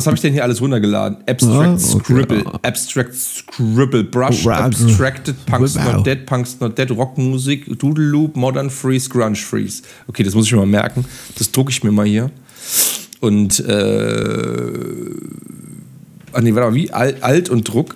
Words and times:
Was 0.00 0.06
habe 0.08 0.16
ich 0.16 0.22
denn 0.22 0.32
hier 0.32 0.42
alles 0.42 0.60
runtergeladen? 0.60 1.18
Abstract 1.28 1.54
Ah, 1.54 1.72
okay. 1.94 2.02
Scribble, 2.02 2.44
Abstract 2.62 3.14
Scribble, 3.14 4.02
Brush, 4.02 4.44
Oh. 4.44 4.50
Abstracted, 4.50 5.36
Punks 5.46 5.76
Wow. 5.76 5.94
Not 5.94 6.06
Dead, 6.06 6.26
Punks 6.26 6.58
Not 6.58 6.76
Dead, 6.76 6.90
Rockmusik, 6.90 7.78
Doodle 7.78 8.04
Loop, 8.04 8.34
Modern 8.34 8.70
Freeze, 8.70 9.08
Grunge 9.08 9.36
Freeze. 9.36 9.82
Okay, 10.08 10.24
das 10.24 10.34
muss 10.34 10.46
ich 10.46 10.52
mir 10.52 10.58
mal 10.58 10.66
merken. 10.66 11.04
Das 11.38 11.52
drucke 11.52 11.70
ich 11.70 11.84
mir 11.84 11.92
mal 11.92 12.06
hier. 12.06 12.30
Und, 13.20 13.60
äh, 13.60 14.70
ah 16.32 16.40
nee, 16.40 16.52
warte 16.54 16.70
mal, 16.70 16.74
wie? 16.74 16.90
Alt, 16.90 17.22
Alt 17.22 17.48
und 17.48 17.62
Druck. 17.68 17.94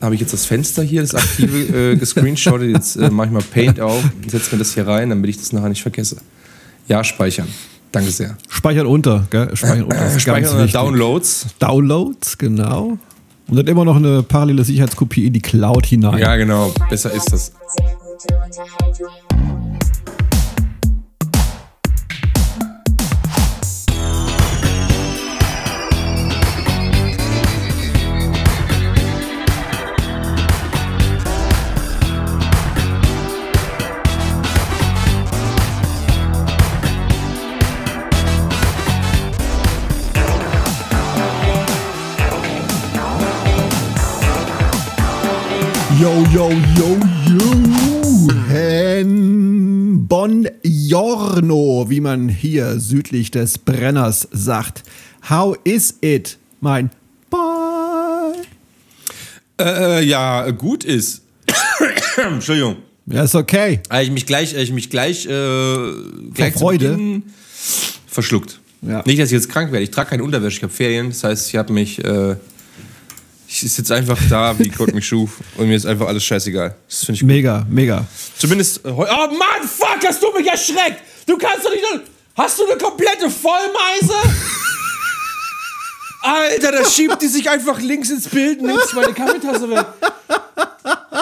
Habe 0.00 0.14
ich 0.14 0.20
jetzt 0.20 0.32
das 0.32 0.46
Fenster 0.46 0.84
hier, 0.84 1.00
das 1.02 1.16
aktive, 1.16 1.58
äh, 1.92 1.96
gescreenshottet. 1.96 2.70
Jetzt 2.74 2.94
äh, 2.94 3.10
mache 3.10 3.26
ich 3.26 3.32
mal 3.32 3.42
Paint 3.42 3.80
auf, 3.80 4.02
setze 4.28 4.54
mir 4.54 4.60
das 4.60 4.72
hier 4.72 4.86
rein, 4.86 5.10
damit 5.10 5.28
ich 5.28 5.36
das 5.38 5.52
nachher 5.52 5.68
nicht 5.68 5.82
vergesse. 5.82 6.16
Ja, 6.86 7.02
speichern. 7.02 7.48
Danke 7.92 8.10
sehr. 8.10 8.36
Speichern 8.48 8.86
unter, 8.86 9.26
gell? 9.30 9.54
Speichern 9.56 9.84
unter. 9.84 9.96
ist 10.06 10.12
ganz 10.12 10.22
Speichern 10.22 10.58
wichtig. 10.58 10.72
Downloads. 10.72 11.46
Downloads, 11.58 12.38
genau. 12.38 12.98
Und 13.48 13.56
dann 13.56 13.66
immer 13.66 13.84
noch 13.84 13.96
eine 13.96 14.22
parallele 14.22 14.62
Sicherheitskopie 14.62 15.26
in 15.26 15.32
die 15.32 15.40
Cloud 15.40 15.86
hinein. 15.86 16.18
Ja, 16.18 16.36
genau. 16.36 16.72
Besser 16.88 17.12
ist 17.12 17.32
das. 17.32 17.52
Sehr 17.76 17.96
gute 17.96 18.34
Unterhaltung. 18.44 19.59
Yo, 46.00 46.24
yo, 46.32 46.50
yo, 46.78 46.96
yo. 47.28 48.28
Hen 48.48 50.06
Buongiorno, 50.08 51.90
wie 51.90 52.00
man 52.00 52.30
hier 52.30 52.80
südlich 52.80 53.30
des 53.30 53.58
Brenners 53.58 54.26
sagt. 54.32 54.82
How 55.28 55.58
is 55.64 55.98
it, 56.00 56.38
mein 56.62 56.88
Boy? 57.28 58.32
Äh, 59.60 60.02
ja, 60.04 60.50
gut 60.52 60.84
ist. 60.84 61.20
Entschuldigung. 62.16 62.76
Ja, 63.04 63.24
ist 63.24 63.34
okay. 63.34 63.80
Ich 64.00 64.10
mich 64.10 64.24
gleich, 64.24 64.54
ich 64.54 64.72
mich 64.72 64.88
gleich, 64.88 65.26
äh, 65.26 65.92
gleich 66.32 66.54
Freude? 66.54 67.20
Verschluckt. 68.06 68.58
Ja. 68.80 69.02
Nicht, 69.04 69.20
dass 69.20 69.26
ich 69.26 69.34
jetzt 69.34 69.50
krank 69.50 69.70
werde. 69.70 69.84
Ich 69.84 69.90
trage 69.90 70.08
keine 70.08 70.24
Unterwäsche, 70.24 70.56
ich 70.56 70.62
habe 70.62 70.72
Ferien. 70.72 71.10
Das 71.10 71.24
heißt, 71.24 71.48
ich 71.48 71.56
habe 71.56 71.74
mich, 71.74 72.02
äh, 72.02 72.36
ich 73.50 73.72
sitze 73.72 73.94
einfach 73.94 74.18
da, 74.28 74.58
wie 74.58 74.68
Gott 74.68 74.94
mich 74.94 75.06
schuf. 75.06 75.38
Und 75.56 75.68
mir 75.68 75.76
ist 75.76 75.86
einfach 75.86 76.06
alles 76.06 76.24
scheißegal. 76.24 76.74
Das 76.88 76.98
finde 77.04 77.14
ich 77.14 77.20
gut. 77.20 77.28
Mega, 77.28 77.66
mega. 77.68 78.06
Zumindest 78.38 78.84
äh, 78.84 78.90
heu- 78.90 79.06
Oh 79.10 79.26
Mann, 79.34 79.66
fuck, 79.68 79.98
hast 80.06 80.22
du 80.22 80.30
mich 80.32 80.46
erschreckt! 80.46 81.02
Du 81.26 81.36
kannst 81.36 81.64
doch 81.64 81.70
nicht. 81.70 81.84
Hast 82.36 82.58
du 82.58 82.66
eine 82.70 82.78
komplette 82.78 83.28
Vollmeise? 83.28 84.14
Alter, 86.22 86.72
da 86.72 86.84
schiebt 86.84 87.20
die 87.22 87.28
sich 87.28 87.48
einfach 87.48 87.80
links 87.80 88.10
ins 88.10 88.28
Bild 88.28 88.60
und 88.60 88.66
nimmt 88.66 88.82
sich 88.82 88.92
meine 88.92 89.12
Kaffeetasse 89.14 89.70
weg. 89.70 89.86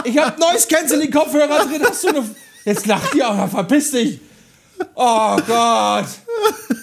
Ich 0.05 0.19
hab 0.19 0.39
Noise 0.39 0.67
Canceling 0.69 1.11
Kopfhörer 1.11 1.65
drin, 1.67 1.83
hast 1.89 2.05
du 2.05 2.09
eine. 2.09 2.25
Jetzt 2.65 2.87
lacht 2.87 3.15
die 3.15 3.23
auch, 3.25 3.49
verpiss 3.49 3.93
dich! 3.93 4.21
Oh 4.95 5.37
Gott! 5.47 6.07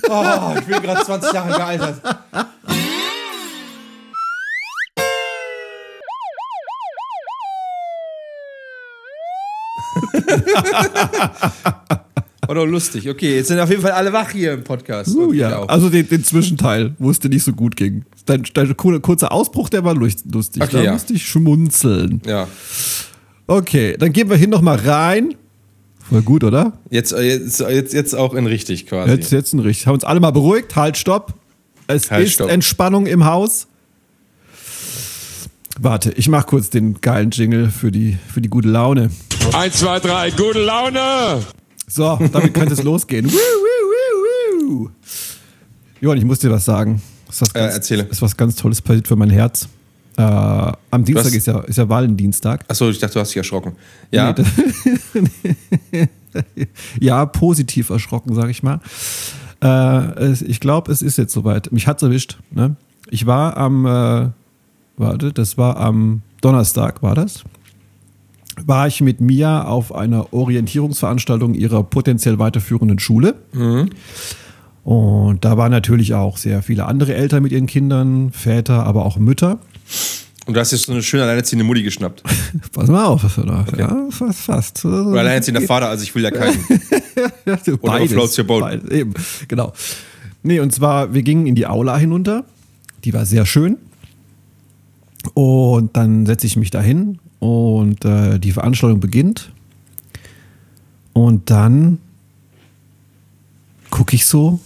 Oh, 0.09 0.53
ich 0.59 0.65
bin 0.65 0.81
gerade 0.81 1.05
20 1.05 1.33
Jahre 1.33 1.55
gealtert. 1.57 2.01
War 12.47 12.55
doch 12.55 12.65
lustig. 12.65 13.09
Okay, 13.09 13.37
jetzt 13.37 13.47
sind 13.47 13.59
auf 13.59 13.69
jeden 13.69 13.81
Fall 13.81 13.91
alle 13.91 14.13
wach 14.13 14.29
hier 14.29 14.53
im 14.53 14.63
Podcast. 14.63 15.15
Uh, 15.15 15.33
ja. 15.33 15.63
Also 15.65 15.89
den, 15.89 16.07
den 16.07 16.23
Zwischenteil, 16.23 16.93
wo 16.99 17.09
es 17.09 17.19
dir 17.19 17.29
nicht 17.29 17.43
so 17.43 17.53
gut 17.53 17.75
ging. 17.75 18.05
Dein, 18.27 18.43
dein 18.53 18.77
kur- 18.77 18.99
kurzer 19.01 19.31
Ausbruch, 19.31 19.69
der 19.69 19.83
war 19.83 19.95
lust- 19.95 20.25
lustig. 20.31 20.61
Okay, 20.61 20.71
da 20.73 20.83
ja. 20.83 20.91
musste 20.93 21.13
ich 21.13 21.27
schmunzeln. 21.27 22.21
ja. 22.25 22.47
Okay, 23.47 23.95
dann 23.99 24.11
gehen 24.11 24.27
wir 24.29 24.37
hin 24.37 24.49
nochmal 24.49 24.77
rein. 24.77 25.35
Voll 26.09 26.23
gut, 26.23 26.43
oder? 26.43 26.73
Jetzt, 26.89 27.13
äh, 27.13 27.21
jetzt, 27.21 27.59
jetzt, 27.59 27.93
jetzt 27.93 28.15
auch 28.15 28.33
in 28.33 28.47
richtig 28.47 28.87
quasi. 28.87 29.11
Jetzt, 29.11 29.31
jetzt 29.31 29.53
ein 29.53 29.59
richtig. 29.59 29.85
Haben 29.85 29.93
uns 29.95 30.03
alle 30.03 30.19
mal 30.19 30.31
beruhigt. 30.31 30.75
Halt, 30.75 30.97
stopp. 30.97 31.35
Es 31.87 32.09
Halt, 32.09 32.25
ist 32.25 32.33
stopp. 32.33 32.49
Entspannung 32.49 33.05
im 33.05 33.25
Haus. 33.25 33.67
Warte, 35.79 36.11
ich 36.13 36.29
mach 36.29 36.45
kurz 36.45 36.69
den 36.69 37.01
geilen 37.01 37.31
Jingle 37.31 37.69
für 37.69 37.91
die, 37.91 38.17
für 38.31 38.41
die 38.41 38.49
gute 38.49 38.69
Laune. 38.69 39.09
1, 39.53 39.75
2, 39.77 39.99
3, 39.99 40.31
gute 40.31 40.59
Laune! 40.63 41.43
So, 41.87 42.17
damit 42.31 42.53
könnte 42.53 42.73
es 42.73 42.83
losgehen. 42.83 43.25
Woo, 43.25 43.33
woo, 43.33 44.69
woo, 44.69 44.69
woo. 44.69 44.89
Johann, 45.99 46.17
ich 46.17 46.23
muss 46.23 46.39
dir 46.39 46.49
was 46.49 46.63
sagen. 46.63 47.01
Ist 47.29 47.41
was 47.41 47.53
ganz, 47.53 47.73
erzähle. 47.73 48.03
Ist 48.03 48.21
was 48.21 48.37
ganz 48.37 48.55
Tolles 48.55 48.81
passiert 48.81 49.07
für 49.07 49.17
mein 49.17 49.29
Herz. 49.29 49.67
Äh, 50.17 50.21
am 50.21 51.03
Dienstag 51.03 51.33
ist 51.33 51.47
ja, 51.47 51.59
ist 51.59 51.77
ja 51.77 51.89
Valentinstag. 51.89 52.63
Achso, 52.69 52.89
ich 52.89 52.99
dachte, 52.99 53.15
du 53.15 53.19
hast 53.19 53.29
dich 53.29 53.37
erschrocken. 53.37 53.75
Ja. 54.11 54.33
Nee, 55.93 56.07
ja, 57.01 57.25
positiv 57.25 57.89
erschrocken, 57.89 58.33
sag 58.33 58.49
ich 58.49 58.63
mal. 58.63 58.79
Äh, 59.61 60.31
ich 60.31 60.61
glaube, 60.61 60.91
es 60.91 61.01
ist 61.01 61.17
jetzt 61.17 61.33
soweit. 61.33 61.71
Mich 61.73 61.87
hat's 61.87 62.01
erwischt. 62.01 62.37
Ne? 62.51 62.77
Ich 63.09 63.25
war 63.25 63.57
am, 63.57 63.85
äh, 63.85 64.29
warte, 64.97 65.33
das 65.33 65.57
war 65.57 65.77
am 65.77 66.21
Donnerstag, 66.41 67.01
war 67.01 67.15
das? 67.15 67.43
War 68.65 68.87
ich 68.87 69.01
mit 69.01 69.19
Mia 69.19 69.65
auf 69.65 69.93
einer 69.93 70.33
Orientierungsveranstaltung 70.33 71.55
ihrer 71.55 71.83
potenziell 71.83 72.39
weiterführenden 72.39 72.99
Schule. 72.99 73.35
Und 74.85 75.43
da 75.43 75.57
waren 75.57 75.71
natürlich 75.71 76.13
auch 76.13 76.37
sehr 76.37 76.61
viele 76.61 76.85
andere 76.85 77.15
Eltern 77.15 77.43
mit 77.43 77.51
ihren 77.51 77.65
Kindern, 77.65 78.31
Väter, 78.31 78.85
aber 78.85 79.05
auch 79.05 79.17
Mütter. 79.17 79.59
Und 80.45 80.53
du 80.53 80.59
hast 80.59 80.71
jetzt 80.71 80.85
so 80.85 80.91
eine 80.91 81.01
schöne 81.01 81.23
alleinerziehende 81.23 81.65
Mutti 81.65 81.81
geschnappt. 81.81 82.21
Pass 82.71 82.87
mal 82.87 83.05
auf, 83.05 83.23
was 83.23 83.35
wir 83.37 83.45
da. 83.45 83.65
Ja, 83.77 84.07
fast, 84.11 84.41
fast. 84.41 84.85
Oder 84.85 85.19
alleinerziehender 85.21 85.61
Vater, 85.67 85.89
also 85.89 86.03
ich 86.03 86.13
will 86.13 86.23
ja 86.23 86.29
keinen. 86.29 86.63
Ja, 87.45 87.57
Oder 87.81 88.07
floats 88.07 88.37
your 88.37 88.45
boat. 88.45 88.61
Beides, 88.61 88.89
eben, 88.91 89.13
genau. 89.47 89.73
Nee, 90.43 90.59
und 90.59 90.71
zwar, 90.71 91.15
wir 91.15 91.23
gingen 91.23 91.47
in 91.47 91.55
die 91.55 91.65
Aula 91.65 91.97
hinunter. 91.97 92.45
Die 93.03 93.13
war 93.13 93.25
sehr 93.25 93.47
schön. 93.47 93.77
Und 95.33 95.95
dann 95.97 96.25
setze 96.25 96.47
ich 96.47 96.55
mich 96.55 96.71
dahin 96.71 97.19
und 97.39 98.05
äh, 98.05 98.39
die 98.39 98.51
Veranstaltung 98.51 98.99
beginnt. 98.99 99.51
Und 101.13 101.49
dann 101.49 101.99
gucke 103.89 104.15
ich 104.15 104.25
so 104.25 104.59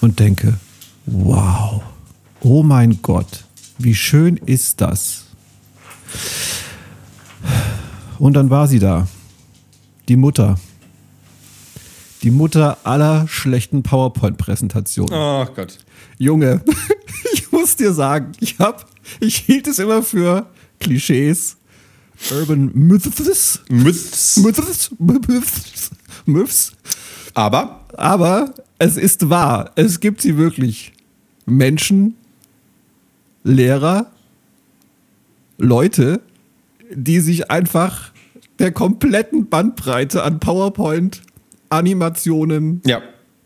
und 0.00 0.20
denke, 0.20 0.58
wow, 1.06 1.82
oh 2.40 2.62
mein 2.62 3.00
Gott, 3.02 3.44
wie 3.78 3.94
schön 3.94 4.36
ist 4.36 4.80
das? 4.80 5.24
Und 8.18 8.34
dann 8.34 8.50
war 8.50 8.66
sie 8.68 8.78
da, 8.78 9.06
die 10.08 10.16
Mutter. 10.16 10.58
Die 12.22 12.30
Mutter 12.30 12.78
aller 12.84 13.28
schlechten 13.28 13.82
PowerPoint-Präsentationen. 13.82 15.14
Ach 15.14 15.54
Gott. 15.54 15.78
Junge, 16.18 16.62
ich 17.32 17.50
muss 17.52 17.76
dir 17.76 17.92
sagen, 17.92 18.32
ich 18.40 18.58
hab, 18.58 18.86
ich 19.20 19.36
hielt 19.36 19.66
es 19.66 19.78
immer 19.78 20.02
für 20.02 20.46
Klischees, 20.80 21.56
Urban 22.30 22.70
Myths, 22.74 23.60
Myths. 23.68 24.36
Myths, 24.38 24.90
Myths, 24.98 25.90
Myths. 26.26 26.72
Aber 27.34 27.84
Aber 27.96 28.54
es 28.78 28.96
ist 28.96 29.28
wahr, 29.30 29.72
es 29.76 30.00
gibt 30.00 30.20
sie 30.22 30.36
wirklich. 30.36 30.92
Menschen, 31.46 32.14
Lehrer, 33.44 34.10
Leute, 35.58 36.20
die 36.92 37.20
sich 37.20 37.50
einfach 37.50 38.12
der 38.58 38.72
kompletten 38.72 39.48
Bandbreite 39.48 40.22
an 40.22 40.40
PowerPoint, 40.40 41.22
Animationen 41.70 42.82
ja. 42.84 43.00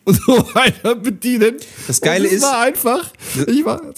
und 0.05 0.17
so 0.17 0.33
weiter 0.55 0.95
bedienen. 0.97 1.57
Das 1.87 2.01
Geile 2.01 2.25
und 2.25 2.31
es 2.31 2.37
ist- 2.39 2.43
war 2.43 2.61
einfach, 2.63 3.11
ich 3.47 3.65
war, 3.65 3.81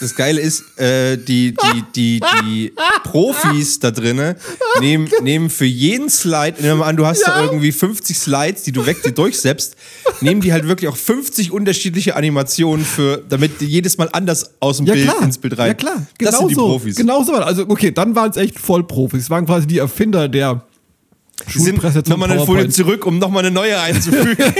Das 0.00 0.14
Geile 0.14 0.40
ist, 0.40 0.78
äh, 0.78 1.16
die, 1.16 1.54
die, 1.54 1.84
die, 1.94 2.20
die 2.44 2.72
Profis 3.02 3.78
da 3.80 3.90
drinnen 3.90 4.34
nehmen, 4.80 5.08
nehmen 5.22 5.48
für 5.50 5.64
jeden 5.64 6.10
Slide, 6.10 6.56
nehmen 6.60 6.64
wir 6.68 6.74
mal 6.76 6.86
an, 6.88 6.96
du 6.96 7.06
hast 7.06 7.22
da 7.26 7.38
Ja. 7.40 7.44
irgendwie 7.44 7.72
50 7.72 8.18
Slides, 8.18 8.62
die 8.62 8.72
du 8.72 8.84
weg 8.84 8.98
die 9.02 9.14
durchsetzt, 9.14 9.76
nehmen 10.20 10.40
die 10.40 10.52
halt 10.52 10.68
wirklich 10.68 10.88
auch 10.90 10.96
50 10.96 11.50
unterschiedliche 11.50 12.14
Animationen 12.16 12.84
für, 12.84 13.22
damit 13.28 13.60
die 13.60 13.66
jedes 13.66 13.96
Mal 13.96 14.08
anders 14.12 14.50
aus 14.60 14.78
dem 14.78 14.86
ja 14.86 14.94
Bild 14.94 15.08
klar, 15.08 15.22
ins 15.22 15.38
Bild 15.38 15.58
rein. 15.58 15.68
ja 15.68 15.74
klar, 15.74 16.06
das 16.18 16.28
genau 16.28 16.38
sind 16.40 16.48
die 16.50 16.54
so, 16.54 16.66
Profis. 16.66 16.96
Genau 16.96 17.22
so, 17.22 17.32
also 17.34 17.62
okay, 17.68 17.90
dann 17.90 18.14
waren 18.14 18.30
es 18.30 18.36
echt 18.36 18.58
Vollprofis, 18.58 19.22
es 19.24 19.30
waren 19.30 19.46
quasi 19.46 19.66
die 19.66 19.78
Erfinder 19.78 20.28
der 20.28 20.62
sind 21.48 21.82
nochmal 22.08 22.30
eine 22.30 22.46
Folie 22.46 22.68
zurück, 22.70 23.04
um 23.04 23.18
nochmal 23.18 23.44
eine 23.44 23.50
neue 23.54 23.78
einzufügen. 23.78 24.36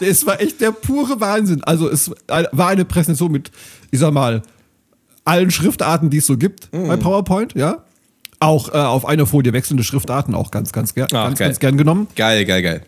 Es 0.00 0.24
war 0.24 0.40
echt 0.40 0.60
der 0.60 0.70
pure 0.70 1.20
Wahnsinn. 1.20 1.62
Also 1.64 1.88
es 1.88 2.10
war 2.28 2.68
eine 2.68 2.84
Präsentation 2.84 3.32
mit, 3.32 3.50
ich 3.90 3.98
sag 3.98 4.12
mal, 4.12 4.42
allen 5.24 5.50
Schriftarten, 5.50 6.10
die 6.10 6.18
es 6.18 6.26
so 6.26 6.36
gibt 6.36 6.70
bei 6.70 6.96
Mhm. 6.96 7.00
PowerPoint, 7.00 7.54
ja. 7.54 7.84
Auch 8.40 8.68
äh, 8.72 8.76
auf 8.78 9.04
einer 9.04 9.26
Folie 9.26 9.52
wechselnde 9.52 9.82
Schriftarten, 9.82 10.34
auch 10.34 10.50
ganz, 10.50 10.72
ganz, 10.72 10.94
ger 10.94 11.06
Ach, 11.06 11.24
ganz, 11.26 11.38
geil. 11.38 11.48
ganz 11.48 11.58
gern 11.58 11.76
genommen. 11.76 12.06
geil, 12.16 12.44
geil, 12.44 12.62
geil. 12.62 12.82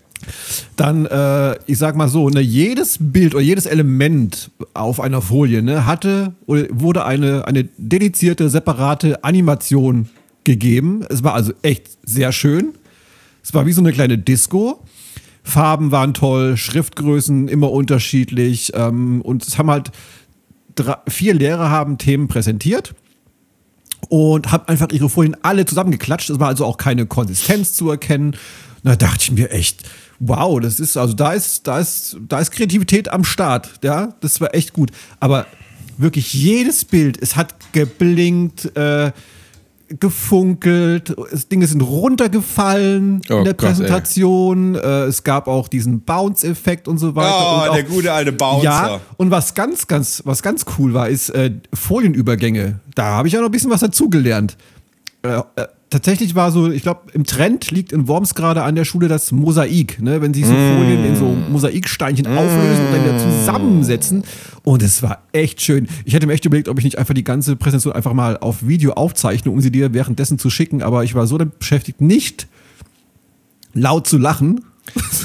Dann, 0.77 1.07
äh, 1.07 1.57
ich 1.67 1.79
sag 1.79 1.97
mal 1.97 2.09
so, 2.09 2.29
ne, 2.29 2.41
jedes 2.41 2.99
Bild 3.01 3.35
oder 3.35 3.43
jedes 3.43 3.67
Element 3.67 4.51
auf 4.75 5.01
einer 5.01 5.23
Folie 5.23 5.63
ne, 5.63 5.87
hatte 5.87 6.35
oder 6.47 6.67
wurde 6.71 7.05
eine, 7.05 7.47
eine 7.47 7.65
dedizierte, 7.79 8.49
separate 8.51 9.25
Animation 9.25 10.09
gegeben. 10.45 11.05
Es 11.09 11.25
war 11.25 11.35
also 11.35 11.53
echt 11.63 11.89
sehr 12.05 12.33
schön. 12.33 12.75
Es 13.43 13.55
war 13.55 13.67
wie 13.67 13.73
so 13.73 13.81
eine 13.81 13.93
kleine 13.93 14.19
Disco. 14.19 14.85
Farben 15.43 15.91
waren 15.91 16.13
toll, 16.15 16.57
Schriftgrößen 16.59 17.49
immer 17.49 17.73
unterschiedlich 17.73 18.73
ähm, 18.75 19.23
und 19.23 19.47
es 19.47 19.57
haben 19.59 19.71
halt 19.71 19.91
drei, 20.75 20.97
vier 21.09 21.35
Lehrer 21.35 21.71
haben 21.71 21.99
Themen 21.99 22.29
präsentiert 22.29 22.95
und 24.09 24.51
haben 24.51 24.67
einfach 24.67 24.89
ihre 24.91 25.09
Folien 25.09 25.37
alle 25.43 25.65
zusammengeklatscht. 25.65 26.31
Es 26.31 26.41
war 26.41 26.49
also 26.49 26.65
auch 26.65 26.77
keine 26.77 27.07
Konsistenz 27.07 27.75
zu 27.75 27.91
erkennen. 27.91 28.37
Da 28.83 28.97
dachte 28.97 29.19
ich 29.21 29.33
mir 29.33 29.51
echt, 29.51 29.83
wow, 30.21 30.61
das 30.61 30.81
ist 30.81 30.97
also 30.97 31.15
da 31.15 31.33
ist 31.33 31.67
da 31.67 31.79
ist 31.79 32.17
da 32.29 32.39
ist 32.41 32.51
Kreativität 32.51 33.11
am 33.11 33.25
Start, 33.25 33.81
ja, 33.83 34.15
das 34.21 34.41
war 34.41 34.55
echt 34.55 34.73
gut. 34.73 34.91
Aber 35.19 35.47
wirklich 35.99 36.33
jedes 36.33 36.85
Bild, 36.85 37.21
es 37.21 37.37
hat 37.37 37.55
geblinkt, 37.73 38.75
äh, 38.77 39.13
gefunkelt, 39.99 41.17
Dinge 41.51 41.67
sind 41.67 41.81
runtergefallen 41.81 43.23
Oh 43.31 43.39
in 43.39 43.45
der 43.45 43.55
Gott, 43.55 43.69
ey. 43.69 43.69
Präsentation. 43.69 44.75
Äh, 44.77 45.05
es 45.05 45.25
gab 45.25 45.49
auch 45.49 45.69
diesen 45.69 46.03
Bounce-Effekt 46.03 46.87
und 46.87 46.99
so 46.99 47.17
weiter. 47.17 47.35
Oh, 47.35 47.63
und 47.63 47.69
auch, 47.71 47.75
der 47.75 47.85
gute 47.85 48.13
alte 48.13 48.33
Bouncer. 48.33 48.65
Ja, 48.65 49.01
und 49.17 49.31
was 49.31 49.55
ganz, 49.55 49.87
ganz, 49.87 50.23
was 50.25 50.43
ganz 50.43 50.65
cool 50.79 50.95
war, 50.95 51.09
ist 51.09 51.31
äh, 51.31 51.53
Folienübergänge. 51.75 52.81
Da 52.95 53.05
habe 53.05 53.29
ich 53.29 53.37
auch 53.37 53.41
noch 53.41 53.49
ein 53.49 53.53
bisschen 53.53 53.71
was 53.71 53.81
dazugelernt. 53.81 54.57
Äh, 55.23 55.39
äh, 55.57 55.67
tatsächlich 55.91 56.35
war 56.35 56.51
so, 56.51 56.71
ich 56.71 56.83
glaube, 56.83 57.01
im 57.13 57.25
Trend 57.25 57.71
liegt 57.71 57.93
in 57.93 58.09
Worms 58.09 58.35
gerade 58.35 58.63
an 58.63 58.75
der 58.75 58.85
Schule 58.85 59.09
das 59.09 59.33
Mosaik, 59.33 60.01
ne? 60.01 60.23
wenn 60.23 60.33
sich 60.33 60.47
so 60.47 60.53
Folien 60.53 61.05
in 61.05 61.17
so 61.17 61.27
Mosaiksteinchen 61.51 62.27
auflösen 62.27 62.87
und 62.87 62.93
dann 62.93 63.05
wieder 63.05 63.19
zusammensetzen. 63.19 64.25
Und 64.63 64.83
es 64.83 65.03
war 65.03 65.19
echt 65.33 65.61
schön. 65.61 65.89
Ich 66.05 66.15
hätte 66.15 66.27
mir 66.27 66.33
echt 66.33 66.45
überlegt, 66.47 66.69
ob 66.69 66.79
ich 66.79 66.85
nicht 66.85 66.97
einfach 66.99 67.15
die 67.15 67.25
ganze 67.25 67.57
Präsentation 67.57 67.93
einfach 67.95 68.13
mal 68.15 68.39
auf 68.39 68.67
Video 68.67 68.93
aufzeichne, 68.93 69.51
um 69.51 69.61
sie 69.61 69.71
dir 69.71 69.93
währenddessen 69.93 70.39
zu 70.39 70.49
schicken, 70.49 70.83
aber 70.83 71.05
ich 71.05 71.15
war 71.15 71.27
so 71.27 71.37
damit 71.39 71.59
beschäftigt, 71.59 72.01
nicht 72.01 72.47
laut 73.75 74.07
zu 74.07 74.17
lachen, 74.19 74.65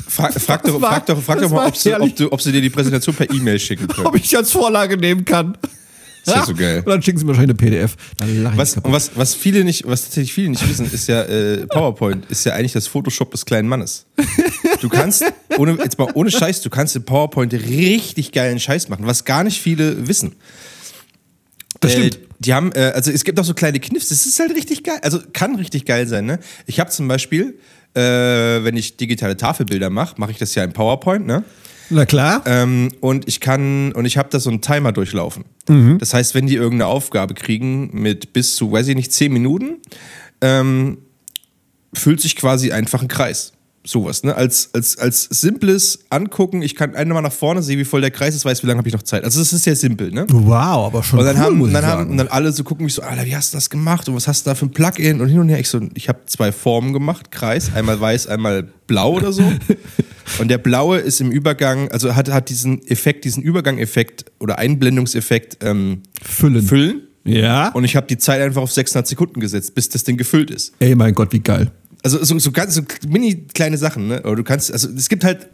Frag, 0.07 0.33
frag, 0.39 0.63
doch, 0.63 0.79
war- 0.81 0.91
frag 0.91 1.05
doch, 1.07 1.21
frag 1.21 1.41
doch 1.41 1.49
mal, 1.49 1.67
ob 1.67 1.75
sie, 1.75 1.93
ob, 1.99 2.15
du, 2.15 2.31
ob 2.31 2.41
sie 2.41 2.51
dir 2.51 2.61
die 2.61 2.69
Präsentation 2.69 3.15
per 3.15 3.31
E-Mail 3.33 3.57
schicken 3.59 3.87
können. 3.87 4.05
ob 4.07 4.15
ich 4.15 4.35
als 4.37 4.51
Vorlage 4.51 4.97
nehmen 4.97 5.25
kann. 5.25 5.57
Ist 6.25 6.35
ja 6.35 6.45
so 6.45 6.55
geil. 6.55 6.79
Und 6.79 6.87
dann 6.87 7.01
schicken 7.03 7.19
sie 7.19 7.25
mir 7.25 7.29
wahrscheinlich 7.29 7.59
eine 7.59 7.69
PDF. 7.69 7.95
Was, 8.55 8.77
was, 8.83 9.11
was 9.15 9.35
viele 9.35 9.63
nicht, 9.63 9.85
was 9.85 10.03
tatsächlich 10.03 10.33
viele 10.33 10.49
nicht 10.49 10.67
wissen, 10.67 10.91
ist 10.91 11.07
ja, 11.07 11.21
äh, 11.23 11.67
PowerPoint 11.67 12.25
ist 12.31 12.45
ja 12.45 12.53
eigentlich 12.53 12.73
das 12.73 12.87
Photoshop 12.87 13.31
des 13.31 13.45
kleinen 13.45 13.67
Mannes. 13.67 14.05
Du 14.81 14.89
kannst, 14.89 15.23
ohne, 15.57 15.77
jetzt 15.83 15.99
mal 15.99 16.09
ohne 16.15 16.31
Scheiß, 16.31 16.61
du 16.61 16.69
kannst 16.69 16.95
in 16.95 17.03
PowerPoint 17.05 17.53
richtig 17.53 18.31
geilen 18.31 18.59
Scheiß 18.59 18.89
machen, 18.89 19.05
was 19.05 19.23
gar 19.25 19.43
nicht 19.43 19.61
viele 19.61 20.07
wissen. 20.07 20.35
Das 21.79 21.91
stimmt. 21.91 22.15
Äh, 22.15 22.19
die 22.39 22.53
haben, 22.53 22.71
äh, 22.73 22.91
also 22.95 23.11
es 23.11 23.23
gibt 23.23 23.39
auch 23.39 23.45
so 23.45 23.53
kleine 23.53 23.79
Kniffs, 23.79 24.09
das 24.09 24.25
ist 24.25 24.39
halt 24.39 24.55
richtig 24.55 24.83
geil, 24.83 24.99
also 25.01 25.19
kann 25.33 25.55
richtig 25.55 25.85
geil 25.85 26.07
sein, 26.07 26.25
ne? 26.25 26.39
Ich 26.65 26.79
habe 26.79 26.89
zum 26.89 27.07
Beispiel, 27.07 27.59
äh, 27.93 28.01
wenn 28.01 28.75
ich 28.75 28.97
digitale 28.97 29.37
Tafelbilder 29.37 29.89
mache, 29.89 30.15
mache 30.17 30.31
ich 30.31 30.37
das 30.37 30.55
ja 30.55 30.63
in 30.63 30.73
PowerPoint, 30.73 31.25
ne? 31.25 31.43
Na 31.89 32.05
klar. 32.05 32.43
Ähm, 32.45 32.91
und 33.01 33.27
ich 33.27 33.39
kann, 33.39 33.91
und 33.93 34.05
ich 34.05 34.17
habe 34.17 34.29
da 34.29 34.39
so 34.39 34.49
einen 34.49 34.61
Timer 34.61 34.91
durchlaufen. 34.91 35.45
Das 35.99 36.13
heißt, 36.13 36.35
wenn 36.35 36.47
die 36.47 36.55
irgendeine 36.55 36.87
Aufgabe 36.87 37.33
kriegen 37.33 37.89
mit 37.93 38.33
bis 38.33 38.55
zu, 38.55 38.71
weiß 38.71 38.87
ich 38.87 38.95
nicht, 38.95 39.11
10 39.11 39.31
Minuten, 39.31 39.77
ähm, 40.41 40.99
füllt 41.93 42.21
sich 42.21 42.35
quasi 42.35 42.71
einfach 42.71 43.01
ein 43.01 43.07
Kreis. 43.07 43.53
Sowas, 43.87 44.23
ne? 44.23 44.35
Als, 44.35 44.71
als, 44.73 44.97
als 44.97 45.25
simples 45.25 45.99
Angucken, 46.09 46.63
ich 46.63 46.75
kann 46.75 46.95
einmal 46.95 47.21
nach 47.21 47.31
vorne 47.31 47.61
sehen, 47.61 47.77
wie 47.77 47.85
voll 47.85 48.01
der 48.01 48.09
Kreis 48.09 48.33
ist, 48.33 48.43
weiß, 48.43 48.63
wie 48.63 48.67
lange 48.67 48.79
habe 48.79 48.87
ich 48.87 48.95
noch 48.95 49.03
Zeit. 49.03 49.23
Also 49.23 49.39
das 49.39 49.53
ist 49.53 49.63
sehr 49.63 49.75
simpel, 49.75 50.09
ne? 50.11 50.25
Wow, 50.27 50.87
aber 50.87 51.03
schon 51.03 51.19
Und 51.19 51.25
dann, 51.25 51.35
cool, 51.37 51.43
haben, 51.43 51.73
dann, 51.73 51.85
haben, 51.85 52.09
und 52.09 52.17
dann 52.17 52.27
alle 52.29 52.51
so 52.51 52.63
gucken 52.63 52.85
mich 52.85 52.95
so, 52.95 53.03
Alter, 53.03 53.25
wie 53.25 53.35
hast 53.35 53.53
du 53.53 53.57
das 53.57 53.69
gemacht? 53.69 54.09
Und 54.09 54.15
was 54.15 54.27
hast 54.27 54.45
du 54.45 54.49
da 54.49 54.55
für 54.55 54.65
ein 54.65 54.71
Plugin? 54.71 55.21
Und 55.21 55.29
hin 55.29 55.37
und 55.37 55.49
her. 55.49 55.59
Ich 55.59 55.69
so, 55.69 55.79
ich 55.93 56.09
habe 56.09 56.21
zwei 56.25 56.51
Formen 56.51 56.93
gemacht, 56.93 57.29
Kreis, 57.29 57.75
einmal 57.75 58.01
weiß, 58.01 58.25
einmal 58.25 58.63
blau 58.87 59.13
oder 59.13 59.31
so. 59.31 59.43
Und 60.39 60.49
der 60.49 60.57
blaue 60.57 60.99
ist 60.99 61.21
im 61.21 61.31
Übergang, 61.31 61.91
also 61.91 62.15
hat, 62.15 62.29
hat 62.31 62.49
diesen 62.49 62.85
Effekt, 62.87 63.25
diesen 63.25 63.43
Übergangeffekt 63.43 64.25
oder 64.39 64.57
Einblendungseffekt 64.57 65.57
ähm, 65.61 66.03
Füllen. 66.21 66.65
füllen. 66.65 67.01
ja. 67.23 67.69
Und 67.69 67.83
ich 67.83 67.95
habe 67.95 68.07
die 68.07 68.17
Zeit 68.17 68.41
einfach 68.41 68.61
auf 68.61 68.71
600 68.71 69.07
Sekunden 69.07 69.39
gesetzt, 69.39 69.75
bis 69.75 69.89
das 69.89 70.03
Ding 70.03 70.17
gefüllt 70.17 70.51
ist. 70.51 70.73
Ey, 70.79 70.95
mein 70.95 71.13
Gott, 71.13 71.31
wie 71.31 71.39
geil. 71.39 71.71
Also 72.03 72.23
so, 72.23 72.37
so 72.37 72.51
ganz 72.51 72.75
so 72.75 72.81
mini 73.07 73.47
kleine 73.53 73.77
Sachen, 73.77 74.07
ne? 74.07 74.21
Aber 74.23 74.35
du 74.35 74.43
kannst, 74.43 74.71
also 74.71 74.89
es 74.89 75.09
gibt 75.09 75.23
halt 75.23 75.47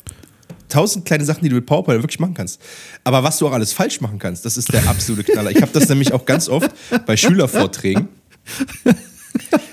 tausend 0.67 1.05
kleine 1.05 1.25
Sachen, 1.25 1.43
die 1.43 1.49
du 1.49 1.55
mit 1.55 1.65
PowerPoint 1.65 2.01
wirklich 2.01 2.19
machen 2.19 2.33
kannst. 2.33 2.61
Aber 3.03 3.23
was 3.23 3.37
du 3.37 3.47
auch 3.47 3.53
alles 3.53 3.73
falsch 3.73 4.01
machen 4.01 4.19
kannst, 4.19 4.45
das 4.45 4.57
ist 4.57 4.71
der 4.73 4.87
absolute 4.89 5.23
Knaller. 5.31 5.51
Ich 5.51 5.61
habe 5.61 5.71
das 5.71 5.87
nämlich 5.89 6.13
auch 6.13 6.25
ganz 6.25 6.49
oft 6.49 6.71
bei 7.05 7.15
Schülervorträgen. 7.17 8.07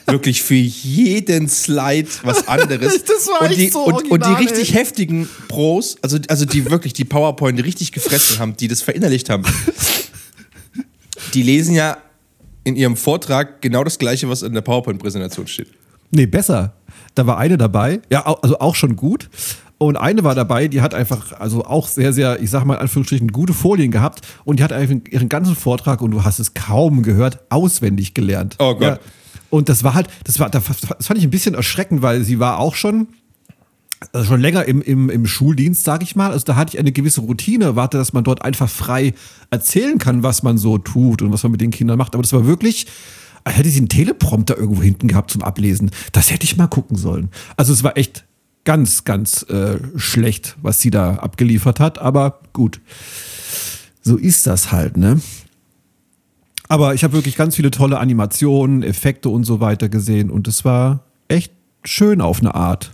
Wirklich 0.07 0.43
für 0.43 0.55
jeden 0.55 1.49
Slide 1.49 2.09
was 2.23 2.49
anderes. 2.49 3.05
Das 3.09 3.27
war 3.29 3.43
und 3.43 3.49
echt 3.49 3.59
die, 3.59 3.69
so 3.69 3.85
und, 3.85 4.11
und 4.11 4.25
die 4.25 4.33
richtig 4.33 4.75
heftigen 4.75 5.29
Pros, 5.49 5.97
also, 6.03 6.19
also 6.29 6.45
die 6.45 6.71
wirklich 6.71 6.93
die 6.93 7.05
PowerPoint 7.05 7.63
richtig 7.63 7.93
gefressen 7.93 8.39
haben, 8.39 8.57
die 8.57 8.69
das 8.69 8.83
verinnerlicht 8.83 9.29
haben, 9.31 9.45
die 11.35 11.43
lesen 11.43 11.75
ja 11.75 11.99
in 12.65 12.77
ihrem 12.77 12.97
Vortrag 12.97 13.61
genau 13.61 13.85
das 13.85 13.99
Gleiche, 13.99 14.29
was 14.29 14.43
in 14.43 14.53
der 14.53 14.61
PowerPoint-Präsentation 14.61 15.47
steht. 15.47 15.69
Nee, 16.11 16.27
besser. 16.27 16.75
Da 17.15 17.27
war 17.27 17.39
eine 17.39 17.59
dabei, 17.59 18.01
ja, 18.11 18.25
also 18.25 18.59
auch 18.59 18.75
schon 18.75 18.97
gut. 18.97 19.29
Und 19.79 19.97
eine 19.97 20.25
war 20.25 20.35
dabei, 20.35 20.67
die 20.67 20.81
hat 20.81 20.93
einfach, 20.93 21.33
also 21.39 21.65
auch 21.65 21.87
sehr, 21.87 22.13
sehr, 22.13 22.43
ich 22.43 22.51
sag 22.51 22.65
mal 22.65 22.75
in 22.75 22.81
Anführungsstrichen, 22.81 23.29
gute 23.29 23.53
Folien 23.55 23.93
gehabt. 23.93 24.27
Und 24.45 24.59
die 24.59 24.65
hat 24.65 24.73
einfach 24.73 24.97
ihren 25.09 25.29
ganzen 25.29 25.55
Vortrag, 25.55 26.03
und 26.03 26.11
du 26.11 26.25
hast 26.25 26.41
es 26.41 26.55
kaum 26.55 27.03
gehört, 27.05 27.39
auswendig 27.49 28.13
gelernt. 28.13 28.57
Oh 28.59 28.75
Gott. 28.75 28.83
Ja. 28.83 28.99
Und 29.50 29.69
das 29.69 29.85
war 29.85 29.95
halt, 29.95 30.09
das 30.25 30.39
war, 30.39 30.50
das 30.50 30.67
fand 30.67 31.19
ich 31.19 31.25
ein 31.25 31.31
bisschen 31.31 31.55
erschreckend, 31.55 32.03
weil 32.03 32.23
sie 32.25 32.39
war 32.39 32.59
auch 32.59 32.75
schon, 32.75 33.09
also 34.12 34.27
schon 34.27 34.41
länger 34.41 34.65
im, 34.67 34.83
im, 34.83 35.11
im 35.11 35.27
Schuldienst, 35.27 35.85
sage 35.85 36.05
ich 36.05 36.17
mal. 36.17 36.31
Also 36.31 36.45
da 36.45 36.56
hatte 36.56 36.75
ich 36.75 36.79
eine 36.79 36.93
gewisse 36.93 37.23
Routine, 37.23 37.65
erwarte, 37.65 37.99
dass 37.99 38.12
man 38.12 38.25
dort 38.25 38.45
einfach 38.45 38.69
frei 38.69 39.15
erzählen 39.50 39.99
kann, 39.99 40.23
was 40.23 40.43
man 40.43 40.59
so 40.59 40.79
tut 40.79 41.23
und 41.23 41.33
was 41.33 41.43
man 41.43 41.53
mit 41.53 41.61
den 41.61 41.71
Kindern 41.71 41.99
macht. 41.99 42.15
Aber 42.15 42.23
das 42.23 42.33
war 42.33 42.47
wirklich, 42.47 42.87
als 43.45 43.57
hätte 43.57 43.71
sie 43.71 43.78
einen 43.78 43.88
Teleprompter 43.88 44.57
irgendwo 44.57 44.83
hinten 44.83 45.09
gehabt 45.09 45.31
zum 45.31 45.43
Ablesen. 45.43 45.90
Das 46.12 46.31
hätte 46.31 46.45
ich 46.45 46.57
mal 46.57 46.69
gucken 46.69 46.97
sollen. 46.97 47.31
Also 47.57 47.73
es 47.73 47.83
war 47.83 47.97
echt 47.97 48.25
ganz, 48.64 49.05
ganz 49.05 49.45
äh, 49.45 49.78
schlecht, 49.97 50.57
was 50.61 50.81
sie 50.81 50.90
da 50.90 51.14
abgeliefert 51.14 51.81
hat. 51.81 51.99
Aber 51.99 52.40
gut, 52.52 52.81
so 54.02 54.17
ist 54.17 54.47
das 54.47 54.73
halt, 54.73 54.97
ne? 54.97 55.21
Aber 56.69 56.95
ich 56.95 57.03
habe 57.05 57.15
wirklich 57.15 57.37
ganz 57.37 57.57
viele 57.57 57.71
tolle 57.71 57.99
Animationen, 57.99 58.83
Effekte 58.83 59.29
und 59.31 59.45
so 59.45 59.61
weiter 59.61 59.89
gesehen 59.89 60.31
und 60.31 60.47
es 60.49 60.65
war 60.65 61.05
echt 61.29 61.53
schön 61.85 62.21
auf 62.21 62.41
eine 62.41 62.55
Art. 62.55 62.93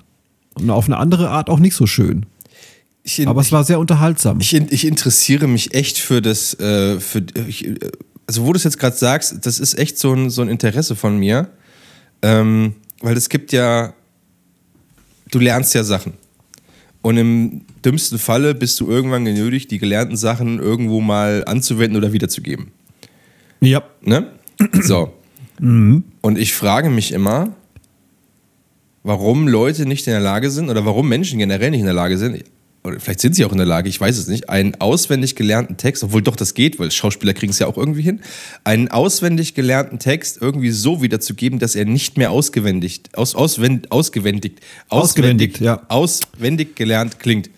Und 0.55 0.71
auf 0.71 0.87
eine 0.87 0.99
andere 0.99 1.31
Art 1.31 1.51
auch 1.51 1.59
nicht 1.59 1.75
so 1.75 1.87
schön. 1.87 2.27
Ich, 3.03 3.27
Aber 3.27 3.41
es 3.41 3.51
war 3.51 3.65
sehr 3.65 3.81
unterhaltsam. 3.81 4.39
Ich, 4.41 4.55
in- 4.55 4.69
ich 4.71 4.87
interessiere 4.87 5.49
mich 5.49 5.75
echt 5.75 5.99
für 5.99 6.23
das, 6.23 6.55
äh, 6.61 7.01
für, 7.01 7.25
ich, 7.49 7.67
äh, 7.67 7.75
also 8.27 8.47
wo 8.47 8.53
du 8.53 8.57
es 8.57 8.65
jetzt 8.65 8.79
gerade 8.79 8.97
sagst, 8.97 9.45
das 9.45 9.59
ist 9.59 9.77
echt 9.79 9.99
so 9.99 10.15
ein, 10.15 10.31
so 10.31 10.41
ein 10.43 10.49
Interesse 10.49 10.95
von 10.97 11.19
mir, 11.19 11.49
ähm, 12.23 12.75
weil 13.03 13.17
es 13.17 13.29
gibt 13.29 13.53
ja, 13.53 13.93
du 15.33 15.39
lernst 15.41 15.75
ja 15.75 15.83
Sachen. 15.85 16.15
Und 17.03 17.19
im 17.19 17.63
dümmsten 17.85 18.19
Falle 18.19 18.55
bist 18.55 18.81
du 18.81 18.89
irgendwann 18.89 19.25
genötigt, 19.27 19.71
die 19.73 19.79
gelernten 19.79 20.17
Sachen 20.17 20.59
irgendwo 20.61 21.01
mal 21.03 21.43
anzuwenden 21.47 21.99
oder 21.99 22.13
wiederzugeben. 22.15 22.69
Ja. 23.65 23.83
Ne? 24.03 24.33
So. 24.83 25.13
Und 25.59 26.39
ich 26.39 26.55
frage 26.55 26.91
mich 26.91 27.13
immer, 27.13 27.55
warum 29.03 29.47
Leute 29.47 29.87
nicht 29.87 30.07
in 30.07 30.13
der 30.13 30.21
Lage 30.21 30.51
sind 30.51 30.71
oder 30.71 30.85
warum 30.85 31.09
Menschen 31.09 31.39
generell 31.39 31.71
nicht 31.71 31.81
in 31.81 31.87
der 31.87 31.95
Lage 31.95 32.19
sind, 32.19 32.45
oder 32.85 33.01
vielleicht 33.01 33.21
sind 33.21 33.35
sie 33.35 33.47
auch 33.47 33.53
in 33.53 33.57
der 33.57 33.67
Lage, 33.67 33.89
ich 33.89 33.99
weiß 33.99 34.19
es 34.19 34.29
nicht, 34.29 34.51
einen 34.51 34.75
auswendig 34.75 35.37
gelernten 35.37 35.79
Text, 35.79 36.05
obwohl 36.05 36.21
doch 36.21 36.37
das 36.37 36.53
geht, 36.53 36.79
weil 36.79 36.91
Schauspieler 36.91 37.33
kriegen 37.33 37.51
es 37.51 37.59
ja 37.59 37.67
auch 37.67 37.79
irgendwie 37.79 38.03
hin, 38.03 38.21
einen 38.63 38.89
auswendig 38.89 39.55
gelernten 39.55 39.99
Text 39.99 40.39
irgendwie 40.41 40.71
so 40.71 41.01
wiederzugeben, 41.01 41.59
dass 41.59 41.77
er 41.77 41.87
nicht 41.87 42.19
mehr 42.19 42.31
ausgewendigt, 42.31 43.17
aus, 43.17 43.35
auswend, 43.35 43.91
ausgewendigt, 43.91 44.61
Ausgewendigt, 44.91 45.61
ja. 45.61 45.83
auswendig 45.89 46.77
gelernt 46.77 47.21
klingt. 47.21 47.49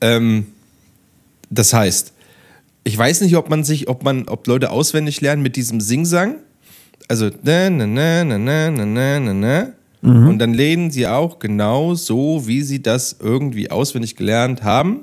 Ähm, 0.00 0.46
das 1.50 1.74
heißt, 1.74 2.14
ich 2.86 2.96
weiß 2.96 3.22
nicht, 3.22 3.36
ob 3.36 3.50
man 3.50 3.64
sich, 3.64 3.88
ob 3.88 4.04
man, 4.04 4.28
ob 4.28 4.46
Leute 4.46 4.70
auswendig 4.70 5.20
lernen 5.20 5.42
mit 5.42 5.56
diesem 5.56 5.80
Singsang. 5.80 6.36
Also, 7.08 7.30
ne, 7.42 7.68
ne, 7.68 7.84
ne, 7.84 8.24
ne, 8.24 8.38
ne, 8.38 8.70
ne, 8.70 8.86
ne, 8.86 9.20
ne, 9.20 9.34
ne. 9.34 9.72
Und 10.02 10.38
dann 10.38 10.54
lernen 10.54 10.92
sie 10.92 11.08
auch 11.08 11.40
genau 11.40 11.96
so, 11.96 12.46
wie 12.46 12.62
sie 12.62 12.80
das 12.80 13.16
irgendwie 13.18 13.72
auswendig 13.72 14.14
gelernt 14.14 14.62
haben. 14.62 15.00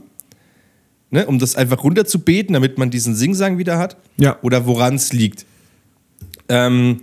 Ne, 1.11 1.25
um 1.25 1.39
das 1.39 1.57
einfach 1.57 1.83
runterzubeten, 1.83 2.53
damit 2.53 2.77
man 2.77 2.89
diesen 2.89 3.15
Singsang 3.15 3.57
wieder 3.57 3.77
hat. 3.77 3.97
Ja. 4.15 4.37
Oder 4.43 4.65
woran 4.65 4.95
es 4.95 5.11
liegt. 5.11 5.45
Ähm, 6.47 7.01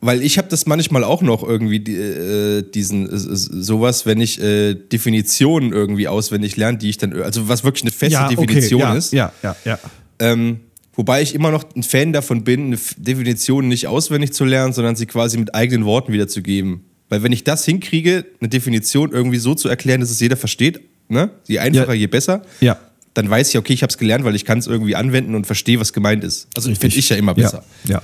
weil 0.00 0.22
ich 0.22 0.38
habe 0.38 0.48
das 0.48 0.66
manchmal 0.66 1.02
auch 1.04 1.22
noch 1.22 1.42
irgendwie 1.42 1.76
äh, 1.92 2.62
diesen 2.62 3.06
äh, 3.06 3.16
sowas, 3.16 4.06
wenn 4.06 4.20
ich 4.20 4.40
äh, 4.40 4.74
Definitionen 4.74 5.72
irgendwie 5.72 6.08
auswendig 6.08 6.56
lerne, 6.56 6.78
die 6.78 6.90
ich 6.90 6.98
dann 6.98 7.12
also 7.20 7.48
was 7.48 7.64
wirklich 7.64 7.82
eine 7.82 7.90
feste 7.90 8.14
ja, 8.14 8.28
Definition 8.28 8.82
okay, 8.82 8.90
ja, 8.92 8.96
ist. 8.96 9.12
Ja, 9.12 9.32
ja, 9.42 9.56
ja. 9.64 9.78
Ähm, 10.20 10.60
wobei 10.94 11.22
ich 11.22 11.34
immer 11.34 11.50
noch 11.50 11.64
ein 11.74 11.82
Fan 11.82 12.12
davon 12.12 12.44
bin, 12.44 12.66
eine 12.66 12.78
Definition 12.96 13.66
nicht 13.68 13.86
auswendig 13.88 14.32
zu 14.32 14.44
lernen, 14.44 14.72
sondern 14.72 14.94
sie 14.94 15.06
quasi 15.06 15.36
mit 15.38 15.54
eigenen 15.54 15.84
Worten 15.84 16.12
wiederzugeben. 16.12 16.84
Weil 17.08 17.22
wenn 17.22 17.32
ich 17.32 17.42
das 17.42 17.64
hinkriege, 17.64 18.24
eine 18.40 18.48
Definition 18.48 19.12
irgendwie 19.12 19.38
so 19.38 19.54
zu 19.54 19.68
erklären, 19.68 20.00
dass 20.00 20.10
es 20.10 20.20
jeder 20.20 20.36
versteht, 20.36 20.80
ne? 21.08 21.30
je 21.46 21.58
einfacher, 21.58 21.94
Ja. 21.94 22.00
je 22.00 22.06
besser, 22.06 22.42
Ja. 22.60 22.78
dann 23.14 23.30
weiß 23.30 23.48
ich, 23.48 23.58
okay, 23.58 23.72
ich 23.72 23.82
habe 23.82 23.90
es 23.90 23.98
gelernt, 23.98 24.24
weil 24.24 24.36
ich 24.36 24.44
kann 24.44 24.58
es 24.58 24.66
irgendwie 24.66 24.94
anwenden 24.94 25.34
und 25.34 25.46
verstehe, 25.46 25.80
was 25.80 25.92
gemeint 25.92 26.22
ist. 26.22 26.48
Also 26.54 26.72
finde 26.74 26.96
ich 26.96 27.08
ja 27.08 27.16
immer 27.16 27.34
besser. 27.34 27.64
Ja, 27.84 27.94
ja. 27.94 28.02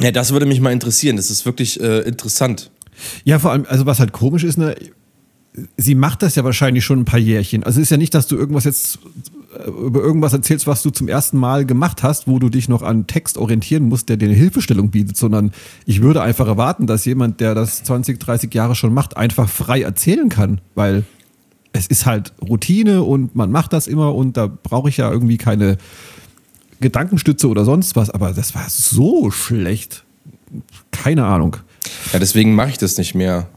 Ja, 0.00 0.10
das 0.10 0.32
würde 0.32 0.46
mich 0.46 0.60
mal 0.60 0.72
interessieren. 0.72 1.16
Das 1.16 1.30
ist 1.30 1.46
wirklich 1.46 1.80
äh, 1.80 2.00
interessant. 2.00 2.70
Ja, 3.24 3.38
vor 3.38 3.52
allem, 3.52 3.66
also 3.68 3.86
was 3.86 4.00
halt 4.00 4.12
komisch 4.12 4.44
ist, 4.44 4.58
ne, 4.58 4.74
sie 5.76 5.94
macht 5.94 6.22
das 6.22 6.34
ja 6.34 6.44
wahrscheinlich 6.44 6.84
schon 6.84 7.00
ein 7.00 7.04
paar 7.04 7.20
Jährchen. 7.20 7.62
Also 7.62 7.80
es 7.80 7.84
ist 7.84 7.90
ja 7.90 7.96
nicht, 7.96 8.14
dass 8.14 8.26
du 8.26 8.36
irgendwas 8.36 8.64
jetzt 8.64 8.98
äh, 9.58 9.68
über 9.68 10.00
irgendwas 10.00 10.32
erzählst, 10.32 10.66
was 10.66 10.82
du 10.82 10.90
zum 10.90 11.08
ersten 11.08 11.38
Mal 11.38 11.64
gemacht 11.64 12.02
hast, 12.02 12.26
wo 12.26 12.38
du 12.38 12.48
dich 12.48 12.68
noch 12.68 12.82
an 12.82 13.06
Text 13.06 13.38
orientieren 13.38 13.84
musst, 13.84 14.08
der 14.08 14.16
dir 14.16 14.28
eine 14.28 14.34
Hilfestellung 14.34 14.90
bietet, 14.90 15.16
sondern 15.16 15.52
ich 15.86 16.02
würde 16.02 16.22
einfach 16.22 16.46
erwarten, 16.46 16.86
dass 16.86 17.04
jemand, 17.04 17.40
der 17.40 17.54
das 17.54 17.84
20, 17.84 18.18
30 18.18 18.52
Jahre 18.52 18.74
schon 18.74 18.92
macht, 18.92 19.16
einfach 19.16 19.48
frei 19.48 19.82
erzählen 19.82 20.28
kann, 20.28 20.60
weil 20.74 21.04
es 21.72 21.86
ist 21.88 22.06
halt 22.06 22.32
Routine 22.40 23.02
und 23.02 23.34
man 23.34 23.50
macht 23.50 23.72
das 23.72 23.88
immer 23.88 24.14
und 24.14 24.36
da 24.36 24.46
brauche 24.46 24.88
ich 24.88 24.96
ja 24.96 25.10
irgendwie 25.10 25.38
keine 25.38 25.76
Gedankenstütze 26.84 27.48
oder 27.48 27.64
sonst 27.64 27.96
was, 27.96 28.10
aber 28.10 28.32
das 28.32 28.54
war 28.54 28.66
so 28.68 29.30
schlecht. 29.30 30.04
Keine 30.90 31.24
Ahnung. 31.24 31.56
Ja, 32.12 32.18
deswegen 32.18 32.54
mache 32.54 32.68
ich 32.70 32.78
das 32.78 32.96
nicht 32.98 33.14
mehr. 33.14 33.48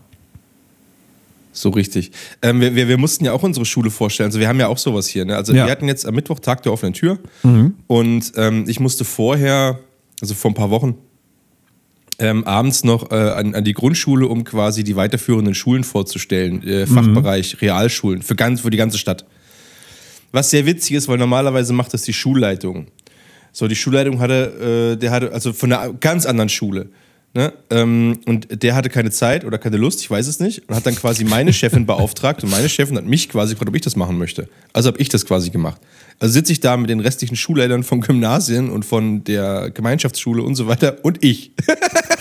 So 1.52 1.70
richtig. 1.70 2.12
Ähm, 2.42 2.62
wir, 2.62 2.76
wir, 2.76 2.88
wir 2.88 2.98
mussten 2.98 3.26
ja 3.26 3.34
auch 3.34 3.44
unsere 3.44 3.66
Schule 3.66 3.90
vorstellen. 3.90 4.28
Also 4.28 4.40
wir 4.40 4.48
haben 4.48 4.60
ja 4.60 4.68
auch 4.68 4.78
sowas 4.78 5.08
hier. 5.08 5.26
Ne? 5.26 5.36
Also 5.36 5.54
Ja. 5.54 5.66
wir 5.66 5.72
hatten 5.72 5.88
jetzt 5.88 6.06
am 6.06 6.16
Mittwoch 6.16 6.40
Tag 6.40 6.64
der 6.64 6.72
offenen 6.72 6.94
Tür 6.94 7.20
und 7.88 8.32
ähm, 8.36 8.66
ich 8.68 8.80
musste 8.80 9.04
vorher, 9.06 9.80
also 10.22 10.34
vor 10.36 10.52
ein 10.52 10.54
paar 10.54 10.70
Wochen, 10.70 10.96
ähm, 12.20 12.44
abends 12.46 12.84
noch 12.84 13.12
äh, 13.12 13.16
an, 13.16 13.54
an 13.56 13.64
die 13.64 13.74
Grundschule, 13.74 14.28
um 14.28 14.44
quasi 14.44 14.84
die 14.84 14.96
weiterführenden 14.96 15.54
Schulen 15.54 15.84
vorzustellen, 15.84 16.64
äh, 16.68 16.88
Fachbereich 16.88 17.62
Realschulen 17.62 18.22
für 18.22 18.36
ganz 18.36 18.62
für 18.62 18.70
die 18.70 18.78
ganze 18.78 18.98
Stadt. 18.98 19.26
Was 20.32 20.50
sehr 20.52 20.66
witzig 20.66 20.96
ist, 20.96 21.08
weil 21.08 21.18
normalerweise 21.18 21.74
macht 21.74 21.94
das 21.94 22.02
die 22.04 22.14
Schulleitung. 22.14 22.88
So, 23.58 23.68
die 23.68 23.76
Schulleitung 23.76 24.20
hatte, 24.20 24.94
äh, 24.94 25.00
der 25.00 25.10
hatte, 25.10 25.32
also 25.32 25.52
von 25.52 25.74
einer 25.74 25.92
ganz 25.92 26.28
anderen 26.28 26.48
Schule. 26.48 26.90
Ne? 27.34 27.52
Ähm, 27.72 28.20
und 28.28 28.62
der 28.62 28.76
hatte 28.76 28.90
keine 28.90 29.10
Zeit 29.10 29.46
oder 29.46 29.58
keine 29.58 29.78
Lust, 29.78 30.00
ich 30.00 30.12
weiß 30.12 30.28
es 30.28 30.40
nicht, 30.40 30.70
und 30.70 30.76
hat 30.76 30.86
dann 30.86 30.94
quasi 30.94 31.24
meine 31.24 31.52
Chefin 31.52 31.84
beauftragt 31.88 32.44
und 32.44 32.52
meine 32.52 32.70
Chefin 32.70 32.96
hat 32.98 33.06
mich 33.06 33.30
quasi 33.30 33.56
gefragt, 33.56 33.70
ob 33.70 33.76
ich 33.76 33.82
das 33.82 33.96
machen 33.96 34.20
möchte. 34.20 34.48
Also 34.74 34.90
habe 34.90 35.00
ich 35.00 35.10
das 35.10 35.26
quasi 35.26 35.50
gemacht. 35.50 35.82
Also 36.20 36.34
sitze 36.34 36.52
ich 36.52 36.60
da 36.60 36.78
mit 36.78 36.92
den 36.92 37.00
restlichen 37.00 37.36
Schulleitern 37.36 37.82
vom 37.82 38.02
Gymnasien 38.02 38.70
und 38.70 38.86
von 38.86 39.24
der 39.24 39.72
Gemeinschaftsschule 39.72 40.44
und 40.44 40.54
so 40.54 40.68
weiter 40.68 40.98
und 41.02 41.24
ich. 41.24 41.54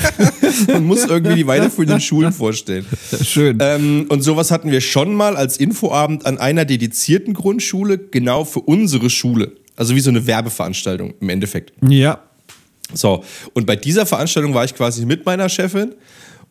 und 0.68 0.86
muss 0.86 1.04
irgendwie 1.04 1.34
die 1.34 1.46
weiterführenden 1.46 2.00
Schulen 2.00 2.32
vorstellen. 2.32 2.86
Schön. 3.22 3.58
Ähm, 3.60 4.06
und 4.08 4.22
sowas 4.22 4.50
hatten 4.50 4.70
wir 4.70 4.80
schon 4.80 5.14
mal 5.14 5.36
als 5.36 5.58
Infoabend 5.58 6.24
an 6.24 6.38
einer 6.38 6.64
dedizierten 6.64 7.34
Grundschule, 7.34 7.98
genau 7.98 8.46
für 8.46 8.60
unsere 8.60 9.10
Schule. 9.10 9.52
Also 9.76 9.94
wie 9.94 10.00
so 10.00 10.10
eine 10.10 10.26
Werbeveranstaltung 10.26 11.14
im 11.20 11.28
Endeffekt. 11.28 11.72
ja. 11.88 12.20
So, 12.94 13.24
und 13.52 13.66
bei 13.66 13.74
dieser 13.74 14.06
Veranstaltung 14.06 14.54
war 14.54 14.64
ich 14.64 14.74
quasi 14.74 15.04
mit 15.06 15.26
meiner 15.26 15.48
Chefin 15.48 15.94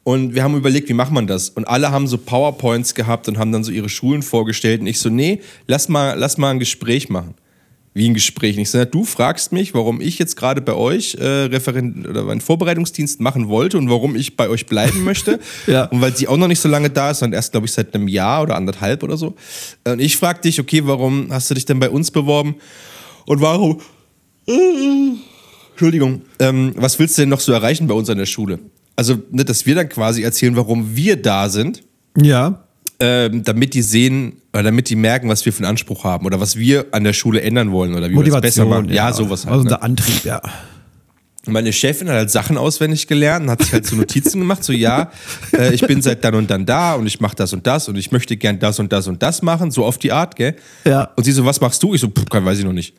und 0.03 0.36
wir 0.36 0.44
haben 0.44 0.55
überlegt, 0.55 0.88
wie 0.89 0.94
macht 0.94 1.12
man 1.12 1.25
das? 1.25 1.50
Und 1.50 1.67
alle 1.67 1.91
haben 1.91 2.08
so 2.08 2.17
PowerPoints 2.17 2.94
gehabt 2.94 3.27
und 3.27 3.39
haben 3.39 3.51
dann 3.51 3.63
so 3.63 3.72
ihre 3.72 3.89
Schulen 3.89 4.22
vorgestellt 4.22 4.82
und 4.82 4.88
ich 4.88 5.00
so, 5.00 5.10
nee, 5.10 5.41
lass 5.65 5.89
mal, 5.89 6.13
lass 6.17 6.38
mal 6.38 6.51
ein 6.51 6.60
Gespräch 6.60 7.10
machen. 7.10 7.34
Wie 7.96 8.10
ein 8.10 8.13
Gespräch. 8.13 8.58
Und 8.58 8.62
ich 8.63 8.70
so, 8.70 8.77
na, 8.77 8.86
du 8.86 9.05
fragst 9.05 9.53
mich, 9.53 9.74
warum 9.74 10.01
ich 10.01 10.20
jetzt 10.20 10.36
gerade 10.36 10.62
bei 10.62 10.74
euch 10.74 11.15
äh, 11.15 11.25
Referent 11.46 12.05
oder 12.05 12.24
meinen 12.24 12.41
Vorbereitungsdienst 12.41 13.22
machen 13.22 13.48
wollte 13.48 13.77
und 13.77 13.89
warum 13.89 14.17
ich 14.17 14.36
bei 14.36 14.50
euch 14.50 14.65
bleiben 14.65 15.03
möchte. 15.05 15.39
Ja. 15.65 15.86
Und 15.86 16.01
weil 16.01 16.15
sie 16.15 16.27
auch 16.27 16.38
noch 16.38 16.50
nicht 16.50 16.60
so 16.60 16.67
lange 16.67 16.89
da 16.89 17.12
ist, 17.12 17.20
sondern 17.20 17.38
erst, 17.38 17.53
glaube 17.53 17.65
ich, 17.65 17.72
seit 17.72 17.96
einem 17.96 18.10
Jahr 18.10 18.44
oder 18.44 18.58
anderthalb 18.58 19.01
oder 19.01 19.15
so. 19.15 19.36
Und 19.86 20.01
ich 20.01 20.17
frag 20.17 20.41
dich, 20.41 20.60
okay, 20.60 20.82
warum 20.86 21.32
hast 21.32 21.50
du 21.50 21.55
dich 21.55 21.65
denn 21.65 21.79
bei 21.79 21.89
uns 21.89 22.12
beworben? 22.12 22.58
Und 23.25 23.41
warum 23.41 23.79
Entschuldigung, 25.72 26.22
ähm, 26.39 26.74
was 26.77 27.00
willst 27.00 27.17
du 27.17 27.24
denn 27.24 27.29
noch 27.29 27.39
so 27.39 27.51
erreichen 27.51 27.88
bei 27.88 27.94
uns 27.94 28.10
an 28.10 28.17
der 28.17 28.25
Schule? 28.25 28.60
Also, 28.96 29.17
ne, 29.32 29.44
dass 29.44 29.65
wir 29.65 29.75
dann 29.75 29.89
quasi 29.89 30.24
erzählen, 30.24 30.55
warum 30.55 30.96
wir 30.96 31.22
da 31.22 31.50
sind, 31.50 31.84
Ja. 32.17 32.63
ähm, 33.00 33.44
damit 33.44 33.74
die 33.74 33.82
sehen, 33.82 34.38
oder 34.53 34.63
damit 34.63 34.89
die 34.89 34.96
merken, 34.96 35.27
was 35.27 35.46
wir 35.46 35.51
für 35.51 35.60
einen 35.60 35.72
Anspruch 35.72 36.05
haben 36.05 36.25
oder 36.25 36.39
was 36.39 36.55
wir 36.55 36.86
an 36.91 37.03
der 37.03 37.12
Schule 37.12 37.41
ändern 37.41 37.72
wollen 37.72 37.94
oder 37.94 38.10
wie 38.10 38.15
wir 38.15 38.24
das 38.24 38.41
besser 38.41 38.65
machen. 38.65 38.89
Ja, 38.89 39.12
sowas 39.12 39.46
halt. 39.46 39.51
Also 39.51 39.63
ne? 39.63 39.70
unser 39.72 39.84
Antrieb, 39.84 40.24
ja. 40.24 40.41
Meine 41.48 41.74
Chefin 41.74 42.08
hat 42.08 42.15
halt 42.15 42.32
Sachen 42.32 42.58
auswendig 42.58 43.05
gelernt 43.05 43.46
und 43.46 43.51
hat 43.51 43.62
sich 43.62 43.74
halt 43.74 43.86
so 43.86 43.96
Notizen 43.98 44.39
gemacht, 44.39 44.63
so 44.63 44.72
ja, 44.74 45.12
äh, 45.53 45.74
ich 45.74 45.82
bin 45.86 46.01
seit 46.01 46.24
dann 46.24 46.36
und 46.36 46.50
dann 46.50 46.65
da 46.65 46.94
und 46.96 47.05
ich 47.05 47.20
mache 47.20 47.36
das 47.36 47.51
und 47.53 47.67
das 47.67 47.89
und 47.89 47.98
ich 47.98 48.12
möchte 48.12 48.38
gern 48.38 48.58
das 48.60 48.79
und 48.79 48.91
das 48.94 49.08
und 49.08 49.22
das 49.22 49.41
machen, 49.41 49.70
so 49.72 49.86
auf 49.86 49.98
die 49.98 50.12
Art, 50.12 50.38
gell? 50.38 50.55
Ja. 50.86 51.10
Und 51.17 51.25
sie 51.25 51.34
so, 51.34 51.46
was 51.46 51.60
machst 51.62 51.84
du? 51.84 51.94
Ich 51.94 52.01
so, 52.01 52.08
pff, 52.08 52.24
weiß 52.32 52.60
ich 52.60 52.65
noch 52.65 52.74
nicht. 52.74 52.96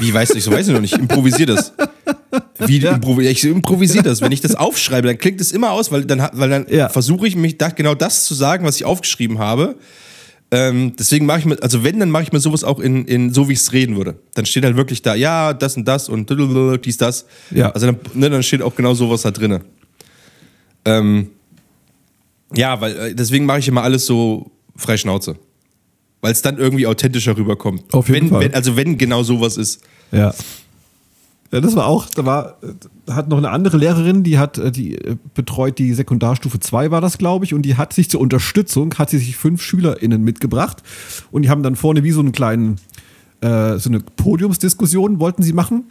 Wie 0.00 0.12
weißt 0.12 0.34
du? 0.34 0.38
Ich 0.38 0.44
so, 0.44 0.50
weiß 0.50 0.68
ich 0.68 0.74
noch 0.74 0.80
nicht. 0.80 0.94
Improvisier 0.96 1.46
das. 1.46 1.72
Wie 2.58 2.78
improvi 2.78 3.26
ich 3.26 3.40
so, 3.40 3.48
improvisier 3.48 4.02
das. 4.02 4.20
Wenn 4.20 4.32
ich 4.32 4.40
das 4.40 4.54
aufschreibe, 4.54 5.08
dann 5.08 5.18
klingt 5.18 5.40
es 5.40 5.52
immer 5.52 5.72
aus, 5.72 5.90
weil 5.92 6.04
dann, 6.04 6.28
weil 6.32 6.50
dann 6.50 6.66
Ja. 6.68 6.88
versuche 6.88 7.26
ich 7.26 7.36
mich 7.36 7.58
da, 7.58 7.68
genau 7.70 7.94
das 7.94 8.24
zu 8.24 8.34
sagen, 8.34 8.64
was 8.64 8.76
ich 8.76 8.84
aufgeschrieben 8.84 9.38
habe. 9.38 9.76
Ähm, 10.50 10.94
deswegen 10.98 11.26
mache 11.26 11.40
ich 11.40 11.44
mir, 11.44 11.62
also 11.62 11.84
wenn, 11.84 12.00
dann 12.00 12.10
mache 12.10 12.22
ich 12.22 12.32
mir 12.32 12.40
sowas 12.40 12.64
auch 12.64 12.80
in, 12.80 13.04
in 13.04 13.34
so, 13.34 13.48
wie 13.48 13.52
ich 13.52 13.58
es 13.58 13.72
reden 13.72 13.96
würde. 13.96 14.18
Dann 14.34 14.46
steht 14.46 14.64
halt 14.64 14.76
wirklich 14.76 15.02
da, 15.02 15.14
ja, 15.14 15.52
das 15.52 15.76
und 15.76 15.86
das 15.86 16.08
und 16.08 16.30
dies, 16.84 16.96
das. 16.96 17.26
Ja. 17.50 17.70
Also 17.70 17.86
dann, 17.86 17.98
ne, 18.14 18.30
dann 18.30 18.42
steht 18.42 18.62
auch 18.62 18.74
genau 18.74 18.94
sowas 18.94 19.22
da 19.22 19.30
drinne. 19.30 19.60
Ähm, 20.86 21.30
ja, 22.54 22.80
weil 22.80 22.96
äh, 22.96 23.14
deswegen 23.14 23.44
mache 23.44 23.58
ich 23.58 23.68
immer 23.68 23.82
alles 23.82 24.06
so 24.06 24.50
frei 24.74 24.96
Schnauze. 24.96 25.36
Weil 26.20 26.32
es 26.32 26.42
dann 26.42 26.58
irgendwie 26.58 26.86
authentischer 26.86 27.36
rüberkommt. 27.36 27.94
Auf 27.94 28.08
jeden 28.08 28.22
wenn, 28.22 28.28
Fall. 28.28 28.40
Wenn, 28.40 28.54
also 28.54 28.76
wenn 28.76 28.98
genau 28.98 29.22
sowas 29.22 29.56
ist. 29.56 29.80
Ja. 30.10 30.34
Ja, 31.50 31.62
das 31.62 31.74
war 31.76 31.86
auch, 31.86 32.06
da 32.10 32.26
war, 32.26 32.58
hat 33.08 33.30
noch 33.30 33.38
eine 33.38 33.48
andere 33.48 33.78
Lehrerin, 33.78 34.22
die 34.22 34.38
hat, 34.38 34.58
äh, 34.58 34.70
die 34.70 34.96
äh, 34.96 35.16
betreut 35.32 35.78
die 35.78 35.94
Sekundarstufe 35.94 36.60
2 36.60 36.90
war 36.90 37.00
das, 37.00 37.16
glaube 37.16 37.46
ich, 37.46 37.54
und 37.54 37.62
die 37.62 37.76
hat 37.76 37.94
sich 37.94 38.10
zur 38.10 38.20
Unterstützung, 38.20 38.94
hat 38.98 39.08
sie 39.08 39.16
sich 39.16 39.36
fünf 39.36 39.62
SchülerInnen 39.62 40.22
mitgebracht 40.22 40.82
und 41.30 41.42
die 41.42 41.48
haben 41.48 41.62
dann 41.62 41.74
vorne 41.74 42.04
wie 42.04 42.10
so 42.10 42.20
einen 42.20 42.32
kleinen, 42.32 42.76
äh, 43.40 43.78
so 43.78 43.88
eine 43.88 44.00
Podiumsdiskussion 44.00 45.20
wollten 45.20 45.42
sie 45.42 45.54
machen. 45.54 45.84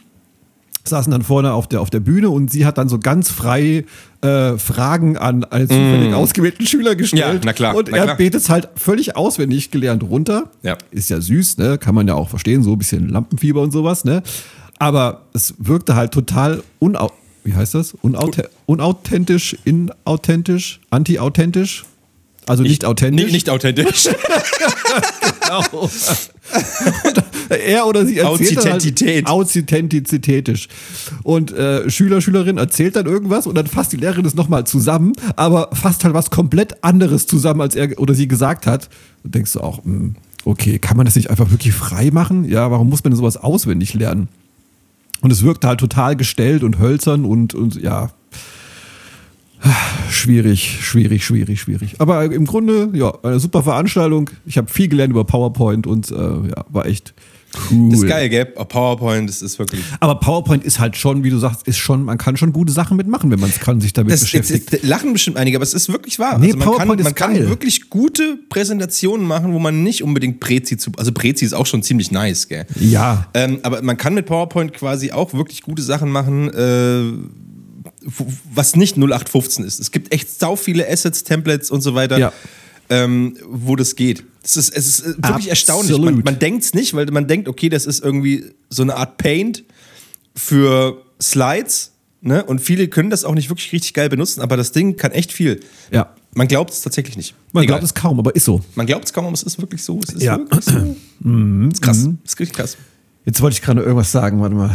Saßen 0.90 1.12
dann 1.12 1.22
vorne 1.22 1.54
auf 1.54 1.68
der, 1.68 1.82
auf 1.82 1.90
der 1.90 2.00
Bühne 2.00 2.30
und 2.30 2.52
sie 2.52 2.66
hat 2.66 2.78
dann 2.78 2.90
so 2.90 3.00
ganz 3.00 3.30
frei 3.30 3.86
äh, 4.22 4.58
Fragen 4.58 5.18
an 5.18 5.44
einen 5.44 5.68
zufällig 5.68 6.14
ausgewählten 6.14 6.66
Schüler 6.66 6.96
gestellt. 6.96 7.26
Mm. 7.26 7.36
Ja, 7.36 7.42
na 7.46 7.54
klar, 7.54 7.76
Und 7.76 7.90
na 7.92 7.98
er 7.98 8.04
klar. 8.04 8.18
betet 8.18 8.42
es 8.42 8.50
halt 8.50 8.70
völlig 8.76 9.16
auswendig 9.16 9.72
gelernt 9.72 10.04
runter. 10.04 10.50
Ja. 10.64 10.78
Ist 10.92 11.10
ja 11.10 11.22
süß, 11.22 11.58
ne? 11.58 11.78
Kann 11.78 11.96
man 11.96 12.08
ja 12.08 12.16
auch 12.16 12.30
verstehen, 12.30 12.64
so 12.64 12.74
ein 12.74 12.78
bisschen 12.78 13.10
Lampenfieber 13.10 13.62
und 13.62 13.72
sowas, 13.72 14.06
ne? 14.06 14.24
Aber 14.80 15.22
es 15.34 15.56
wirkte 15.58 15.96
halt 15.96 16.12
total 16.12 16.62
unau 16.80 17.12
wie 17.48 17.56
heißt 17.56 17.76
das? 17.76 17.94
Unaute 18.02 18.50
unauthentisch, 18.66 19.56
inauthentisch, 19.64 20.82
anti-authentisch. 20.90 21.86
Also 22.48 22.64
nicht 22.64 22.86
authentisch. 22.86 23.26
Nicht, 23.26 23.34
nicht 23.34 23.50
authentisch. 23.50 24.08
Genau. 25.42 25.90
er 27.50 27.88
oder 27.88 28.06
sie 28.06 28.18
erzählt 28.18 28.58
dann 28.58 28.74
Authentizität. 29.26 30.48
Halt. 30.48 30.68
Und 31.24 31.52
äh, 31.52 31.90
Schüler, 31.90 32.22
Schülerin 32.22 32.58
erzählt 32.58 32.96
dann 32.96 33.06
irgendwas 33.06 33.48
und 33.48 33.56
dann 33.56 33.68
fasst 33.68 33.94
die 33.94 33.98
Lehrerin 33.98 34.26
es 34.26 34.36
nochmal 34.36 34.66
zusammen, 34.66 35.14
aber 35.36 35.70
fasst 35.74 36.04
halt 36.04 36.14
was 36.14 36.30
komplett 36.30 36.84
anderes 36.84 37.28
zusammen, 37.28 37.62
als 37.62 37.76
er 37.76 38.00
oder 38.00 38.14
sie 38.14 38.28
gesagt 38.28 38.66
hat. 38.68 38.90
Und 39.24 39.36
denkst 39.36 39.54
du 39.54 39.62
auch, 39.62 39.84
hm, 39.84 40.16
okay, 40.46 40.80
kann 40.80 40.98
man 40.98 41.06
das 41.06 41.16
nicht 41.16 41.30
einfach 41.30 41.52
wirklich 41.52 41.74
frei 41.74 42.12
machen? 42.12 42.46
Ja, 42.46 42.72
warum 42.72 42.90
muss 42.90 43.04
man 43.04 43.12
denn 43.12 43.18
sowas 43.18 43.38
auswendig 43.38 43.94
lernen? 43.94 44.30
Und 45.22 45.32
es 45.32 45.44
wirkt 45.44 45.66
halt 45.66 45.80
total 45.80 46.16
gestellt 46.16 46.64
und 46.64 46.80
hölzern 46.80 47.26
und, 47.26 47.54
und 47.54 47.76
ja, 47.82 48.12
Schwierig, 50.10 50.80
schwierig, 50.82 51.26
schwierig, 51.26 51.60
schwierig. 51.62 51.96
Aber 52.00 52.24
im 52.26 52.46
Grunde, 52.46 52.90
ja, 52.94 53.14
eine 53.24 53.40
super 53.40 53.64
Veranstaltung. 53.64 54.30
Ich 54.46 54.58
habe 54.58 54.70
viel 54.72 54.88
gelernt 54.88 55.12
über 55.12 55.24
PowerPoint 55.24 55.88
und 55.88 56.12
äh, 56.12 56.16
ja, 56.16 56.66
war 56.70 56.86
echt 56.86 57.14
Cool. 57.72 57.90
Das 57.92 58.00
ist 58.02 58.08
geil, 58.08 58.30
gell? 58.30 58.46
PowerPoint, 58.46 59.30
das 59.30 59.42
ist 59.42 59.58
wirklich. 59.58 59.82
Aber 60.00 60.16
PowerPoint 60.16 60.64
ist 60.64 60.80
halt 60.80 60.98
schon, 60.98 61.24
wie 61.24 61.30
du 61.30 61.38
sagst, 61.38 61.68
ist 61.68 61.78
schon, 61.78 62.04
man 62.04 62.18
kann 62.18 62.38
schon 62.38 62.52
gute 62.54 62.72
Sachen 62.72 62.98
mitmachen, 62.98 63.32
wenn 63.32 63.40
man 63.40 63.50
es 63.50 63.60
kann, 63.60 63.82
sich 63.82 63.94
damit 63.94 64.14
Das, 64.14 64.22
beschäftigt. 64.22 64.74
das 64.74 64.84
lachen 64.84 65.14
bestimmt 65.14 65.38
einige, 65.38 65.58
aber 65.58 65.64
es 65.64 65.74
ist 65.74 65.90
wirklich 65.90 66.20
wahr. 66.20 66.38
Nee, 66.38 66.48
also 66.48 66.58
man 66.58 66.68
kann, 66.68 66.76
PowerPoint 66.76 67.00
ist 67.00 67.04
man 67.06 67.16
kann 67.16 67.34
geil. 67.34 67.50
wirklich 67.50 67.90
gute 67.90 68.38
Präsentationen 68.50 69.26
machen, 69.26 69.54
wo 69.54 69.60
man 69.60 69.82
nicht 69.84 70.04
unbedingt 70.04 70.40
Prezi 70.40 70.78
zu. 70.78 70.92
Also 70.98 71.12
Prezi 71.12 71.46
ist 71.46 71.54
auch 71.54 71.66
schon 71.66 71.84
ziemlich 71.84 72.12
nice, 72.12 72.48
gell? 72.48 72.66
ja. 72.80 73.28
Ähm, 73.34 73.60
aber 73.64 73.82
man 73.82 73.98
kann 73.98 74.14
mit 74.14 74.26
PowerPoint 74.26 74.74
quasi 74.74 75.12
auch 75.12 75.34
wirklich 75.34 75.62
gute 75.62 75.82
Sachen 75.82 76.12
machen, 76.12 76.54
äh, 76.54 77.02
was 78.54 78.76
nicht 78.76 78.96
0815 78.98 79.66
ist. 79.66 79.80
Es 79.80 79.92
gibt 79.92 80.14
echt 80.14 80.40
sau 80.40 80.56
viele 80.56 80.90
Assets, 80.90 81.24
Templates 81.24 81.70
und 81.72 81.82
so 81.82 81.94
weiter, 81.96 82.18
Ja. 82.18 82.34
ähm, 82.90 83.38
wo 83.46 83.76
das 83.76 83.96
geht. 83.96 84.24
Es 84.44 84.56
ist, 84.56 84.74
es 84.76 84.88
ist 85.00 85.06
wirklich 85.24 85.50
erstaunlich. 85.50 85.92
Man, 85.98 86.00
Absolut. 86.08 86.26
man 86.26 86.40
denkt 86.40 86.64
es 86.64 86.74
nicht, 86.74 86.94
weil 86.94 87.06
man 87.08 87.28
denkt, 87.28 87.48
okay, 87.50 87.68
das 87.70 87.86
ist 87.86 88.02
irgendwie 88.04 88.46
so 88.70 88.82
eine 88.84 88.96
Art 88.96 89.18
Paint 89.18 89.64
für 90.36 91.04
Slides. 91.22 91.92
Ne? 92.22 92.44
Und 92.46 92.60
viele 92.60 92.88
können 92.88 93.10
das 93.10 93.24
auch 93.26 93.36
nicht 93.36 93.50
wirklich 93.50 93.72
richtig 93.74 93.94
geil 93.94 94.10
benutzen, 94.10 94.42
aber 94.42 94.58
das 94.58 94.72
Ding 94.72 94.96
kann 94.98 95.12
echt 95.12 95.32
viel. 95.34 95.60
Ja. 95.92 96.14
Man 96.34 96.48
glaubt 96.48 96.72
es 96.72 96.82
tatsächlich 96.82 97.18
nicht. 97.18 97.36
Man 97.52 97.64
Egal. 97.64 97.78
glaubt 97.80 97.84
es 97.84 97.94
kaum, 97.94 98.20
aber 98.20 98.36
ist 98.36 98.46
so. 98.46 98.62
man 98.76 98.86
glaubt 98.86 99.06
es 99.06 99.14
kaum, 99.14 99.26
aber 99.26 99.34
es 99.34 99.44
ist 99.44 99.60
wirklich 99.60 99.84
so. 99.84 100.00
Es 100.08 100.14
ist 100.14 100.24
Ja. 100.24 100.38
wirklich 100.38 100.64
so. 100.66 100.72
Das 100.72 101.74
ist 101.74 101.82
krass. 101.82 102.04
Das 102.24 102.34
ist 102.34 102.40
richtig 102.40 102.56
krass. 102.56 102.78
Jetzt 103.28 103.42
wollte 103.42 103.56
ich 103.56 103.62
gerade 103.62 103.82
irgendwas 103.82 104.10
sagen, 104.10 104.40
warte 104.40 104.56
mal. 104.56 104.74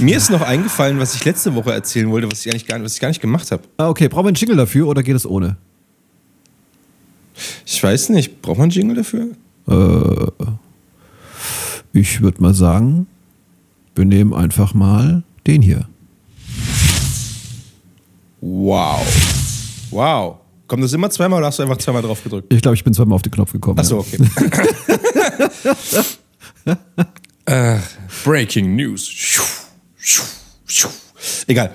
Mir 0.00 0.16
ist 0.16 0.28
noch 0.28 0.40
eingefallen, 0.40 0.98
was 0.98 1.14
ich 1.14 1.24
letzte 1.24 1.54
Woche 1.54 1.72
erzählen 1.72 2.10
wollte, 2.10 2.28
was 2.28 2.44
ich 2.44 2.50
eigentlich 2.50 2.66
gar, 2.66 2.82
was 2.82 2.94
ich 2.94 3.00
gar 3.00 3.06
nicht 3.06 3.20
gemacht 3.20 3.52
habe. 3.52 3.62
Ah, 3.76 3.88
okay, 3.88 4.08
brauchen 4.08 4.24
wir 4.24 4.28
einen 4.30 4.34
Jingle 4.34 4.56
dafür 4.56 4.88
oder 4.88 5.04
geht 5.04 5.14
es 5.14 5.24
ohne? 5.24 5.56
Ich 7.64 7.80
weiß 7.80 8.08
nicht, 8.08 8.42
braucht 8.42 8.58
man 8.58 8.64
einen 8.64 8.72
Jingle 8.72 8.96
dafür? 8.96 9.28
Ich 11.92 12.20
würde 12.20 12.42
mal 12.42 12.52
sagen, 12.52 13.06
wir 13.94 14.04
nehmen 14.04 14.34
einfach 14.34 14.74
mal 14.74 15.22
den 15.46 15.62
hier. 15.62 15.86
Wow. 18.40 19.06
Wow. 19.92 20.38
Kommt 20.66 20.82
das 20.82 20.92
immer 20.92 21.10
zweimal 21.10 21.38
oder 21.38 21.46
hast 21.46 21.60
du 21.60 21.62
einfach 21.62 21.78
zweimal 21.78 22.02
drauf 22.02 22.24
gedrückt? 22.24 22.52
Ich 22.52 22.60
glaube, 22.60 22.74
ich 22.74 22.82
bin 22.82 22.92
zweimal 22.92 23.14
auf 23.14 23.22
den 23.22 23.30
Knopf 23.30 23.52
gekommen. 23.52 23.78
Achso, 23.78 23.98
okay. 23.98 24.18
äh, 27.46 27.78
breaking 28.24 28.74
News. 28.76 29.10
Egal. 31.46 31.72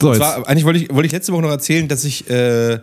So, 0.00 0.08
jetzt. 0.08 0.18
Zwar, 0.18 0.46
eigentlich 0.48 0.64
wollte 0.64 0.78
ich, 0.80 0.90
wollte 0.90 1.06
ich 1.06 1.12
letzte 1.12 1.32
Woche 1.32 1.42
noch 1.42 1.50
erzählen, 1.50 1.88
dass 1.88 2.04
ich 2.04 2.28
äh, 2.28 2.78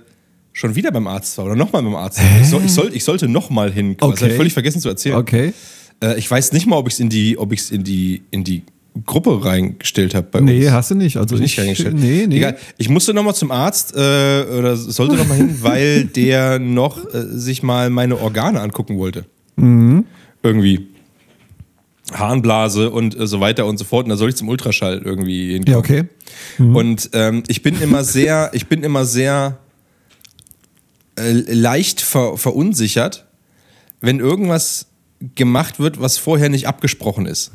schon 0.52 0.76
wieder 0.76 0.92
beim 0.92 1.08
Arzt 1.08 1.38
war 1.38 1.46
oder 1.46 1.56
nochmal 1.56 1.84
beim 1.84 1.96
Arzt 1.96 2.20
war. 2.20 2.42
Ich, 2.42 2.48
soll, 2.50 2.66
ich, 2.66 2.72
soll, 2.74 2.92
ich 2.94 3.04
sollte 3.04 3.28
nochmal 3.28 3.72
hin. 3.72 3.98
quasi. 3.98 4.12
Das 4.12 4.14
Okay. 4.14 4.22
habe 4.24 4.32
ich 4.32 4.38
völlig 4.38 4.54
vergessen 4.54 4.82
zu 4.82 4.90
erzählen. 4.90 5.16
okay. 5.16 5.54
Äh, 6.02 6.18
ich 6.18 6.30
weiß 6.30 6.54
nicht 6.54 6.66
mal, 6.66 6.78
ob 6.78 6.88
ich 6.88 6.94
es 6.96 7.00
in 7.00 7.10
die, 7.10 7.38
ob 7.38 7.52
ich's 7.54 7.70
in 7.70 7.84
die, 7.84 8.24
in 8.32 8.44
die 8.44 8.64
Gruppe 9.06 9.44
reingestellt 9.44 10.14
habe 10.14 10.28
bei 10.30 10.40
uns. 10.40 10.50
Nee, 10.50 10.70
hast 10.70 10.92
du 10.92 10.96
nicht. 10.96 11.18
Also 11.18 11.36
ich 11.36 11.42
nicht 11.42 11.54
ich, 11.54 11.60
reingestellt. 11.60 11.96
nee, 11.96 12.26
nee. 12.28 12.38
Egal. 12.38 12.58
Ich 12.78 12.90
musste 12.90 13.14
nochmal 13.14 13.36
zum 13.36 13.52
Arzt 13.52 13.96
äh, 13.96 13.98
oder 13.98 14.76
sollte 14.76 15.16
nochmal 15.16 15.38
hin, 15.38 15.58
weil 15.62 16.06
der 16.06 16.60
noch 16.60 17.04
äh, 17.14 17.26
sich 17.28 17.64
mal 17.64 17.90
meine 17.90 18.20
Organe 18.20 18.62
angucken 18.62 18.98
wollte. 18.98 19.26
Mhm. 19.56 20.06
Irgendwie. 20.44 20.88
Harnblase 22.12 22.92
und 22.92 23.20
äh, 23.20 23.26
so 23.26 23.40
weiter 23.40 23.66
und 23.66 23.78
so 23.78 23.86
fort. 23.86 24.06
Und 24.06 24.10
da 24.10 24.18
soll 24.18 24.30
ich 24.30 24.36
zum 24.36 24.50
Ultraschall 24.50 25.02
irgendwie 25.04 25.54
hinkommen. 25.54 25.74
Ja, 25.74 25.78
okay. 25.80 26.04
Und 26.60 27.10
ähm, 27.14 27.44
ich 27.48 27.64
bin 27.64 27.82
immer 27.82 28.04
sehr, 28.04 28.52
ich 28.54 28.68
bin 28.68 28.84
immer 28.84 29.06
sehr 29.06 29.58
äh, 31.16 31.32
leicht 31.32 32.02
ver 32.02 32.38
verunsichert, 32.38 33.26
wenn 34.02 34.20
irgendwas 34.20 34.88
gemacht 35.36 35.80
wird, 35.80 36.00
was 36.00 36.18
vorher 36.18 36.50
nicht 36.50 36.68
abgesprochen 36.68 37.26
ist. 37.26 37.52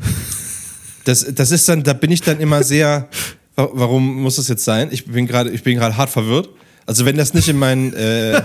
Das, 1.08 1.26
das 1.34 1.50
ist 1.50 1.68
dann, 1.68 1.82
da 1.82 1.94
bin 1.94 2.10
ich 2.10 2.20
dann 2.20 2.38
immer 2.38 2.62
sehr. 2.62 3.08
wa- 3.56 3.70
Warum 3.72 4.22
muss 4.22 4.36
das 4.36 4.48
jetzt 4.48 4.64
sein? 4.64 4.88
Ich 4.90 5.06
bin 5.06 5.26
gerade, 5.26 5.50
ich 5.50 5.62
bin 5.62 5.76
gerade 5.78 5.96
hart 5.96 6.10
verwirrt. 6.10 6.50
Also 6.86 7.04
wenn 7.04 7.16
das 7.16 7.32
nicht 7.34 7.48
in 7.48 7.58
meinen 7.58 7.92
äh, 7.94 8.42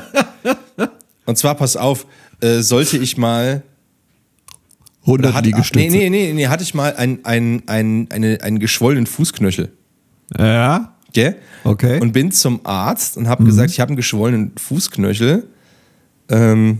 und 1.25 1.37
zwar 1.37 1.55
pass 1.55 1.75
auf, 1.77 2.05
äh, 2.41 2.59
sollte 2.61 2.97
ich 2.97 3.17
mal 3.17 3.63
100 5.01 5.33
hat, 5.33 5.45
Liegestütze. 5.45 5.79
nee, 5.85 5.89
nee, 5.89 6.09
nee, 6.09 6.33
nee, 6.33 6.47
hatte 6.47 6.63
ich 6.63 6.73
mal 6.73 6.95
ein, 6.95 7.19
ein, 7.25 7.63
ein, 7.67 8.07
eine, 8.11 8.39
einen 8.41 8.59
geschwollenen 8.59 9.05
Fußknöchel. 9.07 9.71
Ja, 10.37 10.93
Gell? 11.11 11.35
Okay. 11.63 11.99
Und 11.99 12.11
bin 12.13 12.31
zum 12.31 12.61
Arzt 12.65 13.17
und 13.17 13.27
habe 13.27 13.43
gesagt, 13.43 13.69
ich 13.71 13.79
habe 13.79 13.89
einen 13.89 13.97
geschwollenen 13.97 14.53
Fußknöchel. 14.57 15.47
Ähm, 16.29 16.79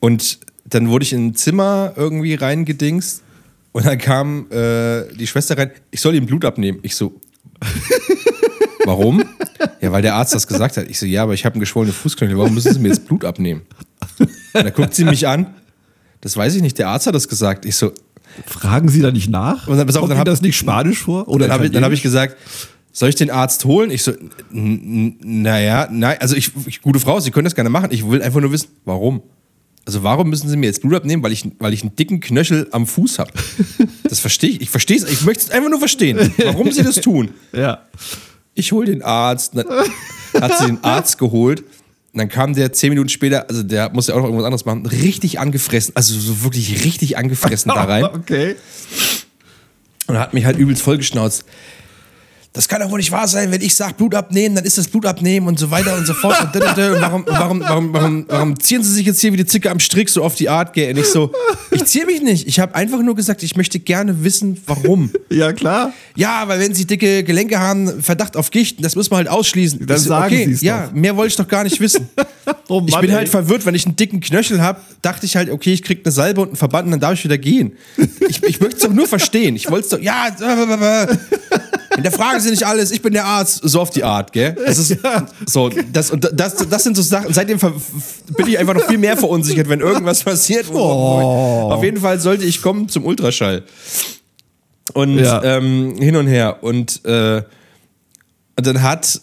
und 0.00 0.38
dann 0.64 0.88
wurde 0.88 1.04
ich 1.04 1.12
in 1.12 1.26
ein 1.28 1.34
Zimmer 1.34 1.92
irgendwie 1.96 2.34
reingedingst 2.34 3.22
und 3.76 3.86
dann 3.86 3.98
kam 3.98 4.50
äh, 4.50 5.04
die 5.14 5.26
Schwester 5.26 5.56
rein, 5.58 5.70
ich 5.90 6.00
soll 6.00 6.14
ihm 6.14 6.26
Blut 6.26 6.44
abnehmen. 6.44 6.78
Ich 6.82 6.96
so, 6.96 7.20
warum? 8.84 9.22
Ja, 9.80 9.92
weil 9.92 10.02
der 10.02 10.14
Arzt 10.14 10.34
das 10.34 10.46
gesagt 10.46 10.76
hat. 10.76 10.88
Ich 10.88 10.98
so, 10.98 11.06
ja, 11.06 11.22
aber 11.22 11.34
ich 11.34 11.44
habe 11.44 11.54
einen 11.54 11.60
geschwollenen 11.60 11.94
Fußknöchel, 11.94 12.36
warum 12.38 12.54
müssen 12.54 12.72
Sie 12.72 12.78
mir 12.80 12.88
jetzt 12.88 13.06
Blut 13.06 13.24
abnehmen? 13.24 13.62
Und 14.18 14.28
dann 14.52 14.72
guckt 14.72 14.94
sie 14.94 15.04
mich 15.04 15.26
an, 15.28 15.54
das 16.20 16.36
weiß 16.36 16.54
ich 16.54 16.62
nicht, 16.62 16.78
der 16.78 16.88
Arzt 16.88 17.06
hat 17.06 17.14
das 17.14 17.28
gesagt. 17.28 17.64
Ich 17.64 17.76
so, 17.76 17.92
Fragen 18.46 18.88
Sie 18.90 19.00
da 19.00 19.10
nicht 19.10 19.30
nach? 19.30 19.66
Und 19.66 19.78
dann- 19.78 19.86
pass 19.86 19.96
auf, 19.96 20.08
dann 20.08 20.18
hab- 20.18 20.26
das 20.26 20.42
nicht 20.42 20.56
Spanisch 20.58 20.98
vor? 21.02 21.26
Oder 21.28 21.46
dann 21.48 21.54
habe 21.54 21.66
ich, 21.66 21.82
hab 21.82 21.92
ich 21.92 22.02
gesagt, 22.02 22.36
soll 22.92 23.08
ich 23.08 23.14
den 23.14 23.30
Arzt 23.30 23.64
holen? 23.64 23.90
Ich 23.90 24.02
so, 24.02 24.12
naja, 24.50 25.88
nein, 25.90 26.16
also 26.20 26.36
ich, 26.36 26.50
ich, 26.66 26.82
gute 26.82 27.00
Frau, 27.00 27.18
Sie 27.20 27.30
können 27.30 27.44
das 27.46 27.54
gerne 27.54 27.70
machen. 27.70 27.88
Ich 27.92 28.06
will 28.08 28.22
einfach 28.22 28.40
nur 28.40 28.52
wissen, 28.52 28.68
warum. 28.84 29.22
Also 29.86 30.02
warum 30.02 30.28
müssen 30.28 30.48
Sie 30.48 30.56
mir 30.56 30.66
jetzt 30.66 30.82
Blut 30.82 30.94
abnehmen, 30.94 31.22
weil 31.22 31.30
ich, 31.30 31.48
weil 31.60 31.72
ich 31.72 31.82
einen 31.82 31.94
dicken 31.94 32.20
Knöchel 32.20 32.66
am 32.72 32.86
Fuß 32.86 33.20
habe? 33.20 33.30
Das 34.02 34.18
verstehe 34.18 34.50
ich. 34.50 34.60
Ich 34.62 34.70
verstehe 34.70 34.96
es. 34.96 35.04
Ich 35.04 35.22
möchte 35.22 35.44
es 35.44 35.50
einfach 35.50 35.70
nur 35.70 35.78
verstehen, 35.78 36.32
warum 36.44 36.72
Sie 36.72 36.82
das 36.82 36.96
tun. 36.96 37.30
Ja. 37.52 37.82
Ich 38.54 38.72
hole 38.72 38.86
den 38.86 39.02
Arzt. 39.02 39.52
Dann 39.54 39.66
hat 40.40 40.58
sie 40.58 40.66
den 40.66 40.82
Arzt 40.82 41.18
geholt. 41.18 41.60
Und 41.60 42.18
dann 42.20 42.28
kam 42.28 42.54
der 42.54 42.72
zehn 42.72 42.88
Minuten 42.88 43.10
später, 43.10 43.48
also 43.48 43.62
der 43.62 43.90
musste 43.92 44.14
auch 44.14 44.18
noch 44.18 44.24
irgendwas 44.24 44.46
anderes 44.46 44.64
machen, 44.64 44.86
richtig 44.86 45.38
angefressen, 45.38 45.94
also 45.94 46.18
so 46.18 46.42
wirklich 46.42 46.84
richtig 46.84 47.18
angefressen 47.18 47.70
da 47.74 47.84
rein. 47.84 48.04
Okay. 48.14 48.56
Und 50.06 50.18
hat 50.18 50.32
mich 50.32 50.46
halt 50.46 50.56
übelst 50.56 50.82
vollgeschnauzt. 50.82 51.44
Das 52.56 52.68
kann 52.68 52.80
doch 52.80 52.90
wohl 52.90 52.98
nicht 52.98 53.12
wahr 53.12 53.28
sein, 53.28 53.52
wenn 53.52 53.60
ich 53.60 53.74
sage 53.74 53.92
Blut 53.98 54.14
abnehmen, 54.14 54.54
dann 54.54 54.64
ist 54.64 54.78
das 54.78 54.88
Blut 54.88 55.04
abnehmen 55.04 55.46
und 55.46 55.58
so 55.58 55.70
weiter 55.70 55.94
und 55.94 56.06
so 56.06 56.14
fort. 56.14 56.40
Und, 56.54 56.56
und 56.56 56.76
warum, 57.02 57.24
warum, 57.28 57.60
warum, 57.60 57.92
warum, 57.92 58.24
warum 58.28 58.58
ziehen 58.58 58.82
Sie 58.82 58.94
sich 58.94 59.04
jetzt 59.04 59.20
hier 59.20 59.30
wie 59.34 59.36
die 59.36 59.44
Zicke 59.44 59.70
am 59.70 59.78
Strick 59.78 60.08
so 60.08 60.24
auf 60.24 60.36
die 60.36 60.48
Art, 60.48 60.72
gell? 60.72 60.94
Und 60.94 60.98
ich 60.98 61.04
so, 61.04 61.30
ich 61.70 61.84
ziehe 61.84 62.06
mich 62.06 62.22
nicht. 62.22 62.48
Ich 62.48 62.58
habe 62.58 62.74
einfach 62.74 63.02
nur 63.02 63.14
gesagt, 63.14 63.42
ich 63.42 63.56
möchte 63.56 63.78
gerne 63.78 64.24
wissen, 64.24 64.58
warum. 64.66 65.10
Ja, 65.28 65.52
klar. 65.52 65.92
Ja, 66.14 66.44
weil 66.46 66.60
wenn 66.60 66.72
Sie 66.72 66.86
dicke 66.86 67.24
Gelenke 67.24 67.58
haben, 67.58 68.00
Verdacht 68.02 68.36
auf 68.36 68.50
Gicht, 68.50 68.82
das 68.82 68.94
muss 68.94 69.10
man 69.10 69.18
halt 69.18 69.28
ausschließen. 69.28 69.84
Dann 69.84 69.98
so, 69.98 70.08
sagen 70.08 70.32
okay, 70.32 70.46
Sie's 70.46 70.62
Ja, 70.62 70.86
doch. 70.86 70.92
mehr 70.92 71.16
wollte 71.16 71.30
ich 71.30 71.36
doch 71.36 71.48
gar 71.48 71.64
nicht 71.64 71.78
wissen. 71.80 72.08
Oh 72.68 72.82
Ich 72.86 72.98
bin 72.98 73.12
halt 73.12 73.28
verwirrt, 73.28 73.64
wenn 73.66 73.74
ich 73.74 73.86
einen 73.86 73.96
dicken 73.96 74.20
Knöchel 74.20 74.60
habe, 74.60 74.80
dachte 75.02 75.26
ich 75.26 75.36
halt, 75.36 75.50
okay, 75.50 75.72
ich 75.72 75.82
krieg 75.82 76.00
eine 76.04 76.12
Salbe 76.12 76.40
und 76.40 76.48
einen 76.48 76.56
Verband 76.56 76.86
und 76.86 76.92
dann 76.92 77.00
darf 77.00 77.14
ich 77.14 77.24
wieder 77.24 77.38
gehen. 77.38 77.72
Ich, 78.28 78.42
ich 78.42 78.60
möchte 78.60 78.76
es 78.76 78.82
doch 78.82 78.92
nur 78.92 79.06
verstehen. 79.06 79.54
Ich 79.56 79.70
wollte 79.70 79.84
es 79.84 79.90
doch, 79.90 80.00
ja, 80.00 80.28
hinterfragen 81.96 82.40
Sie 82.40 82.50
nicht 82.50 82.64
alles, 82.64 82.90
ich 82.92 83.02
bin 83.02 83.12
der 83.12 83.24
Arzt, 83.24 83.60
so 83.64 83.80
auf 83.80 83.90
die 83.90 84.04
Art, 84.04 84.32
gell? 84.32 84.56
Das 84.64 84.78
ist 84.78 84.96
so, 85.46 85.70
das, 85.92 86.10
und 86.10 86.30
das, 86.32 86.54
das 86.68 86.84
sind 86.84 86.96
so 86.96 87.02
Sachen, 87.02 87.32
seitdem 87.34 87.58
bin 87.58 88.46
ich 88.46 88.58
einfach 88.58 88.74
noch 88.74 88.86
viel 88.86 88.98
mehr 88.98 89.16
verunsichert, 89.16 89.68
wenn 89.68 89.80
irgendwas 89.80 90.22
passiert. 90.22 90.72
Wo, 90.72 90.78
auf 90.78 91.82
jeden 91.82 92.00
Fall 92.00 92.20
sollte 92.20 92.44
ich 92.44 92.62
kommen 92.62 92.88
zum 92.88 93.04
Ultraschall. 93.04 93.64
Und 94.92 95.18
Ja. 95.18 95.42
ähm, 95.42 95.96
hin 95.98 96.14
und 96.16 96.28
her. 96.28 96.62
Und, 96.62 97.04
äh, 97.04 97.42
und 98.56 98.66
dann 98.66 98.82
hat 98.82 99.20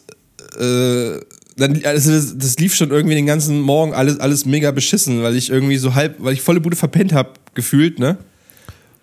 äh, 0.59 1.19
dann, 1.55 1.81
also 1.86 2.12
das, 2.12 2.38
das 2.38 2.57
lief 2.57 2.75
schon 2.75 2.89
irgendwie 2.91 3.15
den 3.15 3.25
ganzen 3.25 3.62
Morgen 3.62 3.93
alles, 3.93 4.19
alles 4.19 4.45
mega 4.45 4.71
beschissen, 4.71 5.21
weil 5.23 5.36
ich 5.36 5.49
irgendwie 5.49 5.77
so 5.77 5.93
halb, 5.95 6.15
weil 6.19 6.33
ich 6.33 6.41
volle 6.41 6.59
Bude 6.62 6.75
verpennt 6.75 7.13
habe, 7.13 7.29
gefühlt, 7.53 7.99
ne? 7.99 8.17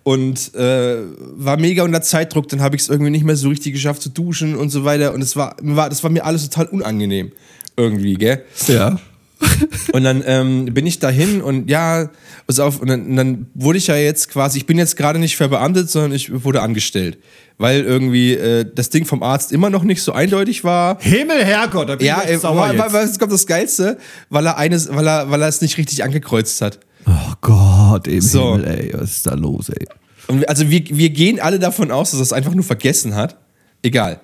Und 0.02 0.54
äh, 0.54 0.96
war 1.36 1.56
mega 1.58 1.82
unter 1.82 2.00
Zeitdruck, 2.02 2.48
dann 2.48 2.62
habe 2.62 2.74
ich 2.76 2.82
es 2.82 2.88
irgendwie 2.88 3.10
nicht 3.10 3.24
mehr 3.24 3.36
so 3.36 3.48
richtig 3.48 3.74
geschafft 3.74 4.00
zu 4.02 4.08
duschen 4.08 4.56
und 4.56 4.70
so 4.70 4.84
weiter. 4.84 5.12
Und 5.12 5.20
es 5.22 5.36
war, 5.36 5.56
war, 5.60 5.88
das 5.90 6.02
war 6.02 6.10
mir 6.10 6.24
alles 6.24 6.48
total 6.48 6.66
unangenehm. 6.66 7.32
Irgendwie, 7.76 8.14
gell? 8.14 8.42
Ja. 8.66 8.98
Und 9.92 10.04
dann 10.04 10.22
ähm, 10.26 10.66
bin 10.66 10.84
ich 10.86 10.98
dahin 10.98 11.40
und 11.40 11.70
ja, 11.70 12.10
pass 12.46 12.60
auf, 12.60 12.78
und 12.80 12.88
dann, 12.88 13.06
und 13.06 13.16
dann 13.16 13.46
wurde 13.54 13.78
ich 13.78 13.86
ja 13.86 13.96
jetzt 13.96 14.28
quasi, 14.28 14.58
ich 14.58 14.66
bin 14.66 14.76
jetzt 14.76 14.98
gerade 14.98 15.18
nicht 15.18 15.36
verbeamtet, 15.38 15.88
sondern 15.90 16.12
ich 16.12 16.44
wurde 16.44 16.60
angestellt. 16.60 17.16
Weil 17.56 17.80
irgendwie 17.80 18.34
äh, 18.34 18.66
das 18.74 18.90
Ding 18.90 19.06
vom 19.06 19.22
Arzt 19.22 19.50
immer 19.50 19.70
noch 19.70 19.82
nicht 19.82 20.02
so 20.02 20.12
eindeutig 20.12 20.62
war. 20.62 20.98
Himmel, 21.00 21.42
Herrgott, 21.42 21.88
da 21.88 21.96
bin 21.96 22.06
Ja, 22.06 22.20
ich 22.22 22.28
äh, 22.28 22.32
jetzt 22.32 22.42
sauer 22.42 22.70
jetzt. 22.72 22.92
weil, 22.92 23.06
jetzt 23.06 23.18
kommt 23.18 23.32
das 23.32 23.46
Geilste, 23.46 23.96
weil 24.28 24.44
er 24.46 24.58
eines, 24.58 24.94
weil 24.94 25.06
er, 25.08 25.30
weil 25.30 25.40
er 25.40 25.48
es 25.48 25.62
nicht 25.62 25.78
richtig 25.78 26.04
angekreuzt 26.04 26.60
hat. 26.60 26.78
Oh 27.06 27.32
Gott, 27.40 28.06
im 28.06 28.20
So. 28.20 28.56
Himmel, 28.56 28.66
ey, 28.68 28.90
was 28.94 29.10
ist 29.16 29.26
da 29.26 29.34
los, 29.34 29.68
ey? 29.70 29.86
Und 30.28 30.48
also 30.48 30.68
wir, 30.70 30.82
wir 30.90 31.10
gehen 31.10 31.40
alle 31.40 31.58
davon 31.58 31.90
aus, 31.90 32.10
dass 32.12 32.20
er 32.20 32.22
es 32.24 32.32
einfach 32.32 32.54
nur 32.54 32.64
vergessen 32.64 33.14
hat. 33.14 33.36
Egal. 33.82 34.20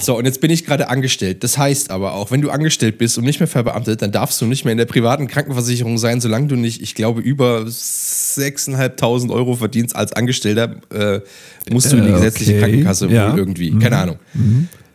So, 0.00 0.18
und 0.18 0.24
jetzt 0.24 0.40
bin 0.40 0.50
ich 0.50 0.66
gerade 0.66 0.88
angestellt. 0.88 1.44
Das 1.44 1.56
heißt 1.56 1.90
aber 1.92 2.14
auch, 2.14 2.32
wenn 2.32 2.40
du 2.40 2.50
angestellt 2.50 2.98
bist 2.98 3.16
und 3.16 3.22
nicht 3.24 3.38
mehr 3.38 3.46
verbeamtet, 3.46 4.02
dann 4.02 4.10
darfst 4.10 4.40
du 4.40 4.46
nicht 4.46 4.64
mehr 4.64 4.72
in 4.72 4.78
der 4.78 4.86
privaten 4.86 5.28
Krankenversicherung 5.28 5.98
sein, 5.98 6.20
solange 6.20 6.48
du 6.48 6.56
nicht, 6.56 6.82
ich 6.82 6.96
glaube, 6.96 7.20
über 7.20 7.60
6.500 7.62 9.30
Euro 9.30 9.54
verdienst 9.54 9.94
als 9.94 10.12
Angestellter, 10.12 10.76
äh, 10.92 11.20
musst 11.70 11.92
du 11.92 11.96
in 11.96 12.04
die 12.04 12.08
Äh, 12.10 12.14
gesetzliche 12.14 12.52
okay. 12.52 12.60
Krankenkasse 12.60 13.06
Ja. 13.08 13.36
irgendwie. 13.36 13.70
Keine 13.78 13.96
Ahnung. 13.98 14.16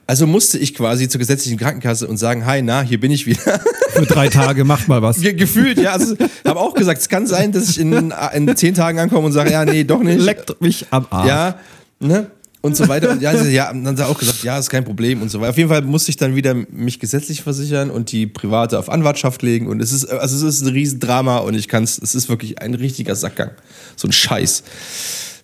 Also 0.06 0.28
musste 0.28 0.58
ich 0.58 0.74
quasi 0.74 1.08
zur 1.08 1.20
gesetzlichen 1.20 1.58
Krankenkasse 1.58 2.08
und 2.08 2.18
sagen, 2.18 2.46
hi, 2.46 2.62
na, 2.62 2.82
hier 2.82 3.00
bin 3.00 3.12
ich 3.12 3.26
wieder. 3.26 3.60
Für 3.94 4.06
drei 4.06 4.28
Tage 4.28 4.66
macht 4.66 4.88
mal 4.88 5.02
was. 5.02 5.22
Ge 5.22 5.34
gefühlt, 5.34 5.78
ja. 5.80 5.94
Also, 5.94 6.16
habe 6.46 6.60
auch 6.60 6.74
gesagt, 6.74 7.00
es 7.00 7.10
kann 7.10 7.26
sein, 7.26 7.52
dass 7.52 7.70
ich 7.70 7.80
in, 7.80 8.13
in 8.34 8.56
zehn 8.56 8.74
Tagen 8.74 9.00
ankomme 9.00 9.26
und 9.26 9.32
sage, 9.32 9.52
ja, 9.52 9.63
nee, 9.63 9.84
doch 9.84 10.02
nicht. 10.02 10.20
Leckt 10.20 10.60
mich 10.62 10.88
am 10.89 11.08
Arsch. 11.10 11.28
Ja, 11.28 11.56
ne? 12.00 12.32
Und 12.62 12.78
so 12.78 12.88
weiter. 12.88 13.12
Und 13.12 13.22
ja, 13.22 13.34
ja, 13.34 13.72
und 13.72 13.84
dann 13.84 13.96
hat 13.96 14.06
er 14.06 14.10
auch 14.10 14.18
gesagt, 14.18 14.42
ja, 14.44 14.58
ist 14.58 14.70
kein 14.70 14.86
Problem 14.86 15.22
und 15.22 15.30
so 15.30 15.42
weiter. 15.42 15.50
Auf 15.50 15.58
jeden 15.58 15.70
Fall 15.70 15.82
musste 15.82 16.12
ich 16.12 16.18
dann 16.18 16.34
wieder 16.34 16.54
mich 16.54 16.98
gesetzlich 16.98 17.44
versichern 17.44 17.89
und 17.92 18.12
die 18.13 18.26
private 18.26 18.80
auf 18.80 18.89
Anwartschaft 18.89 19.42
legen. 19.42 19.68
Und 19.68 19.82
es 19.82 19.92
ist, 19.92 20.06
also 20.06 20.48
es 20.48 20.56
ist 20.56 20.62
ein 20.62 20.70
Riesendrama 20.70 21.39
und 21.39 21.56
ich 21.56 21.68
kann 21.68 21.84
es, 21.84 21.98
es 21.98 22.16
ist 22.16 22.30
wirklich 22.30 22.62
ein 22.62 22.74
richtiger 22.74 23.16
Sackgang. 23.16 23.52
So 23.98 24.08
ein 24.08 24.13
Scheiß. 24.13 24.63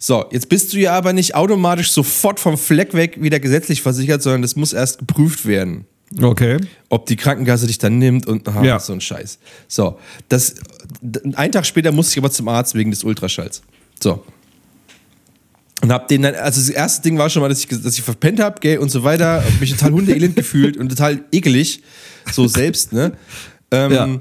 So, 0.01 0.25
jetzt 0.31 0.47
bist 0.47 0.71
du 0.73 0.77
ja 0.77 0.93
aber 0.93 1.11
nicht 1.13 1.35
automatisch 1.35 1.91
sofort 1.91 2.39
vom 2.39 2.57
Fleck 2.57 2.93
weg 2.93 3.21
wieder 3.21 3.39
gesetzlich 3.39 3.81
versichert, 3.81 4.23
sondern 4.23 4.41
das 4.41 4.55
muss 4.55 4.71
erst 4.73 4.99
geprüft 4.99 5.45
werden 5.45 5.85
Okay. 6.23 6.57
ob 6.87 7.05
die 7.05 7.15
Krankenkasse 7.17 7.67
dich 7.67 7.77
dann 7.77 7.99
nimmt 7.99 8.25
und 8.25 8.47
aha, 8.47 8.63
Ja. 8.63 8.79
so 8.79 8.93
ein 8.93 9.01
Scheiß. 9.01 9.37
So, 9.67 9.99
das, 10.29 10.55
einen 11.35 11.51
Tag 11.51 11.65
später 11.67 11.91
musste 11.91 12.13
ich 12.13 12.17
aber 12.17 12.31
zum 12.31 12.47
Arzt 12.47 12.73
wegen 12.75 12.89
des 12.91 13.03
Ultraschalls. 13.03 13.61
So. 14.01 14.23
Und 15.81 15.91
hab 15.93 16.07
den 16.07 16.23
dann, 16.23 16.35
also 16.35 16.59
das 16.59 16.69
erste 16.69 17.03
Ding 17.03 17.17
war 17.17 17.29
schon 17.29 17.41
mal, 17.41 17.49
dass 17.49 17.59
ich, 17.59 17.67
dass 17.67 17.93
ich 17.97 18.01
verpennt 18.01 18.39
hab, 18.39 18.59
gell, 18.59 18.79
und 18.79 18.89
so 18.89 19.03
weiter, 19.03 19.43
hab 19.45 19.59
mich 19.61 19.69
total 19.71 19.91
hundeelend 19.91 20.35
gefühlt 20.35 20.77
und 20.77 20.89
total 20.89 21.23
ekelig, 21.31 21.83
so 22.31 22.47
selbst, 22.47 22.91
ne? 22.91 23.13
Ähm, 23.71 23.91
Ja. 23.91 24.19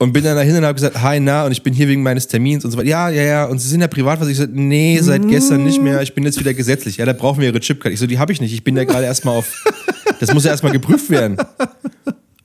Und 0.00 0.12
bin 0.12 0.22
dann 0.22 0.36
dahin 0.36 0.56
und 0.56 0.64
habe 0.64 0.74
gesagt, 0.74 1.02
hi, 1.02 1.18
na, 1.18 1.44
und 1.44 1.50
ich 1.50 1.62
bin 1.62 1.74
hier 1.74 1.88
wegen 1.88 2.04
meines 2.04 2.28
Termins 2.28 2.64
und 2.64 2.70
so 2.70 2.78
weiter. 2.78 2.88
Ja, 2.88 3.08
ja, 3.08 3.22
ja. 3.22 3.44
Und 3.46 3.58
Sie 3.58 3.68
sind 3.68 3.80
ja 3.80 3.88
privat, 3.88 4.20
was 4.20 4.28
ich 4.28 4.34
gesagt, 4.34 4.54
nee, 4.54 4.96
seit 5.02 5.26
gestern 5.26 5.64
nicht 5.64 5.82
mehr. 5.82 6.00
Ich 6.02 6.14
bin 6.14 6.22
jetzt 6.22 6.38
wieder 6.38 6.54
gesetzlich. 6.54 6.98
Ja, 6.98 7.04
da 7.04 7.12
brauchen 7.12 7.40
wir 7.40 7.48
Ihre 7.48 7.58
Chipkarte. 7.58 7.94
Ich 7.94 7.98
so, 7.98 8.06
die 8.06 8.18
habe 8.20 8.32
ich 8.32 8.40
nicht. 8.40 8.52
Ich 8.52 8.62
bin 8.62 8.76
da 8.76 8.84
gerade 8.84 9.06
erstmal 9.06 9.36
auf. 9.36 9.64
Das 10.20 10.32
muss 10.32 10.44
ja 10.44 10.52
erstmal 10.52 10.72
geprüft 10.72 11.10
werden. 11.10 11.36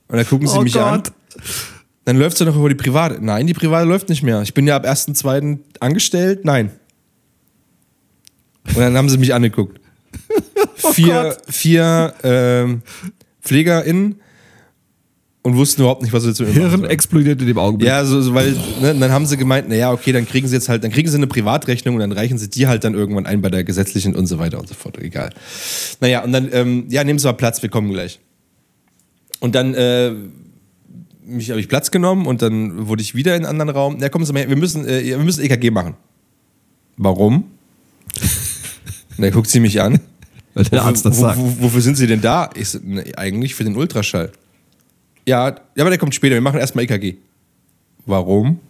Und 0.08 0.16
dann 0.16 0.26
gucken 0.26 0.48
sie 0.48 0.58
Oh 0.58 0.62
mich 0.62 0.78
an. 0.78 1.02
Gott. 1.02 1.12
Dann 2.04 2.16
läuft 2.18 2.38
sie 2.38 2.44
noch 2.44 2.56
über 2.56 2.68
die 2.68 2.74
private. 2.74 3.18
Nein, 3.24 3.46
die 3.46 3.54
private 3.54 3.86
läuft 3.86 4.08
nicht 4.08 4.22
mehr. 4.22 4.42
Ich 4.42 4.52
bin 4.52 4.66
ja 4.66 4.76
ab 4.76 4.84
1.2. 4.84 5.58
angestellt. 5.80 6.44
Nein. 6.44 6.70
Und 8.68 8.78
dann 8.78 8.96
haben 8.96 9.08
sie 9.08 9.18
mich 9.18 9.32
angeguckt. 9.32 9.80
vier 10.92 11.36
vier 11.48 12.14
ähm, 12.22 12.82
PflegerInnen 13.42 14.20
und 15.44 15.56
wussten 15.56 15.82
überhaupt 15.82 16.00
nicht, 16.00 16.12
was 16.12 16.22
sie 16.22 16.32
zu 16.32 16.42
machen 16.42 16.54
Hirn 16.54 16.70
sollen. 16.70 16.84
explodiert 16.86 17.38
in 17.40 17.46
dem 17.46 17.58
Augenblick. 17.58 17.86
Ja, 17.86 18.04
so, 18.06 18.20
so, 18.22 18.32
weil 18.34 18.56
ne, 18.80 18.94
dann 18.94 19.12
haben 19.12 19.26
sie 19.26 19.36
gemeint, 19.36 19.68
naja, 19.68 19.92
okay, 19.92 20.10
dann 20.10 20.26
kriegen 20.26 20.48
sie 20.48 20.54
jetzt 20.54 20.70
halt, 20.70 20.82
dann 20.82 20.90
kriegen 20.90 21.08
sie 21.08 21.18
eine 21.18 21.26
Privatrechnung 21.26 21.94
und 21.94 22.00
dann 22.00 22.12
reichen 22.12 22.38
sie 22.38 22.48
die 22.48 22.66
halt 22.66 22.82
dann 22.82 22.94
irgendwann 22.94 23.26
ein 23.26 23.42
bei 23.42 23.50
der 23.50 23.62
gesetzlichen 23.62 24.16
und 24.16 24.26
so 24.26 24.38
weiter 24.38 24.58
und 24.58 24.68
so 24.68 24.74
fort. 24.74 24.96
Egal. 24.98 25.30
Naja, 26.00 26.24
und 26.24 26.32
dann, 26.32 26.48
ähm, 26.50 26.86
ja, 26.88 27.04
nehmen 27.04 27.18
Sie 27.18 27.26
mal 27.26 27.34
Platz, 27.34 27.62
wir 27.62 27.68
kommen 27.68 27.92
gleich. 27.92 28.20
Und 29.38 29.54
dann 29.54 29.74
äh, 29.74 30.12
mich 31.26 31.50
habe 31.50 31.60
ich 31.60 31.68
Platz 31.68 31.90
genommen 31.90 32.26
und 32.26 32.40
dann 32.40 32.88
wurde 32.88 33.02
ich 33.02 33.14
wieder 33.14 33.36
in 33.36 33.44
einen 33.44 33.60
anderen 33.60 33.70
Raum. 33.70 34.00
Ja, 34.00 34.08
kommen 34.08 34.24
Sie 34.24 34.32
mal 34.32 34.40
her, 34.40 34.48
wir 34.48 34.56
müssen, 34.56 34.88
äh, 34.88 35.04
wir 35.04 35.18
müssen 35.18 35.44
EKG 35.44 35.70
machen. 35.70 35.94
Warum? 36.96 37.44
Und 39.16 39.22
dann 39.22 39.30
guckt 39.30 39.48
sie 39.48 39.60
mich 39.60 39.80
an. 39.80 40.00
Weil 40.54 40.64
der 40.64 40.82
Arzt 40.82 41.04
das 41.04 41.18
sagt. 41.18 41.38
Wo, 41.38 41.64
wofür 41.64 41.80
sind 41.80 41.96
Sie 41.96 42.06
denn 42.06 42.20
da? 42.20 42.50
Ich 42.54 42.76
ne, 42.82 43.04
eigentlich 43.16 43.54
für 43.54 43.64
den 43.64 43.76
Ultraschall. 43.76 44.32
Ja, 45.26 45.48
ja, 45.48 45.56
aber 45.80 45.90
der 45.90 45.98
kommt 45.98 46.14
später. 46.14 46.34
Wir 46.34 46.40
machen 46.40 46.60
erstmal 46.60 46.84
EKG. 46.84 47.16
Warum? 48.06 48.60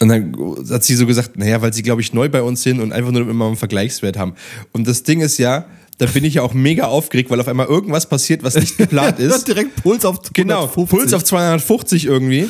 Und 0.00 0.08
dann 0.08 0.36
hat 0.70 0.84
sie 0.84 0.94
so 0.94 1.06
gesagt, 1.06 1.36
naja, 1.36 1.60
weil 1.62 1.72
sie, 1.72 1.82
glaube 1.82 2.00
ich, 2.00 2.12
neu 2.12 2.28
bei 2.28 2.42
uns 2.42 2.62
sind 2.62 2.80
und 2.80 2.92
einfach 2.92 3.10
nur 3.10 3.28
immer 3.28 3.46
einen 3.46 3.56
Vergleichswert 3.56 4.16
haben. 4.16 4.34
Und 4.72 4.86
das 4.88 5.02
Ding 5.02 5.20
ist 5.20 5.38
ja, 5.38 5.66
da 5.98 6.06
bin 6.06 6.24
ich 6.24 6.34
ja 6.34 6.42
auch 6.42 6.54
mega 6.54 6.84
aufgeregt, 6.84 7.30
weil 7.30 7.40
auf 7.40 7.48
einmal 7.48 7.66
irgendwas 7.66 8.08
passiert, 8.08 8.42
was 8.42 8.56
nicht 8.56 8.76
geplant 8.78 9.18
ist. 9.18 9.46
Direkt 9.46 9.76
Puls 9.82 10.04
auf 10.04 10.20
Genau, 10.32 10.62
150. 10.64 10.88
Puls 10.88 11.12
auf 11.14 11.24
250 11.24 12.06
irgendwie. 12.06 12.48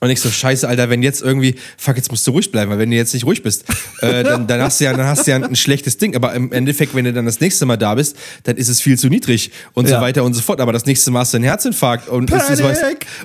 Und 0.00 0.10
ich 0.10 0.20
so, 0.20 0.30
scheiße, 0.30 0.68
Alter, 0.68 0.90
wenn 0.90 1.02
jetzt 1.02 1.22
irgendwie, 1.22 1.56
fuck, 1.76 1.96
jetzt 1.96 2.10
musst 2.10 2.26
du 2.26 2.30
ruhig 2.30 2.52
bleiben, 2.52 2.70
weil 2.70 2.78
wenn 2.78 2.90
du 2.90 2.96
jetzt 2.96 3.14
nicht 3.14 3.24
ruhig 3.24 3.42
bist, 3.42 3.64
äh, 4.00 4.22
dann, 4.22 4.46
dann, 4.46 4.60
hast 4.62 4.80
du 4.80 4.84
ja, 4.84 4.92
dann 4.92 5.06
hast 5.06 5.26
du 5.26 5.30
ja 5.32 5.36
ein 5.36 5.56
schlechtes 5.56 5.98
Ding. 5.98 6.14
Aber 6.14 6.34
im 6.34 6.52
Endeffekt, 6.52 6.94
wenn 6.94 7.04
du 7.04 7.12
dann 7.12 7.26
das 7.26 7.40
nächste 7.40 7.66
Mal 7.66 7.76
da 7.76 7.94
bist, 7.94 8.16
dann 8.44 8.56
ist 8.56 8.68
es 8.68 8.80
viel 8.80 8.98
zu 8.98 9.08
niedrig 9.08 9.50
und 9.74 9.88
Ja. 9.88 9.96
so 9.96 10.02
weiter 10.02 10.24
und 10.24 10.34
so 10.34 10.42
fort. 10.42 10.60
Aber 10.60 10.72
das 10.72 10.86
nächste 10.86 11.10
Mal 11.10 11.20
hast 11.20 11.32
du 11.32 11.38
einen 11.38 11.44
Herzinfarkt. 11.44 12.08
Und 12.08 12.30
es, 12.32 12.48
ist 12.50 12.62
was, 12.62 12.78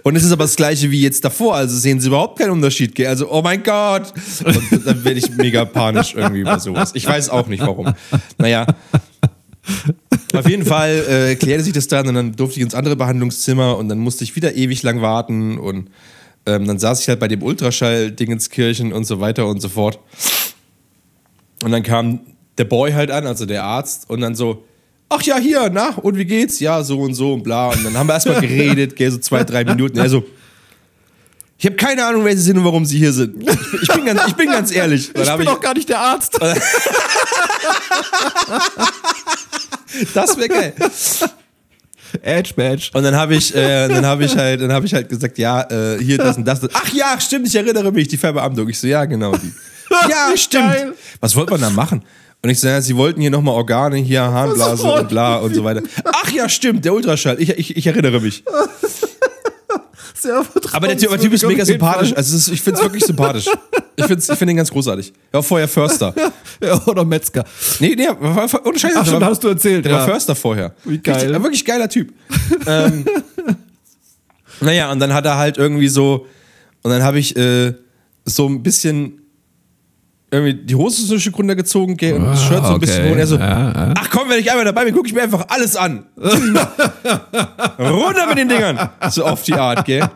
und 0.03 0.15
es 0.15 0.23
ist 0.23 0.31
aber 0.31 0.45
das 0.45 0.55
gleiche 0.55 0.89
wie 0.89 1.01
jetzt 1.01 1.23
davor. 1.23 1.55
Also 1.55 1.77
sehen 1.77 1.99
sie 1.99 2.07
überhaupt 2.07 2.39
keinen 2.39 2.51
Unterschied. 2.51 2.99
Also, 3.05 3.31
oh 3.31 3.41
mein 3.41 3.61
Gott. 3.63 4.13
Und 4.43 4.85
dann 4.85 5.03
werde 5.03 5.19
ich 5.19 5.29
mega 5.31 5.65
panisch 5.65 6.15
irgendwie 6.15 6.41
über 6.41 6.59
sowas. 6.59 6.91
Ich 6.95 7.05
weiß 7.05 7.29
auch 7.29 7.47
nicht 7.47 7.61
warum. 7.61 7.93
Naja. 8.37 8.65
Auf 10.33 10.49
jeden 10.49 10.65
Fall 10.65 11.03
äh, 11.07 11.35
klärte 11.35 11.63
sich 11.63 11.73
das 11.73 11.87
dann 11.87 12.07
und 12.07 12.15
dann 12.15 12.35
durfte 12.35 12.57
ich 12.59 12.63
ins 12.63 12.73
andere 12.73 12.95
Behandlungszimmer 12.95 13.77
und 13.77 13.87
dann 13.89 13.99
musste 13.99 14.23
ich 14.23 14.35
wieder 14.35 14.55
ewig 14.55 14.83
lang 14.83 15.01
warten 15.01 15.57
und 15.57 15.89
ähm, 16.45 16.67
dann 16.67 16.79
saß 16.79 17.01
ich 17.01 17.09
halt 17.09 17.19
bei 17.19 17.27
dem 17.27 17.41
Ultraschall-Dingenskirchen 17.41 18.93
und 18.93 19.05
so 19.05 19.19
weiter 19.19 19.47
und 19.47 19.61
so 19.61 19.69
fort. 19.69 19.99
Und 21.63 21.71
dann 21.71 21.83
kam 21.83 22.21
der 22.57 22.65
Boy 22.65 22.91
halt 22.91 23.11
an, 23.11 23.25
also 23.25 23.45
der 23.45 23.63
Arzt, 23.63 24.09
und 24.09 24.21
dann 24.21 24.35
so, 24.35 24.65
ach 25.09 25.21
ja, 25.23 25.37
hier, 25.37 25.69
na, 25.71 25.95
und 25.95 26.17
wie 26.17 26.25
geht's? 26.25 26.59
Ja, 26.59 26.83
so 26.83 26.99
und 26.99 27.13
so 27.13 27.33
und 27.33 27.43
bla. 27.43 27.69
Und 27.69 27.85
dann 27.85 27.97
haben 27.97 28.07
wir 28.07 28.13
erstmal 28.13 28.41
geredet, 28.41 28.95
gell, 28.95 29.11
so 29.11 29.17
zwei, 29.19 29.43
drei 29.43 29.63
Minuten. 29.63 29.97
Er 29.97 30.09
so, 30.09 30.25
ich 31.57 31.65
habe 31.65 31.77
keine 31.77 32.05
Ahnung, 32.05 32.25
wer 32.25 32.35
sie 32.35 32.43
sind 32.43 32.57
und 32.57 32.65
warum 32.65 32.85
sie 32.85 32.97
hier 32.97 33.13
sind. 33.13 33.41
Ich 33.81 33.87
bin, 33.87 34.03
ganz, 34.05 34.27
ich 34.27 34.33
bin 34.33 34.51
ganz 34.51 34.75
ehrlich. 34.75 35.11
Ich 35.15 35.35
bin 35.35 35.45
doch 35.45 35.61
gar 35.61 35.73
nicht 35.73 35.87
der 35.87 35.99
Arzt. 35.99 36.37
das 40.13 40.37
wäre 40.37 40.49
geil. 40.49 40.73
Edge 42.21 42.53
Badge. 42.55 42.89
Und 42.93 43.03
dann 43.03 43.15
habe 43.15 43.35
ich, 43.35 43.55
äh, 43.55 43.87
dann 43.87 44.05
habe 44.05 44.25
ich 44.25 44.35
halt, 44.35 44.61
dann 44.61 44.71
habe 44.71 44.85
ich 44.85 44.93
halt 44.93 45.09
gesagt, 45.09 45.37
ja, 45.37 45.61
äh, 45.69 45.97
hier 45.99 46.17
das 46.17 46.37
und 46.37 46.45
das. 46.45 46.61
Ach 46.73 46.93
ja, 46.93 47.19
stimmt, 47.19 47.47
ich 47.47 47.55
erinnere 47.55 47.91
mich, 47.91 48.07
die 48.07 48.17
Verbeamtung. 48.17 48.69
Ich 48.69 48.79
so, 48.79 48.87
ja, 48.87 49.05
genau 49.05 49.35
die. 49.35 49.51
Ja, 50.09 50.35
stimmt. 50.35 50.73
Geil. 50.73 50.93
Was 51.19 51.35
wollte 51.35 51.51
man 51.51 51.61
da 51.61 51.69
machen? 51.69 52.03
Und 52.41 52.49
ich 52.49 52.59
so, 52.59 52.67
ja, 52.67 52.81
sie 52.81 52.95
wollten 52.97 53.21
hier 53.21 53.29
nochmal 53.29 53.53
Organe, 53.53 53.97
hier 53.97 54.21
Harnblase 54.21 54.85
und 54.85 55.07
bla 55.07 55.35
und 55.35 55.53
so 55.53 55.63
weiter. 55.63 55.83
Ach 56.03 56.31
ja, 56.31 56.49
stimmt, 56.49 56.83
der 56.83 56.93
Ultraschall. 56.93 57.39
Ich, 57.39 57.49
ich, 57.51 57.77
ich 57.77 57.85
erinnere 57.85 58.19
mich. 58.19 58.43
Sehr 60.15 60.43
Aber 60.71 60.87
der 60.87 60.97
Typ, 60.97 61.09
der 61.09 61.19
typ 61.19 61.33
ist 61.33 61.45
mega 61.45 61.63
sympathisch. 61.63 62.13
Also 62.15 62.35
ist, 62.35 62.47
ich 62.49 62.61
finde 62.61 62.79
es 62.79 62.85
wirklich 62.85 63.05
sympathisch. 63.05 63.49
Ich 63.95 64.05
finde 64.05 64.23
ich 64.27 64.37
find 64.37 64.51
ihn 64.51 64.57
ganz 64.57 64.71
großartig. 64.71 65.13
Er 65.31 65.33
war 65.37 65.43
vorher 65.43 65.67
Förster. 65.67 66.13
Ja, 66.63 66.79
oder 66.85 67.03
Metzger. 67.03 67.43
Nee, 67.79 67.95
nee, 67.97 68.07
war, 68.07 68.35
war, 68.53 68.65
ohne 68.65 68.79
Scheiße. 68.79 68.95
Ach, 68.97 69.05
stimmt, 69.05 69.21
war- 69.21 69.29
hast 69.31 69.43
du 69.43 69.49
erzählt. 69.49 69.83
Der 69.85 69.91
ja. 69.91 69.97
war 69.99 70.05
Förster 70.07 70.33
vorher. 70.35 70.73
Wie 70.85 70.97
geil. 70.99 71.15
Richtig, 71.25 71.43
wirklich 71.43 71.65
geiler 71.65 71.89
Typ. 71.89 72.13
ähm, 72.67 73.05
naja, 74.61 74.91
und 74.91 74.99
dann 74.99 75.13
hat 75.13 75.25
er 75.25 75.37
halt 75.37 75.57
irgendwie 75.57 75.87
so, 75.89 76.25
und 76.83 76.91
dann 76.91 77.03
habe 77.03 77.19
ich 77.19 77.35
äh, 77.35 77.73
so 78.25 78.47
ein 78.47 78.63
bisschen 78.63 79.19
irgendwie 80.31 80.53
die 80.53 80.75
Hose 80.75 81.05
so 81.05 81.15
ein 81.15 81.19
Stück 81.19 81.37
runtergezogen, 81.37 81.97
gell, 81.97 82.13
und 82.13 82.25
das 82.25 82.39
Ah, 82.43 82.47
Shirt 82.47 82.65
so 82.65 82.73
ein 82.75 82.79
bisschen 82.79 82.99
okay. 83.01 83.07
hoch. 83.09 83.13
Und 83.13 83.19
er 83.19 83.27
so, 83.27 83.35
Ja, 83.37 83.71
ja. 83.87 83.93
ach 83.97 84.09
komm, 84.09 84.29
wenn 84.29 84.39
ich 84.39 84.49
einmal 84.49 84.65
dabei 84.65 84.85
bin, 84.85 84.93
gucke 84.95 85.07
ich 85.07 85.13
mir 85.13 85.21
einfach 85.23 85.45
alles 85.49 85.75
an. 85.75 86.05
Runter 87.79 88.27
mit 88.27 88.37
den 88.37 88.49
Dingern. 88.49 88.89
So 89.11 89.25
auf 89.25 89.43
die 89.43 89.53
Art, 89.53 89.85
gell. 89.85 90.07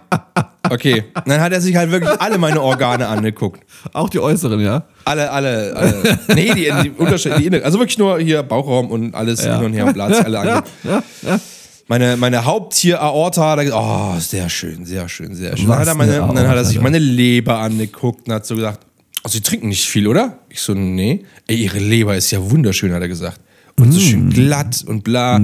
Okay. 0.70 1.04
Und 1.14 1.28
dann 1.28 1.42
hat 1.42 1.52
er 1.52 1.62
sich 1.62 1.76
halt 1.76 1.92
wirklich 1.92 2.10
alle 2.20 2.38
meine 2.38 2.62
Organe 2.62 3.08
angeguckt. 3.08 3.62
Auch 3.94 4.10
die 4.10 4.20
äußeren, 4.20 4.60
ja. 4.60 4.84
Alle, 5.06 5.32
alle, 5.32 5.76
alle. 5.76 6.20
Nee, 6.36 6.54
die, 6.54 6.72
die 6.84 6.92
Unterschiede, 6.92 7.38
die 7.38 7.46
Innere. 7.46 7.64
Also 7.64 7.80
wirklich 7.80 7.98
nur 7.98 8.20
hier 8.20 8.44
Bauchraum 8.44 8.90
und 8.90 9.16
alles 9.16 9.44
hin 9.44 9.54
und 9.54 9.74
her 9.74 9.86
und 9.86 9.94
Platz, 9.94 10.20
alle 10.24 10.40
angeguckt. 10.40 10.70
Meine, 11.90 12.18
meine 12.18 12.44
Haupttier-Aorta, 12.44 13.56
da 13.56 13.64
gesagt, 13.64 13.82
oh, 13.82 14.20
sehr 14.20 14.50
schön, 14.50 14.86
sehr 14.86 15.08
schön, 15.08 15.34
sehr 15.34 15.56
schön. 15.56 15.68
Dann 15.68 15.80
Was 15.80 15.80
hat, 15.80 15.88
er 15.88 15.96
meine, 15.96 16.14
eine 16.16 16.24
und 16.26 16.36
dann 16.36 16.46
hat 16.46 16.58
er 16.58 16.66
sich 16.66 16.82
meine 16.82 17.00
Leber 17.00 17.60
angeguckt 17.60 18.28
und 18.28 18.34
hat 18.34 18.46
so 18.46 18.56
gesagt, 18.56 18.82
oh, 19.24 19.30
Sie 19.30 19.40
trinken 19.40 19.70
nicht 19.70 19.88
viel, 19.88 20.06
oder? 20.06 20.38
Ich 20.50 20.60
so, 20.60 20.74
nee. 20.74 21.24
Ey, 21.48 21.56
Ihre 21.56 21.80
Leber 21.80 22.18
ist 22.18 22.30
ja 22.32 22.40
wunderschön, 22.52 22.94
hat 22.94 23.02
er 23.02 23.08
gesagt. 23.08 23.40
Und 23.80 23.92
so 23.92 24.00
schön 24.00 24.30
glatt 24.32 24.84
und 24.88 25.04
bla. 25.04 25.40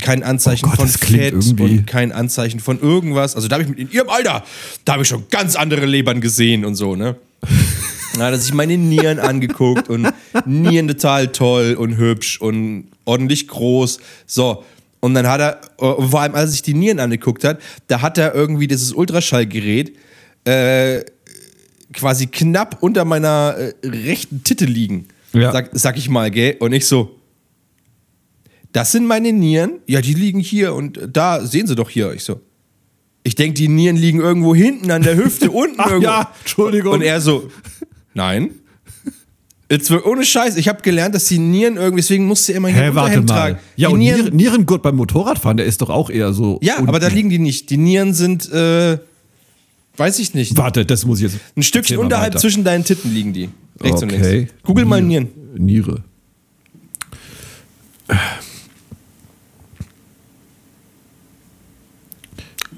Kein 0.00 0.22
Anzeichen 0.22 0.66
Mm. 0.66 0.72
Oh 0.72 0.76
Gott, 0.76 0.88
von 0.90 1.08
Fett 1.08 1.32
irgendwie- 1.34 1.62
und 1.62 1.86
kein 1.86 2.12
Anzeichen 2.12 2.60
von 2.60 2.80
irgendwas. 2.80 3.36
Also 3.36 3.46
da 3.48 3.54
habe 3.54 3.64
ich 3.64 3.68
mit 3.68 3.78
in 3.78 3.90
ihrem 3.90 4.08
Alter, 4.08 4.42
da 4.84 4.92
habe 4.94 5.02
ich 5.02 5.08
schon 5.08 5.24
ganz 5.30 5.54
andere 5.54 5.84
Lebern 5.84 6.20
gesehen 6.20 6.64
und 6.64 6.76
so, 6.76 6.96
ne? 6.96 7.16
Dann 8.14 8.22
hat 8.22 8.32
er 8.32 8.38
sich 8.38 8.54
meine 8.54 8.78
Nieren 8.78 9.18
angeguckt 9.18 9.88
und 9.90 10.08
Nieren 10.46 10.86
total 10.88 11.28
toll 11.28 11.74
und 11.74 11.96
hübsch 11.96 12.40
und 12.40 12.86
ordentlich 13.04 13.48
groß. 13.48 13.98
So. 14.26 14.64
Und 15.00 15.14
dann 15.14 15.26
hat 15.26 15.40
er, 15.40 15.60
und 15.82 16.10
vor 16.10 16.20
allem 16.20 16.34
als 16.34 16.44
er 16.44 16.52
sich 16.52 16.62
die 16.62 16.74
Nieren 16.74 17.00
angeguckt 17.00 17.42
hat, 17.44 17.60
da 17.88 18.00
hat 18.02 18.16
er 18.16 18.32
irgendwie 18.34 18.68
dieses 18.68 18.92
Ultraschallgerät 18.92 19.96
äh, 20.44 21.00
quasi 21.92 22.26
knapp 22.28 22.78
unter 22.80 23.04
meiner 23.04 23.56
äh, 23.58 23.74
rechten 23.86 24.44
Titte 24.44 24.64
liegen. 24.64 25.08
Ja. 25.32 25.50
Sag, 25.52 25.70
sag 25.72 25.98
ich 25.98 26.08
mal, 26.08 26.30
gell? 26.30 26.56
Und 26.60 26.72
ich 26.72 26.86
so, 26.86 27.13
das 28.74 28.92
sind 28.92 29.06
meine 29.06 29.32
Nieren. 29.32 29.78
Ja, 29.86 30.02
die 30.02 30.12
liegen 30.12 30.40
hier 30.40 30.74
und 30.74 31.00
da 31.10 31.46
sehen 31.46 31.66
Sie 31.66 31.74
doch 31.74 31.88
hier. 31.88 32.12
Ich 32.12 32.24
so, 32.24 32.40
ich 33.22 33.34
denke, 33.36 33.54
die 33.54 33.68
Nieren 33.68 33.96
liegen 33.96 34.20
irgendwo 34.20 34.54
hinten 34.54 34.90
an 34.90 35.02
der 35.02 35.16
Hüfte, 35.16 35.50
unten 35.62 35.76
Ach 35.78 35.86
irgendwo. 35.86 36.04
ja, 36.10 36.32
Entschuldigung. 36.40 36.92
Und 36.92 37.02
er 37.02 37.20
so, 37.22 37.48
nein. 38.12 38.50
Jetzt 39.70 39.90
ohne 39.90 40.24
Scheiß. 40.24 40.56
Ich 40.56 40.68
habe 40.68 40.82
gelernt, 40.82 41.14
dass 41.14 41.24
die 41.24 41.38
Nieren 41.38 41.76
irgendwie, 41.76 42.02
deswegen 42.02 42.26
musste 42.26 42.52
er 42.52 42.58
immer 42.58 42.68
hier 42.68 42.94
warte 42.94 43.18
Unterhemd 43.20 43.28
mal. 43.28 43.34
tragen. 43.34 43.58
Ja, 43.76 43.88
die 43.88 43.94
und 43.94 44.00
Nieren, 44.00 44.20
Nieren, 44.20 44.36
Nierengurt 44.36 44.82
beim 44.82 44.94
Motorradfahren, 44.96 45.56
der 45.56 45.64
ist 45.66 45.80
doch 45.80 45.88
auch 45.88 46.10
eher 46.10 46.32
so. 46.34 46.58
ja, 46.62 46.76
unten. 46.76 46.88
aber 46.88 47.00
da 47.00 47.08
liegen 47.08 47.30
die 47.30 47.38
nicht. 47.38 47.70
Die 47.70 47.78
Nieren 47.78 48.12
sind, 48.12 48.50
äh, 48.52 48.98
weiß 49.96 50.18
ich 50.18 50.34
nicht. 50.34 50.56
Warte, 50.58 50.84
das 50.84 51.06
muss 51.06 51.18
ich 51.20 51.32
jetzt. 51.32 51.40
Ein 51.56 51.62
Stückchen 51.62 51.98
unterhalb 51.98 52.32
weiter. 52.34 52.40
zwischen 52.40 52.62
deinen 52.62 52.84
Titten 52.84 53.12
liegen 53.14 53.32
die. 53.32 53.48
Rechts 53.80 54.02
und 54.02 54.12
Okay. 54.12 54.36
links. 54.38 54.52
Google 54.64 54.84
mal 54.84 55.00
Nieren. 55.00 55.28
Niere. 55.56 56.04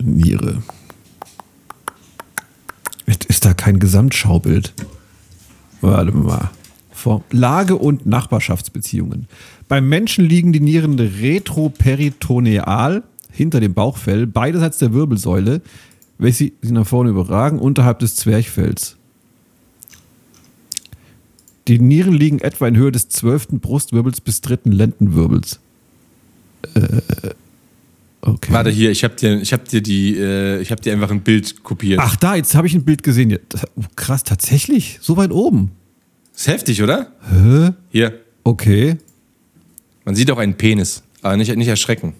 Niere. 0.06 0.62
Ist, 3.06 3.44
da 3.44 3.54
kein 3.54 3.78
Gesamtschaubild? 3.78 4.74
Warte 5.80 6.12
mal. 6.12 6.50
Vor 6.90 7.22
Lage 7.30 7.76
und 7.76 8.06
Nachbarschaftsbeziehungen. 8.06 9.28
Beim 9.68 9.88
Menschen 9.88 10.24
liegen 10.24 10.52
die 10.52 10.60
Nieren 10.60 10.98
retroperitoneal 10.98 13.02
hinter 13.30 13.60
dem 13.60 13.74
Bauchfell, 13.74 14.26
beiderseits 14.26 14.78
der 14.78 14.94
Wirbelsäule, 14.94 15.60
welche 16.18 16.52
sie 16.62 16.72
nach 16.72 16.86
vorne 16.86 17.10
überragen, 17.10 17.58
unterhalb 17.58 17.98
des 17.98 18.16
Zwerchfells. 18.16 18.96
Die 21.68 21.78
Nieren 21.78 22.14
liegen 22.14 22.38
etwa 22.38 22.68
in 22.68 22.76
Höhe 22.76 22.92
des 22.92 23.08
zwölften 23.08 23.60
Brustwirbels 23.60 24.20
bis 24.20 24.40
dritten 24.40 24.72
Lendenwirbels. 24.72 25.60
Äh, 26.74 27.00
okay. 28.26 28.52
Warte 28.52 28.70
hier, 28.70 28.90
ich 28.90 29.04
habe 29.04 29.14
dir, 29.16 29.40
ich 29.40 29.52
hab 29.52 29.66
dir 29.68 29.80
die, 29.82 30.16
äh, 30.16 30.60
ich 30.60 30.70
habe 30.70 30.80
dir 30.82 30.92
einfach 30.92 31.10
ein 31.10 31.22
Bild 31.22 31.62
kopiert. 31.62 32.00
Ach, 32.02 32.16
da, 32.16 32.34
jetzt 32.34 32.54
habe 32.54 32.66
ich 32.66 32.74
ein 32.74 32.84
Bild 32.84 33.02
gesehen. 33.02 33.38
Das- 33.48 33.64
oh, 33.76 33.82
krass, 33.96 34.24
tatsächlich? 34.24 34.98
So 35.00 35.16
weit 35.16 35.30
oben. 35.30 35.70
Ist 36.34 36.48
heftig, 36.48 36.82
oder? 36.82 37.12
Hä? 37.30 37.70
Hier, 37.90 38.20
Okay. 38.44 38.96
man 40.04 40.14
sieht 40.14 40.30
auch 40.30 40.38
einen 40.38 40.54
Penis, 40.54 41.02
aber 41.22 41.36
nicht, 41.36 41.54
nicht 41.56 41.68
erschrecken. 41.68 42.14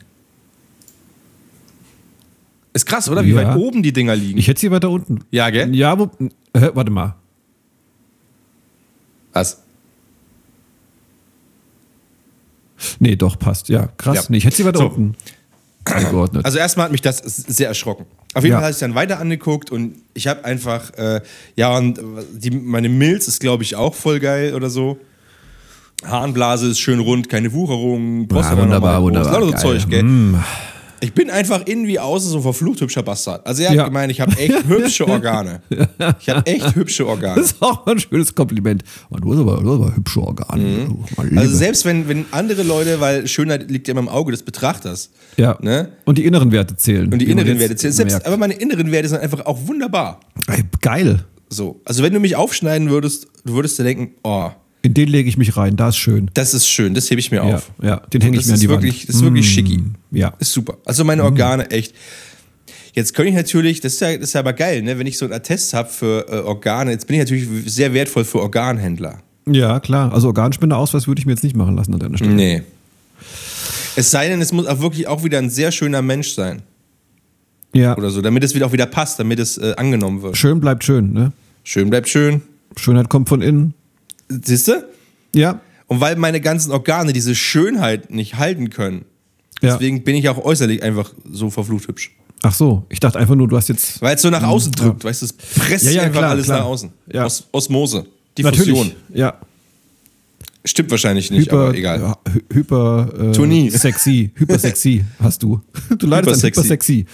Ist 2.72 2.86
krass, 2.86 3.08
oder? 3.08 3.24
Wie 3.24 3.30
Ja. 3.30 3.36
weit 3.36 3.56
oben 3.56 3.82
die 3.82 3.92
Dinger 3.92 4.14
liegen. 4.16 4.38
Ich 4.38 4.48
hätte 4.48 4.60
sie 4.60 4.70
weiter 4.70 4.90
unten. 4.90 5.20
ja, 5.30 5.48
gell? 5.50 5.74
Ja, 5.74 5.98
wo, 5.98 6.10
hä, 6.56 6.70
warte 6.74 6.90
mal. 6.90 7.14
Was? 9.32 9.62
Nee, 12.98 13.16
doch, 13.16 13.38
passt. 13.38 13.68
Ja, 13.68 13.86
krass. 13.96 14.16
Ja. 14.16 14.22
Nee, 14.28 14.36
ich 14.38 14.44
hätte 14.44 14.56
sie 14.56 14.64
weiter 14.64 14.78
So. 14.80 14.86
unten 14.86 15.14
eingeordnet. 15.94 16.44
Also 16.44 16.58
erstmal 16.58 16.84
hat 16.86 16.92
mich 16.92 17.02
das 17.02 17.18
sehr 17.18 17.68
erschrocken. 17.68 18.06
Auf 18.34 18.42
jeden 18.44 18.52
Ja. 18.52 18.58
Fall 18.58 18.64
habe 18.66 18.72
ich 18.72 18.78
dann 18.78 18.94
weiter 18.94 19.18
angeguckt 19.18 19.70
und 19.70 19.96
ich 20.14 20.26
habe 20.26 20.44
einfach, 20.44 20.90
äh, 20.98 21.20
ja, 21.56 21.76
und 21.76 22.00
die, 22.32 22.50
meine 22.50 22.88
Milz 22.88 23.28
ist, 23.28 23.40
glaube 23.40 23.62
ich, 23.62 23.76
auch 23.76 23.94
voll 23.94 24.20
geil 24.20 24.54
oder 24.54 24.68
so. 24.70 24.98
Harnblase 26.04 26.68
ist 26.68 26.78
schön 26.78 27.00
rund, 27.00 27.28
keine 27.28 27.52
Wucherung, 27.52 28.28
Prostata 28.28 28.60
wunderbar, 28.62 28.96
groß, 28.96 29.04
wunderbar, 29.04 29.40
lauter 29.40 29.46
so 29.46 29.68
geil. 29.68 29.78
Zeug, 29.80 29.88
gell? 29.90 30.02
Mm. 30.02 30.44
Ich 31.06 31.12
bin 31.14 31.30
einfach 31.30 31.64
innen 31.66 31.86
wie 31.86 31.98
außen 31.98 32.30
so 32.30 32.40
verflucht 32.40 32.80
hübscher 32.80 33.02
Bastard. 33.02 33.46
Also 33.46 33.62
er 33.62 33.70
hat 33.70 33.76
Ja. 33.76 33.84
gemeint, 33.84 34.10
ich 34.10 34.20
habe 34.20 34.36
echt 34.38 34.52
hübsche 34.68 35.06
Organe. 35.08 35.62
Ich 36.20 36.28
habe 36.28 36.44
echt 36.46 36.74
hübsche 36.74 37.06
Organe. 37.06 37.40
Das 37.40 37.52
ist 37.52 37.62
auch 37.62 37.86
ein 37.86 37.98
schönes 37.98 38.34
Kompliment. 38.34 38.82
Oh, 39.10 39.16
du, 39.16 39.32
hast 39.32 39.40
aber, 39.40 39.62
du 39.62 39.70
hast 39.70 39.80
aber 39.86 39.96
hübsche 39.96 40.20
Organe. 40.20 40.88
mein 41.16 41.28
Lieber. 41.28 41.40
Also 41.40 41.56
selbst 41.56 41.84
wenn, 41.84 42.08
wenn 42.08 42.24
andere 42.32 42.62
Leute, 42.62 43.00
weil 43.00 43.26
Schönheit 43.28 43.70
liegt 43.70 43.86
ja 43.88 43.92
immer 43.92 44.00
im 44.00 44.08
Auge 44.08 44.32
des 44.32 44.42
Betrachters. 44.42 45.10
ja. 45.36 45.56
ne? 45.62 45.90
Und 46.04 46.18
die 46.18 46.24
inneren 46.24 46.50
Werte 46.52 46.76
zählen. 46.76 47.12
Und 47.12 47.18
die 47.20 47.26
man 47.26 47.38
inneren 47.38 47.58
Werte 47.60 47.76
zählen. 47.76 47.92
Selbst, 47.92 48.12
merkt. 48.14 48.26
aber 48.26 48.36
meine 48.36 48.54
inneren 48.54 48.90
Werte 48.90 49.08
sind 49.08 49.20
einfach 49.20 49.46
auch 49.46 49.58
wunderbar. 49.66 50.20
Geil. 50.80 51.24
So. 51.48 51.80
Also 51.84 52.02
wenn 52.02 52.12
du 52.12 52.18
mich 52.20 52.34
aufschneiden 52.36 52.90
würdest, 52.90 53.28
du 53.44 53.54
würdest 53.54 53.78
dir 53.78 53.84
denken, 53.84 54.10
oh, 54.24 54.50
In 54.86 54.94
den 54.94 55.08
lege 55.08 55.28
ich 55.28 55.36
mich 55.36 55.56
rein. 55.56 55.74
Da 55.74 55.88
ist 55.88 55.96
schön. 55.96 56.30
das 56.34 56.54
ist 56.54 56.68
schön, 56.68 56.94
das 56.94 57.10
hebe 57.10 57.18
ich 57.18 57.32
mir 57.32 57.38
Ja, 57.38 57.56
auf. 57.56 57.70
ja, 57.82 57.96
den 58.12 58.20
hänge 58.20 58.36
ich 58.36 58.42
das 58.42 58.48
mir 58.48 58.54
an 58.54 58.60
die 58.60 58.68
wirklich, 58.68 58.98
Wand. 59.00 59.08
Das 59.08 59.16
ist 59.16 59.22
wirklich 59.22 59.46
Mm, 59.46 59.48
schicki. 59.50 59.82
ja. 60.12 60.32
Ist 60.38 60.52
super. 60.52 60.76
Also 60.84 61.02
meine 61.02 61.24
Organe, 61.24 61.68
echt. 61.72 61.92
Jetzt 62.94 63.12
könnte 63.14 63.30
ich 63.30 63.34
natürlich, 63.34 63.80
das 63.80 63.94
ist 63.94 64.00
ja, 64.00 64.12
das 64.16 64.28
ist 64.28 64.32
ja 64.34 64.40
aber 64.40 64.52
geil, 64.52 64.82
ne? 64.82 64.96
wenn 64.98 65.06
ich 65.08 65.18
so 65.18 65.24
einen 65.24 65.34
Attest 65.34 65.74
habe 65.74 65.88
für 65.88 66.26
äh, 66.30 66.36
Organe, 66.38 66.92
jetzt 66.92 67.08
bin 67.08 67.14
ich 67.16 67.20
natürlich 67.20 67.48
sehr 67.72 67.92
wertvoll 67.94 68.24
für 68.24 68.40
Organhändler. 68.40 69.18
Ja, 69.50 69.80
klar. 69.80 70.12
Also 70.14 70.28
Organspendeausweis 70.28 71.08
würde 71.08 71.18
ich 71.18 71.26
mir 71.26 71.32
jetzt 71.32 71.42
nicht 71.42 71.56
machen 71.56 71.76
lassen 71.76 71.92
an 71.94 71.98
deiner 72.00 72.16
Stelle. 72.16 72.32
Nee. 72.34 72.62
Es 73.96 74.10
sei 74.12 74.28
denn, 74.28 74.40
es 74.40 74.52
muss 74.52 74.66
auch 74.66 74.80
wirklich 74.80 75.08
auch 75.08 75.24
wieder 75.24 75.38
ein 75.38 75.50
sehr 75.50 75.72
schöner 75.72 76.00
Mensch 76.02 76.30
sein. 76.34 76.62
Ja. 77.74 77.96
Oder 77.96 78.10
so, 78.10 78.22
damit 78.22 78.44
es 78.44 78.54
wieder 78.54 78.66
auch 78.66 78.72
wieder 78.72 78.86
passt, 78.86 79.18
damit 79.18 79.40
es 79.40 79.58
äh, 79.58 79.74
angenommen 79.76 80.22
wird. 80.22 80.36
Schön 80.36 80.60
bleibt 80.60 80.84
schön, 80.84 81.12
ne? 81.12 81.32
Schön 81.64 81.90
bleibt 81.90 82.08
schön. 82.08 82.40
Schönheit 82.76 83.08
kommt 83.08 83.28
von 83.28 83.42
innen. 83.42 83.74
Siehst 84.28 84.68
du? 84.68 84.84
Ja. 85.34 85.60
Und 85.86 86.00
weil 86.00 86.16
meine 86.16 86.40
ganzen 86.40 86.72
Organe 86.72 87.12
diese 87.12 87.34
Schönheit 87.34 88.10
nicht 88.10 88.36
halten 88.36 88.70
können, 88.70 89.04
Ja. 89.62 89.72
deswegen 89.72 90.02
bin 90.04 90.16
ich 90.16 90.28
auch 90.28 90.38
äußerlich 90.44 90.82
einfach 90.82 91.12
so 91.30 91.50
verflucht 91.50 91.86
hübsch. 91.88 92.10
Ach 92.42 92.52
so, 92.54 92.84
ich 92.90 93.00
dachte 93.00 93.18
einfach 93.18 93.34
nur, 93.34 93.48
du 93.48 93.56
hast 93.56 93.68
jetzt. 93.68 94.00
Weil 94.02 94.16
es 94.16 94.22
so 94.22 94.30
nach 94.30 94.42
außen 94.42 94.72
drückt, 94.72 95.04
weißt 95.04 95.22
du, 95.22 95.26
es 95.26 95.32
presst 95.32 95.84
Ja, 95.86 95.90
ja, 95.92 96.02
einfach 96.02 96.18
klar, 96.20 96.30
alles 96.30 96.44
klar. 96.46 96.58
nach 96.60 96.66
außen. 96.66 96.90
Ja. 97.12 97.24
Os 97.24 97.46
Osmose. 97.52 98.06
Diffusion. 98.36 98.88
Natürlich. 98.88 98.96
Ja. 99.14 99.40
Stimmt 100.64 100.90
wahrscheinlich 100.90 101.30
nicht, 101.30 101.46
Hyper, 101.46 101.56
aber 101.68 101.74
egal. 101.74 102.00
ja, 102.00 102.18
hy- 102.32 102.42
hyper 102.52 103.08
äh, 103.18 103.32
Tournie. 103.32 103.70
sexy. 103.70 104.32
Hyper 104.34 104.58
sexy 104.58 105.04
hast 105.20 105.42
du. 105.42 105.60
Du 105.96 106.06
leidest 106.08 106.44
an 106.44 106.50
Hypersexy. 106.50 106.58
hyper 106.60 106.68
sexy. 106.68 107.06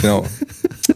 Genau. 0.00 0.26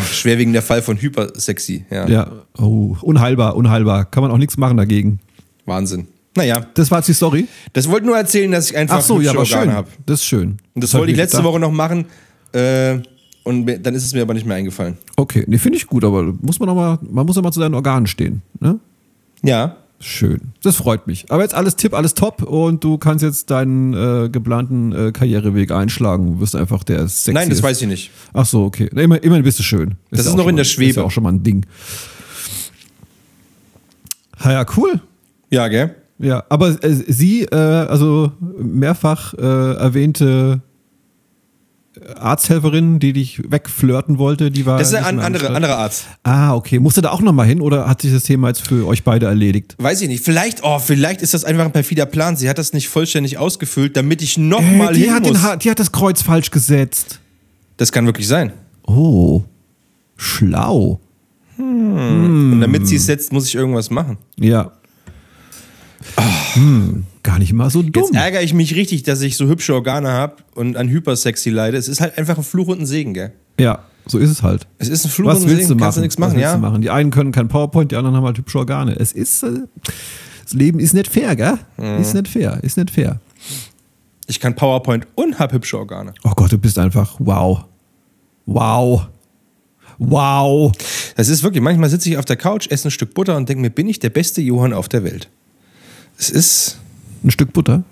Ach, 0.00 0.06
schwerwiegender 0.12 0.62
Fall 0.62 0.82
von 0.82 0.96
hypersexy. 1.00 1.84
Ja. 1.90 2.08
Ja. 2.08 2.30
Oh, 2.58 2.96
unheilbar, 3.02 3.56
unheilbar. 3.56 4.04
Kann 4.06 4.22
man 4.22 4.30
auch 4.32 4.38
nichts 4.38 4.56
machen 4.56 4.76
dagegen. 4.76 5.20
Wahnsinn. 5.66 6.06
Naja, 6.34 6.64
Das 6.74 6.90
war 6.90 6.98
jetzt 6.98 7.08
die 7.08 7.12
Story. 7.14 7.46
das 7.74 7.88
wollte 7.90 8.06
nur 8.06 8.16
erzählen, 8.16 8.50
dass 8.50 8.70
ich 8.70 8.76
einfach 8.76 8.96
Ach 8.98 9.02
so, 9.02 9.20
ja, 9.20 9.32
aber 9.32 9.44
schön. 9.44 9.70
habe. 9.72 9.88
Das 10.06 10.20
ist 10.20 10.26
schön. 10.26 10.56
Und 10.74 10.82
das 10.82 10.94
hab 10.94 11.00
wollte 11.00 11.12
ich 11.12 11.18
letzte 11.18 11.36
gedacht. 11.38 11.52
Woche 11.52 11.60
noch 11.60 11.70
machen. 11.72 12.06
Äh, 12.52 13.00
und 13.44 13.66
dann 13.66 13.94
ist 13.94 14.04
es 14.04 14.14
mir 14.14 14.22
aber 14.22 14.34
nicht 14.34 14.46
mehr 14.46 14.56
eingefallen. 14.56 14.96
Okay, 15.16 15.44
nee, 15.46 15.58
finde 15.58 15.76
ich 15.76 15.86
gut, 15.86 16.04
aber 16.04 16.22
muss 16.40 16.58
man 16.58 16.68
noch 16.68 16.74
mal, 16.74 16.98
man 17.02 17.26
muss 17.26 17.36
ja 17.36 17.42
mal 17.42 17.50
zu 17.52 17.60
seinen 17.60 17.74
Organen 17.74 18.06
stehen. 18.06 18.40
Ne? 18.60 18.78
Ja. 19.42 19.76
Schön. 20.04 20.52
Das 20.64 20.76
freut 20.76 21.06
mich. 21.06 21.30
Aber 21.30 21.42
jetzt 21.42 21.54
alles 21.54 21.76
tipp, 21.76 21.94
alles 21.94 22.14
top 22.14 22.42
und 22.42 22.82
du 22.82 22.98
kannst 22.98 23.22
jetzt 23.22 23.50
deinen 23.50 23.94
äh, 23.94 24.28
geplanten 24.28 24.92
äh, 24.92 25.12
Karriereweg 25.12 25.70
einschlagen. 25.70 26.34
Du 26.34 26.40
wirst 26.40 26.56
einfach 26.56 26.82
der 26.82 27.06
sexy. 27.06 27.32
Nein, 27.32 27.48
das 27.48 27.62
weiß 27.62 27.80
ich 27.82 27.86
nicht. 27.86 28.10
Ach 28.32 28.44
so, 28.44 28.64
okay. 28.64 28.90
Immer, 28.94 29.22
immerhin 29.22 29.44
bist 29.44 29.60
du 29.60 29.62
schön. 29.62 29.94
Das 30.10 30.20
ist 30.20 30.26
ja 30.26 30.32
auch 30.32 30.36
noch 30.36 30.48
in 30.48 30.56
der 30.56 30.64
Schwebe. 30.64 30.90
Ist 30.90 30.96
ja 30.96 31.04
auch 31.04 31.10
schon 31.12 31.22
mal 31.22 31.32
ein 31.32 31.44
Ding. 31.44 31.64
Ha, 34.40 34.52
ja, 34.52 34.66
cool. 34.76 35.00
Ja, 35.50 35.68
gell? 35.68 35.94
Ja, 36.18 36.44
aber 36.48 36.82
äh, 36.82 36.92
sie, 36.92 37.42
äh, 37.44 37.54
also 37.54 38.32
mehrfach 38.40 39.34
äh, 39.34 39.74
erwähnte 39.74 40.62
Arzthelferin, 42.16 42.98
die 43.00 43.12
dich 43.12 43.42
wegflirten 43.50 44.18
wollte, 44.18 44.50
die 44.50 44.64
war. 44.64 44.78
Das 44.78 44.88
ist 44.88 44.94
ein 44.94 45.20
andere, 45.20 45.50
anderer 45.50 45.76
Arzt. 45.78 46.06
Ah, 46.22 46.54
okay. 46.54 46.78
Musste 46.78 47.02
da 47.02 47.10
auch 47.10 47.20
nochmal 47.20 47.46
hin 47.46 47.60
oder 47.60 47.88
hat 47.88 48.00
sich 48.02 48.12
das 48.12 48.22
Thema 48.24 48.48
jetzt 48.48 48.66
für 48.66 48.86
euch 48.86 49.04
beide 49.04 49.26
erledigt? 49.26 49.74
Weiß 49.78 50.00
ich 50.00 50.08
nicht. 50.08 50.24
Vielleicht, 50.24 50.64
oh, 50.64 50.78
vielleicht 50.78 51.20
ist 51.22 51.34
das 51.34 51.44
einfach 51.44 51.64
ein 51.66 51.72
perfider 51.72 52.06
Plan. 52.06 52.36
Sie 52.36 52.48
hat 52.48 52.56
das 52.58 52.72
nicht 52.72 52.88
vollständig 52.88 53.36
ausgefüllt, 53.38 53.96
damit 53.96 54.22
ich 54.22 54.38
nochmal 54.38 54.92
Äh, 54.92 54.94
die, 54.94 55.02
hin 55.04 55.14
hat 55.14 55.22
muss. 55.26 55.42
den 55.42 55.58
die 55.58 55.70
hat 55.70 55.78
das 55.78 55.92
Kreuz 55.92 56.22
falsch 56.22 56.50
gesetzt. 56.50 57.20
das 57.76 57.92
kann 57.92 58.06
wirklich 58.06 58.26
sein. 58.26 58.52
Oh, 58.86 59.42
schlau. 60.16 61.00
Und 61.58 62.60
damit 62.60 62.88
sie 62.88 62.96
es 62.96 63.06
setzt, 63.06 63.32
muss 63.32 63.46
ich 63.46 63.54
irgendwas 63.54 63.90
machen. 63.90 64.16
Ja. 64.38 64.72
Hm, 66.54 67.04
gar 67.32 67.38
nicht 67.38 67.52
mal 67.54 67.70
so 67.70 67.82
dumm. 67.82 68.04
Jetzt 68.04 68.14
ärgere 68.14 68.42
ich 68.42 68.52
mich 68.52 68.74
richtig, 68.74 69.04
dass 69.04 69.22
ich 69.22 69.38
so 69.38 69.46
hübsche 69.46 69.72
Organe 69.72 70.10
habe 70.10 70.36
und 70.54 70.76
an 70.76 70.90
Hypersexy 70.90 71.48
leide. 71.48 71.78
Es 71.78 71.88
ist 71.88 72.02
halt 72.02 72.18
einfach 72.18 72.36
ein 72.36 72.44
Fluch 72.44 72.68
und 72.68 72.80
ein 72.80 72.86
Segen, 72.86 73.14
gell? 73.14 73.32
Ja, 73.58 73.84
so 74.06 74.18
ist 74.18 74.28
es 74.28 74.42
halt. 74.42 74.66
Es 74.78 74.90
ist 74.90 75.06
ein 75.06 75.10
Fluch 75.10 75.28
Was 75.28 75.38
und 75.38 75.44
ein 75.44 75.48
du 75.48 75.56
Segen. 75.56 75.68
machen? 75.70 75.78
Kannst 75.80 75.96
du 75.96 76.00
nichts 76.02 76.16
Was 76.16 76.20
machen, 76.20 76.34
willst 76.34 76.44
ja? 76.44 76.54
du 76.54 76.60
machen? 76.60 76.82
Die 76.82 76.90
einen 76.90 77.10
können 77.10 77.32
kein 77.32 77.48
PowerPoint, 77.48 77.90
die 77.90 77.96
anderen 77.96 78.16
haben 78.16 78.24
halt 78.24 78.36
hübsche 78.36 78.58
Organe. 78.58 78.94
Es 78.98 79.12
ist. 79.12 79.42
Äh, 79.42 79.60
das 80.44 80.52
Leben 80.52 80.78
ist 80.78 80.92
nicht 80.92 81.08
fair, 81.08 81.34
gell? 81.34 81.58
Mhm. 81.78 82.02
Ist 82.02 82.12
nicht 82.12 82.28
fair, 82.28 82.58
ist 82.62 82.76
nicht 82.76 82.90
fair. 82.90 83.18
Ich 84.26 84.38
kann 84.38 84.54
PowerPoint 84.54 85.06
und 85.14 85.38
hab 85.38 85.54
hübsche 85.54 85.78
Organe. 85.78 86.12
Oh 86.24 86.32
Gott, 86.36 86.52
du 86.52 86.58
bist 86.58 86.78
einfach 86.78 87.16
wow. 87.18 87.64
Wow. 88.44 89.06
Wow. 89.96 90.72
Das 91.16 91.28
ist 91.28 91.42
wirklich, 91.42 91.62
manchmal 91.62 91.88
sitze 91.88 92.10
ich 92.10 92.18
auf 92.18 92.26
der 92.26 92.36
Couch, 92.36 92.66
esse 92.70 92.88
ein 92.88 92.90
Stück 92.90 93.14
Butter 93.14 93.36
und 93.38 93.48
denke 93.48 93.62
mir, 93.62 93.70
bin 93.70 93.88
ich 93.88 94.00
der 94.00 94.10
beste 94.10 94.42
Johann 94.42 94.74
auf 94.74 94.90
der 94.90 95.02
Welt? 95.04 95.30
Es 96.18 96.28
ist. 96.28 96.78
Ein 97.24 97.30
Stück 97.30 97.52
Butter. 97.52 97.84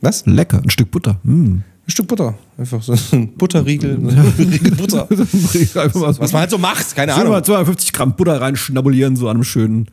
Was? 0.00 0.24
Lecker, 0.26 0.62
ein 0.62 0.70
Stück 0.70 0.90
Butter. 0.90 1.20
Mm. 1.22 1.58
Ein 1.58 1.90
Stück 1.90 2.08
Butter. 2.08 2.38
Einfach 2.56 2.82
so 2.82 2.94
ein 3.12 3.32
Butterriegel. 3.34 3.98
Riegel 4.38 4.74
Butter. 4.74 5.06
Was 5.10 6.32
man 6.32 6.40
halt 6.40 6.50
so 6.50 6.58
macht, 6.58 6.94
keine 6.94 7.14
Ahnung. 7.14 7.42
250 7.42 7.92
Gramm 7.92 8.14
Butter 8.14 8.40
reinschnabulieren, 8.40 9.16
so 9.16 9.28
an 9.28 9.36
einem 9.36 9.44
schönen 9.44 9.88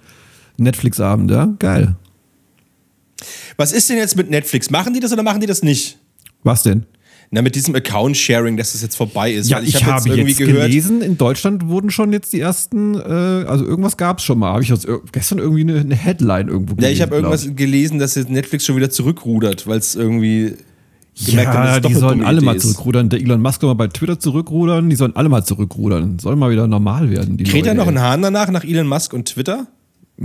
Netflix-Abend, 0.58 1.32
ja? 1.32 1.54
Geil. 1.60 1.96
Was 3.58 3.72
ist 3.72 3.90
denn 3.90 3.98
jetzt 3.98 4.16
mit 4.16 4.30
Netflix? 4.30 4.70
Machen 4.70 4.94
die 4.94 5.00
das 5.00 5.12
oder 5.12 5.24
machen 5.24 5.42
die 5.42 5.48
das 5.48 5.64
nicht? 5.64 5.98
Was 6.44 6.64
denn? 6.64 6.86
Na, 7.30 7.42
mit 7.42 7.56
diesem 7.56 7.76
Account-Sharing, 7.76 8.56
dass 8.56 8.72
das 8.72 8.82
jetzt 8.82 8.96
vorbei 8.96 9.34
ist. 9.34 9.50
Ja, 9.50 9.58
Weil 9.58 9.68
ich, 9.68 9.76
hab 9.84 10.06
habe 10.06 10.16
jetzt, 10.16 10.38
gelesen, 10.38 11.02
in 11.02 11.18
Deutschland 11.18 11.68
wurden 11.68 11.90
schon 11.92 12.14
jetzt 12.14 12.32
die 12.32 12.40
ersten, 12.40 12.96
äh, 12.96 13.00
also 13.00 13.66
irgendwas 13.66 13.98
gab 13.98 14.20
es 14.20 14.24
schon 14.24 14.40
mal. 14.40 14.54
Habe 14.54 14.64
ich 14.64 14.70
jetzt 14.70 14.88
gestern 15.12 15.40
irgendwie 15.40 15.62
eine, 15.62 15.80
eine 15.80 15.96
Headline 15.96 16.48
irgendwo 16.48 16.72
Ja, 16.74 16.76
gelesen. 16.78 16.94
ich 16.94 17.02
habe 17.02 17.16
irgendwas 17.16 17.50
gelesen, 17.56 18.00
dass 18.00 18.16
jetzt 18.16 18.30
Netflix 18.30 18.66
schon 18.66 18.78
wieder 18.78 18.90
zurückrudert, 18.90 19.68
weil 19.68 19.78
es 19.80 19.96
irgendwie 19.96 20.54
gemerkt 21.26 21.54
Ja, 21.54 21.76
es 21.78 21.82
die 21.82 21.94
sollen 21.96 22.24
alle 22.24 22.38
Idee 22.38 22.46
mal 22.46 22.58
zurückrudern. 22.60 23.10
Der 23.10 23.20
Elon 23.20 23.42
Musk 23.42 23.60
soll 23.60 23.70
mal 23.72 23.74
bei 23.74 23.88
Twitter 23.88 24.20
zurückrudern. 24.20 24.90
Die 24.90 24.96
sollen 24.96 25.16
alle 25.16 25.28
mal 25.28 25.44
zurückrudern. 25.44 26.20
Soll 26.20 26.38
mal 26.38 26.50
wieder 26.50 26.68
normal 26.68 27.10
werden. 27.10 27.36
Die 27.36 27.44
Kräht 27.44 27.66
da 27.66 27.72
Leute, 27.72 27.80
noch 27.80 27.88
ey. 27.88 27.94
ein 27.94 28.02
Hahn 28.02 28.22
danach, 28.22 28.50
nach 28.52 28.64
Elon 28.64 28.88
Musk 28.88 29.14
und 29.14 29.26
Twitter? 29.28 29.68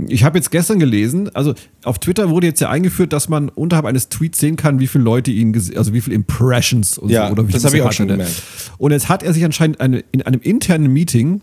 Ich 0.07 0.23
habe 0.23 0.37
jetzt 0.39 0.49
gestern 0.49 0.79
gelesen, 0.79 1.29
also 1.35 1.53
auf 1.83 1.99
Twitter 1.99 2.29
wurde 2.31 2.47
jetzt 2.47 2.59
ja 2.59 2.69
eingeführt, 2.69 3.13
dass 3.13 3.29
man 3.29 3.49
unterhalb 3.49 3.85
eines 3.85 4.09
Tweets 4.09 4.39
sehen 4.39 4.55
kann, 4.55 4.79
wie 4.79 4.87
viele 4.87 5.03
Leute 5.03 5.29
ihn, 5.29 5.55
also 5.75 5.93
wie 5.93 6.01
viele 6.01 6.15
Impressions 6.15 6.97
und 6.97 7.09
Ja, 7.09 7.27
so 7.27 7.33
oder 7.33 7.47
wie 7.47 7.51
das 7.51 7.63
hab 7.63 7.73
ich 7.73 7.81
auch 7.83 7.91
schon 7.91 8.07
gemerkt. 8.07 8.41
Und 8.79 8.91
jetzt 8.91 9.07
hat 9.09 9.21
er 9.21 9.33
sich 9.33 9.45
anscheinend 9.45 9.79
eine, 9.81 10.03
in 10.11 10.23
einem 10.23 10.41
internen 10.41 10.91
Meeting 10.91 11.41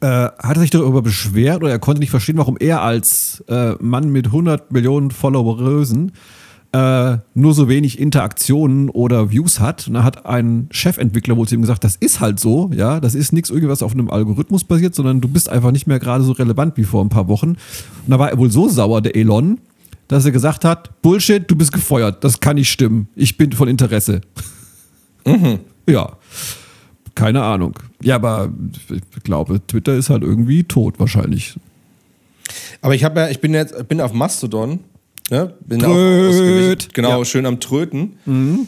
äh, 0.00 0.06
hat 0.06 0.56
er 0.56 0.60
sich 0.60 0.70
darüber 0.70 1.02
beschwert 1.02 1.62
oder 1.62 1.72
er 1.72 1.78
konnte 1.78 2.00
nicht 2.00 2.10
verstehen, 2.10 2.36
warum 2.36 2.56
er 2.58 2.82
als 2.82 3.42
äh, 3.48 3.72
Mann 3.80 4.10
mit 4.10 4.26
100 4.26 4.70
Millionen 4.70 5.10
Followerösen 5.10 6.10
äh, 6.10 6.12
nur 6.74 7.54
so 7.54 7.68
wenig 7.68 8.00
Interaktionen 8.00 8.90
oder 8.90 9.30
Views 9.30 9.60
hat. 9.60 9.86
Und 9.86 9.94
da 9.94 10.02
hat 10.02 10.26
ein 10.26 10.66
Chefentwickler 10.72 11.36
wohl 11.36 11.46
zu 11.46 11.54
ihm 11.54 11.60
gesagt, 11.60 11.84
das 11.84 11.94
ist 11.94 12.18
halt 12.18 12.40
so, 12.40 12.70
ja, 12.74 12.98
das 12.98 13.14
ist 13.14 13.32
nichts 13.32 13.50
irgendwie, 13.50 13.68
was 13.68 13.82
auf 13.82 13.92
einem 13.92 14.10
Algorithmus 14.10 14.64
basiert, 14.64 14.94
sondern 14.94 15.20
du 15.20 15.28
bist 15.28 15.48
einfach 15.48 15.70
nicht 15.70 15.86
mehr 15.86 16.00
gerade 16.00 16.24
so 16.24 16.32
relevant 16.32 16.76
wie 16.76 16.82
vor 16.82 17.04
ein 17.04 17.10
paar 17.10 17.28
Wochen. 17.28 17.50
Und 17.50 17.58
da 18.08 18.18
war 18.18 18.30
er 18.30 18.38
wohl 18.38 18.50
so 18.50 18.68
sauer, 18.68 19.02
der 19.02 19.14
Elon, 19.14 19.58
dass 20.08 20.24
er 20.24 20.32
gesagt 20.32 20.64
hat, 20.64 21.00
Bullshit, 21.00 21.48
du 21.48 21.54
bist 21.54 21.72
gefeuert, 21.72 22.24
das 22.24 22.40
kann 22.40 22.56
nicht 22.56 22.70
stimmen, 22.70 23.06
ich 23.14 23.36
bin 23.36 23.52
von 23.52 23.68
Interesse. 23.68 24.20
Ja, 25.86 26.16
keine 27.14 27.42
Ahnung. 27.42 27.78
Ja, 28.02 28.14
aber 28.14 28.50
ich 28.90 29.22
glaube, 29.22 29.60
Twitter 29.66 29.94
ist 29.94 30.08
halt 30.08 30.22
irgendwie 30.22 30.64
tot 30.64 30.98
wahrscheinlich. 30.98 31.58
Aber 32.80 32.94
ich 32.94 33.04
habe 33.04 33.20
ja, 33.20 33.28
ich 33.28 33.40
bin 33.40 33.52
jetzt, 33.52 33.86
bin 33.86 34.00
auf 34.00 34.14
Mastodon. 34.14 34.80
Ne? 35.30 35.54
Bin 35.60 35.84
auch. 35.84 36.76
Genau, 36.92 37.18
Ja. 37.18 37.24
schön 37.24 37.46
am 37.46 37.60
Tröten. 37.60 38.16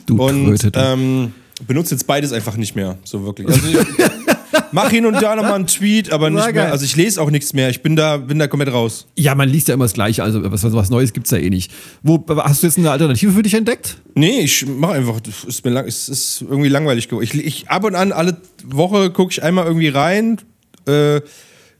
Du 0.07 0.23
und 0.23 0.71
ähm, 0.75 1.33
benutze 1.67 1.95
jetzt 1.95 2.07
beides 2.07 2.33
einfach 2.33 2.57
nicht 2.57 2.75
mehr, 2.75 2.99
so 3.05 3.25
wirklich. 3.25 3.49
Also 3.49 3.69
ich 3.69 3.77
mach 4.73 4.91
hin 4.91 5.05
und 5.07 5.15
da 5.15 5.37
nochmal 5.37 5.55
einen 5.55 5.67
Tweet, 5.67 6.13
aber 6.13 6.31
nicht 6.31 6.53
mehr. 6.55 6.73
Also 6.73 6.85
ich 6.85 6.97
lese 6.97 7.21
auch 7.21 7.31
nichts 7.31 7.53
mehr. 7.53 7.69
Ich 7.69 7.83
bin 7.83 7.95
da, 7.95 8.17
bin 8.17 8.39
da 8.39 8.47
komplett 8.47 8.73
raus. 8.73 9.07
Ja, 9.17 9.35
man 9.35 9.49
liest 9.49 9.69
ja 9.69 9.75
immer 9.75 9.85
das 9.85 9.93
Gleiche, 9.93 10.23
also 10.23 10.41
was, 10.51 10.63
was 10.73 10.91
Neues 10.91 11.13
gibt's 11.13 11.31
ja 11.31 11.39
eh 11.39 11.51
nicht. 11.51 11.71
Wo, 12.03 12.25
hast 12.39 12.63
du 12.63 12.67
jetzt 12.67 12.79
eine 12.79 12.91
Alternative 12.91 13.33
für 13.33 13.43
dich 13.43 13.55
entdeckt? 13.55 13.99
Nee, 14.15 14.41
ich 14.41 14.67
mache 14.67 14.93
einfach, 14.95 15.21
das 15.21 15.45
ist 15.45 15.65
mir 15.65 15.71
lang, 15.73 15.87
es 15.87 16.09
ist 16.09 16.43
irgendwie 16.43 16.69
langweilig 16.71 17.09
geworden. 17.09 17.25
Ich, 17.25 17.35
ich 17.35 17.69
ab 17.69 17.85
und 17.85 17.95
an 17.95 18.13
alle 18.13 18.39
Woche 18.65 19.11
gucke 19.11 19.31
ich 19.33 19.43
einmal 19.43 19.67
irgendwie 19.67 19.89
rein, 19.89 20.39
äh, 20.87 21.21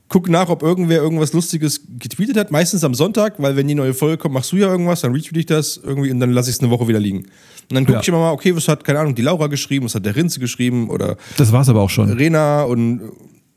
guck 0.09 0.29
nach, 0.29 0.49
ob 0.49 0.63
irgendwer 0.63 1.01
irgendwas 1.01 1.33
Lustiges 1.33 1.81
getweetet 1.99 2.37
hat. 2.37 2.51
Meistens 2.51 2.83
am 2.83 2.93
Sonntag, 2.93 3.35
weil 3.39 3.55
wenn 3.57 3.67
die 3.67 3.75
neue 3.75 3.93
Folge 3.93 4.17
kommt, 4.17 4.33
machst 4.33 4.51
du 4.51 4.57
ja 4.57 4.67
irgendwas, 4.69 5.01
dann 5.01 5.11
retweet 5.13 5.37
ich 5.37 5.45
das 5.47 5.77
irgendwie 5.83 6.11
und 6.11 6.19
dann 6.19 6.31
lasse 6.31 6.49
ich 6.49 6.55
es 6.55 6.61
eine 6.61 6.69
Woche 6.69 6.87
wieder 6.87 6.99
liegen. 6.99 7.19
Und 7.69 7.73
dann 7.75 7.83
gucke 7.85 7.95
Ja. 7.97 8.01
ich 8.01 8.07
immer 8.07 8.19
mal, 8.19 8.31
okay, 8.31 8.55
was 8.55 8.67
hat, 8.69 8.83
keine 8.85 8.99
Ahnung, 8.99 9.15
die 9.15 9.21
Laura 9.21 9.47
geschrieben, 9.47 9.85
was 9.85 9.95
hat 9.95 10.05
der 10.05 10.15
Rinze 10.15 10.39
geschrieben 10.39 10.89
oder 10.89 11.17
Das 11.37 11.51
war's 11.51 11.67
aber 11.67 11.81
auch 11.81 11.89
schon. 11.89 12.09
Rena 12.11 12.63
und 12.63 13.01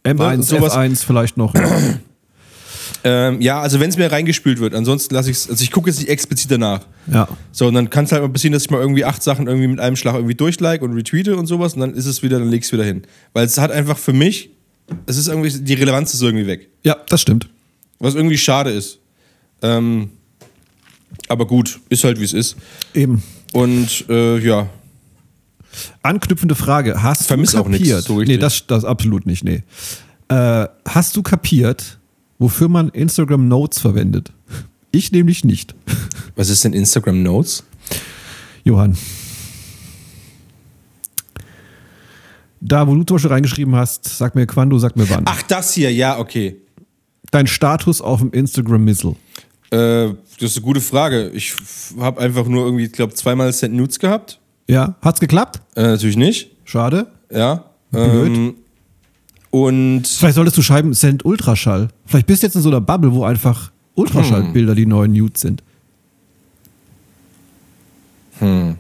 M1, 0.05 0.43
sowas. 0.43 0.75
F1 0.75 1.05
vielleicht 1.07 1.37
noch. 1.37 1.55
ähm, 3.05 3.41
ja, 3.41 3.61
also 3.61 3.81
wenn 3.81 3.89
es 3.91 3.97
mir 3.97 4.11
reingespült 4.11 4.59
wird, 4.61 4.75
ansonsten 4.75 5.15
lasse 5.15 5.31
ich 5.31 5.37
es, 5.39 5.49
also 5.51 5.63
ich 5.63 5.71
gucke 5.71 5.89
jetzt 5.89 5.99
nicht 6.01 6.09
explizit 6.09 6.51
danach. 6.51 6.81
ja. 7.07 7.29
So, 7.53 7.69
und 7.69 7.75
dann 7.75 7.91
kann 7.91 8.05
es 8.05 8.13
halt 8.13 8.23
mal 8.23 8.29
passieren, 8.29 8.53
dass 8.53 8.65
ich 8.65 8.71
mal 8.71 8.81
irgendwie 8.81 9.05
acht 9.05 9.23
Sachen 9.23 9.47
irgendwie 9.47 9.69
mit 9.69 9.81
einem 9.81 9.97
Schlag 9.97 10.15
irgendwie 10.17 10.35
durchlike 10.35 10.85
und 10.85 10.95
retweete 10.95 11.37
und 11.37 11.47
sowas 11.47 11.75
und 11.75 11.81
dann 11.81 11.95
ist 11.95 12.07
es 12.07 12.23
wieder, 12.23 12.39
dann 12.39 12.49
leg 12.49 12.61
ich 12.61 12.67
es 12.67 12.73
wieder 12.73 12.85
hin. 12.85 13.03
Weil 13.33 13.47
es 13.47 13.57
hat 13.59 13.71
einfach 13.71 13.97
für 13.99 14.13
mich, 14.13 14.51
es 15.07 15.17
ist 15.17 15.29
irgendwie, 15.29 15.51
die 15.51 15.75
Relevanz 15.75 16.15
ist 16.15 16.23
irgendwie 16.23 16.47
weg. 16.47 16.69
Ja, 16.83 16.97
das 17.09 17.21
stimmt. 17.21 17.49
Was 17.99 18.15
irgendwie 18.15 18.39
schade 18.39 18.71
ist. 18.71 18.99
Ähm, 19.63 20.11
aber 21.29 21.47
gut, 21.47 21.81
ist 21.89 22.05
halt 22.05 22.19
wie 22.19 22.25
es 22.25 22.33
ist. 22.33 22.57
Eben. 22.95 23.23
Und 23.53 24.05
äh, 24.09 24.39
ja, 24.39 24.69
Anknüpfende 26.03 26.55
Frage. 26.55 27.03
Hast 27.03 27.27
Vermiss 27.27 27.53
du 27.53 27.59
auch 27.59 27.69
nichts, 27.69 27.89
kapiert? 27.89 28.05
so 28.05 28.17
richtig. 28.17 28.37
nee, 28.37 28.41
das, 28.41 28.67
das 28.67 28.85
absolut 28.85 29.27
nicht, 29.27 29.45
nee. 29.45 29.63
Äh, 30.29 30.67
hast 30.87 31.17
du 31.17 31.23
kapiert, 31.23 31.99
wofür 32.39 32.69
man 32.69 32.89
Instagram 32.91 33.49
Notes 33.49 33.79
verwendet? 33.79 34.33
Ich 34.93 35.13
nämlich 35.13 35.45
nicht. 35.45 35.75
was 36.37 36.49
ist 36.49 36.65
denn 36.65 36.73
Instagram 36.73 37.23
Notes? 37.23 37.65
Johann. 38.65 38.97
Da, 42.61 42.87
wo 42.87 42.95
du 42.95 43.05
zum 43.05 43.17
Beispiel 43.17 43.33
reingeschrieben 43.33 43.75
hast, 43.75 44.05
sag 44.05 44.35
mir 44.35 44.47
quando, 44.47 44.79
sag 44.79 44.97
mir 44.97 45.09
wann. 45.09 45.23
Ach, 45.25 45.43
das 45.43 45.73
hier, 45.73 45.93
ja, 45.93 46.19
okay. 46.19 46.57
Dein 47.31 47.47
Status 47.47 48.01
auf 48.01 48.21
dem 48.21 48.33
Instagram-Missel. 48.33 49.17
Äh, 49.71 50.09
das 50.39 50.51
ist 50.51 50.57
eine 50.57 50.65
gute 50.65 50.81
Frage. 50.81 51.31
Ich 51.31 51.55
habe 51.99 52.21
einfach 52.21 52.47
nur 52.47 52.65
irgendwie, 52.65 52.85
ich 52.85 52.93
glaube, 52.93 53.15
zweimal 53.15 53.53
Send 53.53 53.75
Nudes 53.75 53.99
gehabt. 53.99 54.39
Ja, 54.69 54.97
hat's 55.01 55.21
geklappt? 55.21 55.61
Äh, 55.75 55.83
natürlich 55.83 56.17
nicht. 56.17 56.51
Schade. 56.65 57.07
Ja. 57.31 57.65
Blöd. 57.91 58.37
Ähm, 58.37 58.55
und 59.51 60.07
Vielleicht 60.07 60.37
solltest 60.37 60.57
du 60.57 60.63
schreiben, 60.63 60.95
send 60.95 61.25
Ultraschall. 61.25 61.89
Vielleicht 62.07 62.27
bist 62.27 62.43
du 62.43 62.47
jetzt 62.47 62.55
in 62.55 62.63
so 62.63 62.69
einer 62.69 62.81
Bubble, 62.81 63.13
wo 63.13 63.25
einfach 63.25 63.73
Ultraschallbilder 63.95 64.75
die 64.75 64.87
neuen 64.87 65.13
Nudes 65.13 65.41
sind. 65.41 65.63
Hm. 68.39 68.77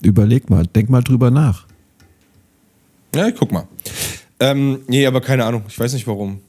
Überleg 0.00 0.48
mal, 0.48 0.66
denk 0.66 0.88
mal 0.88 1.02
drüber 1.02 1.30
nach. 1.30 1.66
Ja, 3.14 3.28
ich 3.28 3.36
guck 3.36 3.52
mal. 3.52 3.66
Ähm, 4.40 4.80
nee, 4.88 5.06
aber 5.06 5.20
keine 5.20 5.44
Ahnung. 5.44 5.62
Ich 5.68 5.78
weiß 5.78 5.92
nicht 5.94 6.06
warum. 6.06 6.40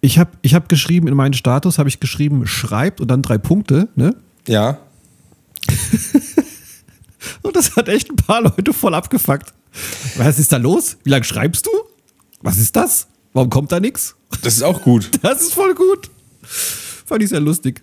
Ich 0.00 0.18
habe 0.18 0.32
ich 0.42 0.54
hab 0.54 0.68
geschrieben, 0.68 1.06
in 1.06 1.14
meinen 1.14 1.34
Status 1.34 1.78
habe 1.78 1.88
ich 1.88 2.00
geschrieben, 2.00 2.46
schreibt 2.46 3.00
und 3.00 3.08
dann 3.08 3.22
drei 3.22 3.38
Punkte, 3.38 3.88
ne? 3.94 4.16
Ja. 4.48 4.78
Und 7.42 7.54
das 7.54 7.76
hat 7.76 7.88
echt 7.88 8.10
ein 8.10 8.16
paar 8.16 8.42
Leute 8.42 8.72
voll 8.72 8.94
abgefuckt. 8.94 9.52
Was 10.16 10.40
ist 10.40 10.52
da 10.52 10.56
los? 10.56 10.96
Wie 11.04 11.10
lange 11.10 11.24
schreibst 11.24 11.66
du? 11.66 11.70
Was 12.40 12.58
ist 12.58 12.74
das? 12.74 13.06
Warum 13.32 13.48
kommt 13.48 13.70
da 13.72 13.80
nichts? 13.80 14.16
Das 14.42 14.54
ist 14.54 14.62
auch 14.62 14.82
gut. 14.82 15.10
Das 15.22 15.40
ist 15.40 15.54
voll 15.54 15.74
gut. 15.74 16.10
Fand 16.42 17.22
ich 17.22 17.28
sehr 17.28 17.40
lustig. 17.40 17.82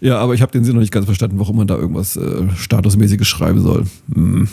Ja, 0.00 0.18
aber 0.18 0.34
ich 0.34 0.42
habe 0.42 0.52
den 0.52 0.64
Sinn 0.64 0.74
noch 0.74 0.80
nicht 0.80 0.92
ganz 0.92 1.06
verstanden, 1.06 1.38
warum 1.38 1.56
man 1.56 1.66
da 1.66 1.76
irgendwas 1.76 2.16
äh, 2.16 2.48
Statusmäßiges 2.56 3.26
schreiben 3.26 3.60
soll. 3.60 3.86
Hm. 4.14 4.48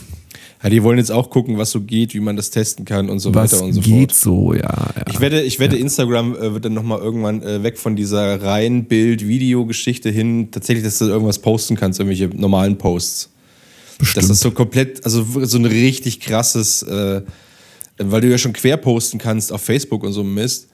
Ja, 0.63 0.69
die 0.69 0.81
wollen 0.81 0.97
jetzt 0.97 1.11
auch 1.11 1.29
gucken, 1.29 1.57
was 1.57 1.69
so 1.71 1.81
geht, 1.81 2.15
wie 2.15 2.19
man 2.19 2.35
das 2.35 2.49
testen 2.49 2.83
kann 2.83 3.09
und 3.09 3.19
so 3.19 3.33
Was 3.33 3.53
weiter 3.53 3.63
und 3.63 3.73
so 3.73 3.81
geht 3.81 4.11
fort. 4.11 4.15
so, 4.15 4.53
ja. 4.53 4.61
ja. 4.63 5.03
Ich 5.09 5.19
wette, 5.19 5.41
ich 5.41 5.59
wette 5.59 5.75
Instagram 5.75 6.35
äh, 6.35 6.53
wird 6.53 6.65
dann 6.65 6.73
nochmal 6.73 6.99
irgendwann 6.99 7.43
äh, 7.43 7.61
weg 7.61 7.77
von 7.77 7.95
dieser 7.95 8.41
reinen 8.41 8.85
Bild-Video-Geschichte 8.85 10.09
hin, 10.09 10.49
tatsächlich, 10.49 10.83
dass 10.83 10.97
du 10.97 11.05
irgendwas 11.05 11.39
posten 11.39 11.75
kannst, 11.75 11.99
irgendwelche 11.99 12.29
normalen 12.35 12.77
Posts. 12.77 13.29
Bestimmt. 13.99 14.17
Dass 14.17 14.27
das 14.29 14.39
so 14.39 14.51
komplett, 14.51 15.05
also 15.05 15.25
so 15.43 15.57
ein 15.57 15.65
richtig 15.65 16.19
krasses, 16.21 16.81
äh, 16.83 17.21
weil 17.99 18.21
du 18.21 18.29
ja 18.29 18.37
schon 18.37 18.53
quer 18.53 18.77
posten 18.77 19.19
kannst 19.19 19.51
auf 19.51 19.61
Facebook 19.61 20.03
und 20.03 20.13
so 20.13 20.23
Mist, 20.23 20.69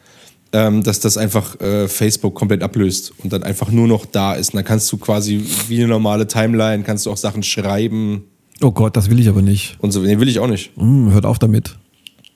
ähm, 0.54 0.84
dass 0.84 1.02
das 1.02 1.17
einfach 1.17 1.60
äh, 1.60 1.89
Facebook 1.89 2.36
komplett 2.36 2.63
ablöst 2.63 3.13
und 3.22 3.34
dann 3.34 3.43
einfach 3.43 3.69
nur 3.69 3.88
noch 3.88 4.06
da 4.06 4.34
ist. 4.34 4.50
Und 4.54 4.58
dann 4.58 4.65
kannst 4.65 4.89
du 4.91 4.98
quasi 4.98 5.43
wie 5.67 5.78
eine 5.78 5.88
normale 5.88 6.26
Timeline, 6.26 6.84
kannst 6.84 7.06
du 7.06 7.12
auch 7.12 7.17
Sachen 7.17 7.43
schreiben 7.43 8.26
oh 8.62 8.72
Gott, 8.72 8.96
das 8.96 9.10
will 9.10 9.20
ich 9.20 9.28
aber 9.30 9.42
nicht. 9.42 9.78
und 9.80 9.92
so. 9.92 10.02
Nee, 10.02 10.20
will 10.20 10.28
ich 10.28 10.39
auch 10.39 10.48
nicht. 10.48 10.72
Hm, 10.78 11.12
hört 11.12 11.26
auf 11.26 11.39
damit. 11.39 11.78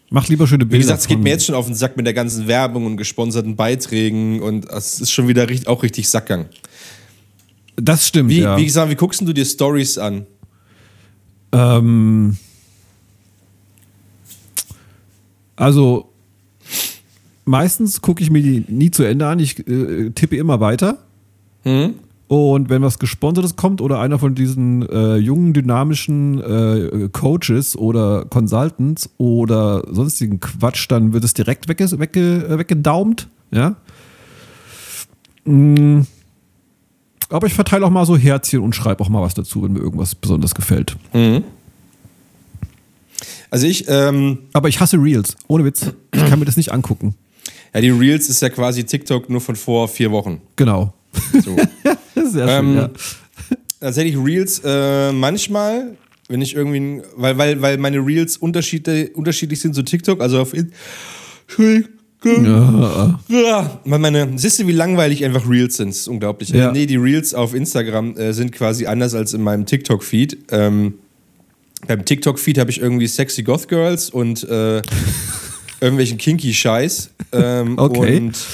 Mach 0.10 0.28
lieber 0.30 0.48
schöne 0.48 0.66
Bilder. 0.66 0.78
Wie 0.78 0.82
gesagt, 0.82 1.02
es 1.02 1.08
geht 1.08 1.20
mir 1.20 1.30
jetzt 1.32 1.46
schon 1.46 1.56
auf 1.56 1.66
den 1.66 1.76
Sack 1.76 1.98
mit 1.98 2.06
der 2.06 2.14
ganzen 2.14 2.48
Werbung 2.48 2.86
und 2.86 2.96
gesponserten 2.98 3.56
Beiträgen 3.58 4.42
und 4.42 4.70
es 4.70 5.02
ist 5.02 5.12
schon 5.12 5.28
wieder 5.28 5.46
auch 5.66 5.84
richtig 5.84 6.08
Sackgang. 6.08 6.46
Das 7.76 8.08
stimmt, 8.08 8.30
Wie, 8.30 8.40
ja. 8.40 8.58
wie 8.58 8.66
gesagt, 8.66 8.90
wie 8.90 8.96
guckst 8.96 9.22
du 9.22 9.34
dir 9.34 9.46
Stories 9.46 9.98
an? 9.98 10.26
Ähm, 11.52 12.38
also 15.56 16.10
meistens 17.46 18.02
gucke 18.02 18.24
ich 18.24 18.32
mir 18.32 18.42
die 18.42 18.64
nie 18.68 18.92
zu 18.92 19.04
Ende 19.04 19.28
an. 19.28 19.40
Ich 19.40 19.60
äh, 19.68 20.10
tippe 20.12 20.38
immer 20.38 20.60
weiter. 20.60 21.00
Und 22.28 22.70
wenn 22.70 22.82
was 22.82 23.00
Gesponsertes 23.00 23.56
kommt 23.56 23.80
oder 23.80 24.00
einer 24.00 24.20
von 24.20 24.36
diesen 24.36 24.88
äh, 24.90 25.16
jungen, 25.16 25.54
dynamischen 25.54 26.42
äh, 26.42 27.08
Coaches 27.10 27.78
oder 27.78 28.26
Consultants 28.26 29.10
oder 29.18 29.84
sonstigen 29.90 30.42
Quatsch, 30.42 30.88
dann 30.90 31.14
wird 31.14 31.24
es 31.24 31.34
direkt 31.34 31.70
wegge 31.70 32.00
wegge 32.00 32.58
weggedaumt. 32.58 33.30
Ja. 33.52 33.78
Mm. 35.46 36.02
Aber 37.30 37.48
ich 37.48 37.54
verteile 37.54 37.86
auch 37.86 37.90
mal 37.90 38.06
so 38.06 38.18
Herzchen 38.18 38.62
und 38.62 38.74
schreibe 38.74 39.04
auch 39.04 39.10
mal 39.10 39.22
was 39.22 39.34
dazu, 39.34 39.64
wenn 39.64 39.74
mir 39.74 39.80
irgendwas 39.80 40.16
besonders 40.16 40.56
gefällt. 40.56 40.96
Also 43.50 43.68
ich, 43.68 43.86
ähm, 43.88 44.40
Aber 44.54 44.70
ich 44.70 44.80
hasse 44.80 44.98
Reels. 44.98 45.36
Ohne 45.48 45.66
Witz. 45.66 45.92
Ich 46.14 46.26
kann 46.26 46.40
mir 46.40 46.46
das 46.46 46.58
nicht 46.58 46.72
angucken. 46.72 47.16
ja, 47.74 47.82
die 47.82 47.90
Reels 47.90 48.30
ist 48.30 48.42
ja 48.42 48.50
quasi 48.50 48.86
TikTok 48.86 49.30
nur 49.30 49.42
von 49.42 49.56
vor 49.56 49.88
vier 49.88 50.12
Wochen. 50.12 50.42
Genau. 50.56 50.94
So. 51.44 51.56
Das 52.16 52.26
ist 52.26 52.34
schön, 52.34 52.50
Ähm, 52.50 52.76
ja. 52.76 52.90
Tatsächlich 53.80 54.18
Reels 54.18 54.62
äh, 54.66 55.12
manchmal, 55.12 55.96
wenn 56.30 56.42
ich 56.42 56.56
irgendwie, 56.56 57.04
weil, 57.16 57.38
weil, 57.38 57.62
weil 57.62 57.78
meine 57.78 57.98
Reels 58.00 58.38
Unterschiede, 58.38 59.12
unterschiedlich 59.14 59.60
sind 59.60 59.76
zu 59.76 59.84
TikTok, 59.84 60.20
also 60.20 60.42
auf 60.42 60.54
Entschuldigung. 60.54 61.92
Ja. 62.26 63.20
Ja, 63.28 63.80
meine, 63.86 64.32
siehst 64.38 64.60
du, 64.60 64.68
wie 64.68 64.72
langweilig 64.72 65.24
einfach 65.24 65.48
Reels 65.48 65.78
sind? 65.78 65.90
Das 65.90 65.98
ist 65.98 66.08
unglaublich. 66.08 66.50
Ja. 66.50 66.72
Nee, 66.72 66.88
die 66.88 66.96
Reels 66.96 67.34
auf 67.34 67.54
Instagram 67.54 68.18
äh, 68.18 68.34
sind 68.34 68.52
quasi 68.52 68.88
anders 68.88 69.14
als 69.14 69.34
in 69.34 69.44
meinem 69.44 69.66
TikTok-Feed. 69.66 70.38
Ähm, 70.52 70.96
beim 71.88 72.04
TikTok-Feed 72.04 72.58
habe 72.58 72.72
ich 72.72 72.82
irgendwie 72.82 73.08
sexy 73.08 73.44
Goth 73.44 73.68
Girls 73.68 74.10
und 74.10 74.44
äh, 74.50 74.82
irgendwelchen 75.80 76.18
kinky 76.18 76.54
Scheiß 76.54 77.12
ähm, 77.32 77.78
Okay. 77.78 78.18
und, 78.18 78.46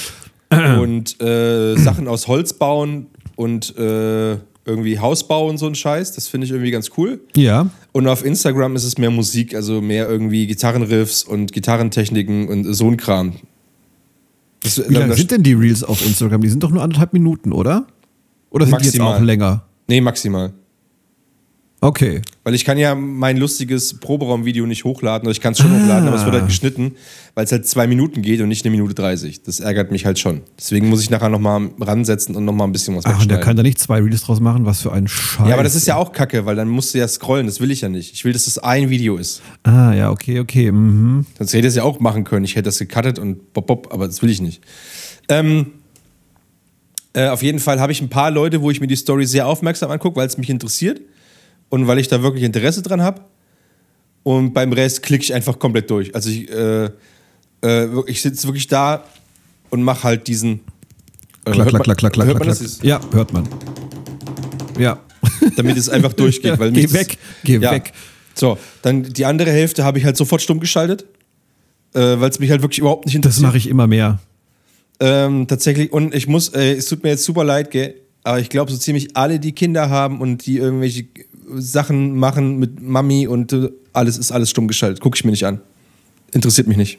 und 0.80 1.20
äh, 1.20 1.76
Sachen 1.76 2.08
aus 2.08 2.28
Holz 2.28 2.52
bauen 2.52 3.06
und 3.36 3.76
äh, 3.78 4.36
irgendwie 4.66 4.98
Hausbau 4.98 5.48
und 5.48 5.58
so 5.58 5.66
ein 5.66 5.74
Scheiß. 5.74 6.12
Das 6.12 6.28
finde 6.28 6.46
ich 6.46 6.50
irgendwie 6.52 6.70
ganz 6.70 6.90
cool. 6.96 7.20
ja. 7.36 7.68
Und 7.92 8.08
auf 8.08 8.24
Instagram 8.24 8.74
ist 8.74 8.82
es 8.82 8.98
mehr 8.98 9.10
Musik, 9.10 9.54
also 9.54 9.80
mehr 9.80 10.08
irgendwie 10.08 10.48
Gitarrenriffs 10.48 11.22
und 11.22 11.52
Gitarrentechniken 11.52 12.48
und 12.48 12.74
so 12.74 12.88
ein 12.88 12.96
Kram. 12.96 13.34
Das, 14.64 14.82
Wie 14.88 14.94
lange 14.94 15.14
sind 15.14 15.30
denn 15.30 15.44
die 15.44 15.52
Reels 15.52 15.84
auf 15.84 16.04
Instagram? 16.04 16.40
Die 16.40 16.48
sind 16.48 16.62
doch 16.62 16.70
nur 16.70 16.82
anderthalb 16.82 17.12
Minuten, 17.12 17.52
oder? 17.52 17.86
Oder 18.50 18.66
sind 18.66 18.80
die 18.80 18.86
jetzt 18.86 18.98
Maximal. 18.98 19.18
auch 19.18 19.22
länger? 19.22 19.64
Nee, 19.86 20.00
maximal. 20.00 20.54
Okay. 21.80 22.22
Weil 22.44 22.54
ich 22.54 22.64
kann 22.64 22.78
ja 22.78 22.94
mein 22.94 23.36
lustiges 23.36 24.00
Proberaumvideo 24.00 24.64
nicht 24.64 24.84
hochladen, 24.84 25.26
oder 25.26 25.32
ich 25.32 25.42
kann 25.42 25.52
es 25.52 25.58
schon 25.58 25.70
hochladen, 25.70 26.08
aber 26.08 26.16
es 26.16 26.24
wird 26.24 26.34
halt 26.34 26.46
geschnitten, 26.46 26.94
weil 27.34 27.44
es 27.44 27.52
halt 27.52 27.66
zwei 27.66 27.86
Minuten 27.86 28.22
geht 28.22 28.40
und 28.40 28.48
nicht 28.48 28.64
eine 28.64 28.70
Minute 28.70 28.94
30. 28.94 29.42
Das 29.42 29.60
ärgert 29.60 29.90
mich 29.90 30.06
halt 30.06 30.18
schon. 30.18 30.40
Deswegen 30.58 30.88
muss 30.88 31.02
ich 31.02 31.10
nachher 31.10 31.28
nochmal 31.28 31.68
ransetzen 31.78 32.36
und 32.36 32.46
nochmal 32.46 32.68
ein 32.68 32.72
bisschen 32.72 32.96
was 32.96 33.04
Ach, 33.04 33.20
und 33.20 33.30
der 33.30 33.40
kann 33.40 33.56
da 33.56 33.62
nicht 33.62 33.78
zwei 33.78 34.00
Reels 34.00 34.22
draus 34.22 34.40
machen? 34.40 34.64
Was 34.64 34.80
für 34.80 34.92
ein 34.92 35.08
Scheiß. 35.08 35.46
ja, 35.46 35.52
aber 35.52 35.62
das 35.62 35.74
ist 35.74 35.86
ja 35.86 35.96
auch 35.96 36.12
kacke, 36.12 36.46
weil 36.46 36.56
dann 36.56 36.68
musst 36.68 36.94
du 36.94 36.98
ja 36.98 37.06
scrollen. 37.06 37.46
Das 37.46 37.60
will 37.60 37.70
ich 37.70 37.82
ja 37.82 37.90
nicht. 37.90 38.14
Ich 38.14 38.24
will, 38.24 38.32
dass 38.32 38.46
das 38.46 38.56
ein 38.56 38.88
Video 38.88 39.18
ist. 39.18 39.42
Ah, 39.64 39.92
ja, 39.92 40.10
okay, 40.10 40.40
okay. 40.40 40.72
Mhm. 40.72 41.26
Sonst 41.36 41.50
hätte 41.50 41.58
ich 41.58 41.64
das 41.66 41.76
ja 41.76 41.82
auch 41.82 42.00
machen 42.00 42.24
können. 42.24 42.46
Ich 42.46 42.56
hätte 42.56 42.64
das 42.64 42.78
gecuttet 42.78 43.18
und 43.18 43.52
bop, 43.52 43.66
bop, 43.66 43.92
aber 43.92 44.06
das 44.06 44.22
will 44.22 44.30
ich 44.30 44.40
nicht. 44.40 44.62
Ähm, 45.28 45.66
äh, 47.12 47.28
auf 47.28 47.42
jeden 47.42 47.58
Fall 47.58 47.78
habe 47.78 47.92
ich 47.92 48.00
ein 48.00 48.08
paar 48.08 48.30
Leute, 48.30 48.62
wo 48.62 48.70
ich 48.70 48.80
mir 48.80 48.86
die 48.86 48.96
Story 48.96 49.26
sehr 49.26 49.46
aufmerksam 49.46 49.90
angucke, 49.90 50.16
weil 50.16 50.26
es 50.26 50.38
mich 50.38 50.48
interessiert 50.48 51.02
und 51.68 51.86
weil 51.86 51.98
ich 51.98 52.08
da 52.08 52.22
wirklich 52.22 52.44
Interesse 52.44 52.82
dran 52.82 53.02
habe. 53.02 53.22
Und 54.22 54.54
beim 54.54 54.72
Rest 54.72 55.02
klicke 55.02 55.22
ich 55.24 55.34
einfach 55.34 55.58
komplett 55.58 55.90
durch. 55.90 56.14
Also 56.14 56.30
ich, 56.30 56.50
äh, 56.50 56.88
äh, 57.62 57.88
ich 58.06 58.22
sitze 58.22 58.46
wirklich 58.46 58.66
da 58.68 59.04
und 59.70 59.82
mache 59.82 60.04
halt 60.04 60.26
diesen. 60.28 60.60
Äh, 61.44 61.50
Klack, 61.50 61.56
hört 61.56 61.68
klack, 61.68 61.72
man- 61.72 61.82
klack, 61.82 61.96
klack, 61.98 62.12
klack, 62.14 62.26
Hört 62.28 62.36
klack, 62.38 62.46
man 62.46 62.48
das? 62.48 62.58
klack. 62.58 62.70
Ist, 62.70 62.84
Ja, 62.84 63.00
hört 63.12 63.32
man. 63.34 63.48
Ja. 64.78 64.98
damit 65.56 65.76
es 65.76 65.88
einfach 65.88 66.12
durchgeht. 66.14 66.58
Weil 66.58 66.72
Geh 66.72 66.82
das- 66.84 66.92
weg, 66.94 67.18
geh 67.44 67.58
ja. 67.58 67.70
weg. 67.70 67.92
So, 68.34 68.58
dann 68.82 69.02
die 69.04 69.24
andere 69.26 69.50
Hälfte 69.50 69.84
habe 69.84 69.98
ich 69.98 70.04
halt 70.04 70.16
sofort 70.16 70.42
stumm 70.42 70.58
geschaltet, 70.60 71.04
äh, 71.94 72.00
weil 72.00 72.30
es 72.30 72.38
mich 72.40 72.50
halt 72.50 72.62
wirklich 72.62 72.78
überhaupt 72.80 73.04
nicht 73.06 73.14
Das 73.16 73.18
interessiert. 73.36 73.46
mache 73.46 73.58
ich 73.58 73.68
immer 73.68 73.86
mehr. 73.86 74.18
Ähm, 75.00 75.46
tatsächlich, 75.46 75.92
und 75.92 76.14
ich 76.14 76.26
muss, 76.28 76.48
äh, 76.48 76.72
es 76.74 76.86
tut 76.86 77.02
mir 77.02 77.10
jetzt 77.10 77.24
super 77.24 77.44
leid, 77.44 77.70
gell, 77.70 77.94
aber 78.22 78.40
ich 78.40 78.48
glaube, 78.48 78.70
so 78.72 78.78
ziemlich 78.78 79.16
alle, 79.16 79.38
die 79.38 79.52
Kinder 79.52 79.90
haben 79.90 80.20
und 80.20 80.46
die 80.46 80.56
irgendwelche 80.56 81.04
Sachen 81.56 82.16
machen 82.18 82.58
mit 82.58 82.80
Mami 82.82 83.26
und 83.26 83.52
äh, 83.52 83.70
alles 83.92 84.18
ist 84.18 84.32
alles 84.32 84.50
stumm 84.50 84.68
geschaltet. 84.68 85.00
Gucke 85.00 85.16
ich 85.16 85.24
mir 85.24 85.30
nicht 85.30 85.46
an. 85.46 85.60
Interessiert 86.32 86.66
mich 86.66 86.76
nicht. 86.76 86.98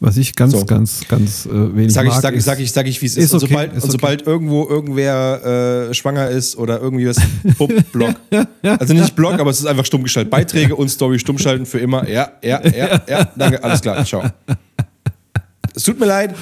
Was 0.00 0.16
ich 0.16 0.36
ganz, 0.36 0.52
So. 0.52 0.64
ganz, 0.64 1.00
ganz 1.08 1.44
äh, 1.46 1.74
wenig 1.74 1.92
Sag 1.92 2.04
ich, 2.06 2.12
mag. 2.12 2.22
sag 2.22 2.32
ich, 2.34 2.38
ist- 2.38 2.44
sag 2.44 2.60
ich, 2.60 2.70
sag 2.70 2.86
ich, 2.86 3.02
wie 3.02 3.06
es 3.06 3.16
Ist 3.16 3.24
ist. 3.24 3.32
Und 3.32 3.42
okay, 3.42 3.48
sobald, 3.52 3.72
ist 3.76 3.82
und 3.84 3.90
sobald 3.90 4.26
irgendwo 4.28 4.68
irgendwer 4.68 5.88
äh, 5.90 5.94
schwanger 5.94 6.28
ist 6.28 6.56
oder 6.56 6.80
irgendwie 6.80 7.08
was, 7.08 7.16
bupp, 7.58 7.72
Block. 7.90 8.14
Also 8.62 8.94
nicht 8.94 9.16
Block, 9.16 9.40
aber 9.40 9.50
es 9.50 9.58
ist 9.58 9.66
einfach 9.66 9.84
stumm 9.84 10.04
geschaltet. 10.04 10.30
Beiträge 10.30 10.76
und 10.76 10.88
Story 10.88 11.18
stumm 11.18 11.36
schalten 11.38 11.66
für 11.66 11.80
immer. 11.80 12.08
Ja, 12.08 12.30
ja, 12.44 12.64
ja, 12.64 13.00
ja, 13.08 13.24
danke, 13.34 13.62
alles 13.64 13.80
klar, 13.80 14.04
ciao. 14.04 14.22
Es 15.74 15.82
tut 15.82 15.98
mir 15.98 16.06
leid, 16.06 16.34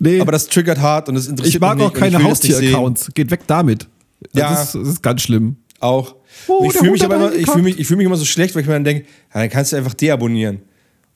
nee, 0.00 0.20
aber 0.20 0.32
das 0.32 0.46
triggert 0.46 0.80
hart 0.80 1.08
und 1.08 1.14
es 1.16 1.28
interessiert 1.28 1.54
ich 1.56 1.60
mag 1.60 1.76
mich 1.76 1.86
auch 1.86 1.90
nicht 1.92 2.00
keine 2.00 2.16
ich 2.18 2.28
das 2.28 2.42
nicht 2.42 2.54
sehen. 2.56 2.74
Haustier-Accounts. 2.74 3.10
Geht 3.14 3.30
weg 3.30 3.40
damit. 3.46 3.86
Das, 4.32 4.40
Ja. 4.40 4.62
ist, 4.62 4.74
das 4.74 4.88
ist 4.88 5.02
ganz 5.02 5.22
schlimm. 5.22 5.56
Auch. 5.84 6.14
Oh, 6.48 6.64
ich 6.66 6.72
fühle 6.72 6.92
mich 6.92 7.04
aber 7.04 7.16
immer, 7.16 7.26
ich 7.26 7.32
eingekackt. 7.32 7.52
fühle 7.52 7.64
mich, 7.64 7.78
ich 7.78 7.86
fühle 7.86 7.98
mich 7.98 8.06
immer 8.06 8.16
so 8.16 8.24
schlecht, 8.24 8.54
weil 8.54 8.62
ich 8.62 8.68
mir 8.68 8.74
dann 8.74 8.84
denke, 8.84 9.04
ja, 9.34 9.40
dann 9.40 9.50
kannst 9.50 9.72
du 9.72 9.76
einfach 9.76 9.94
deabonnieren. 9.94 10.56
Und 10.56 10.64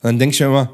dann 0.03 0.19
denke 0.19 0.33
ich 0.33 0.39
mir 0.39 0.45
immer, 0.45 0.69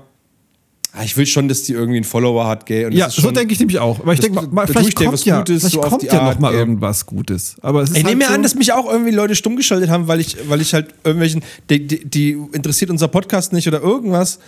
ah, 0.92 1.04
ich 1.04 1.16
will 1.18 1.26
schon, 1.26 1.48
dass 1.48 1.64
die 1.64 1.74
irgendwie 1.74 1.98
einen 1.98 2.04
Follower 2.06 2.48
hat, 2.48 2.66
gell? 2.66 2.94
Ja, 2.94 3.10
so 3.10 3.32
denke 3.32 3.54
ich 3.54 3.60
nämlich 3.60 3.80
auch. 3.80 4.00
Aber 4.00 4.14
ich 4.14 4.20
denke 4.20 4.42
mal, 4.48 4.68
vielleicht 4.68 4.96
kommt 4.96 5.14
was 5.14 5.26
ja, 5.26 5.38
Gutes, 5.40 5.62
vielleicht 5.62 5.74
so 5.76 5.82
kommt 5.82 6.04
ja 6.04 6.20
Art, 6.22 6.36
noch 6.36 6.40
mal 6.40 6.54
irgendwas 6.54 7.06
Gutes. 7.06 7.56
Aber 7.62 7.82
es 7.82 7.90
ist 7.92 7.98
Ich 7.98 8.04
halt 8.04 8.12
nehme 8.14 8.24
mir 8.26 8.30
so, 8.30 8.36
an, 8.36 8.44
dass 8.44 8.56
mich 8.56 8.74
auch 8.74 8.92
irgendwie 8.92 9.12
Leute 9.12 9.36
stumm 9.36 9.56
geschaltet 9.56 9.90
haben, 9.90 10.08
weil 10.08 10.20
ich, 10.20 10.38
weil 10.48 10.62
ich 10.62 10.74
halt 10.74 10.94
irgendwelchen, 11.04 11.42
die, 11.70 11.88
die, 11.88 12.06
die 12.06 12.32
interessiert 12.54 12.92
unser 12.92 13.08
Podcast 13.08 13.54
nicht 13.54 13.68
oder 13.68 13.82
irgendwas 13.82 14.40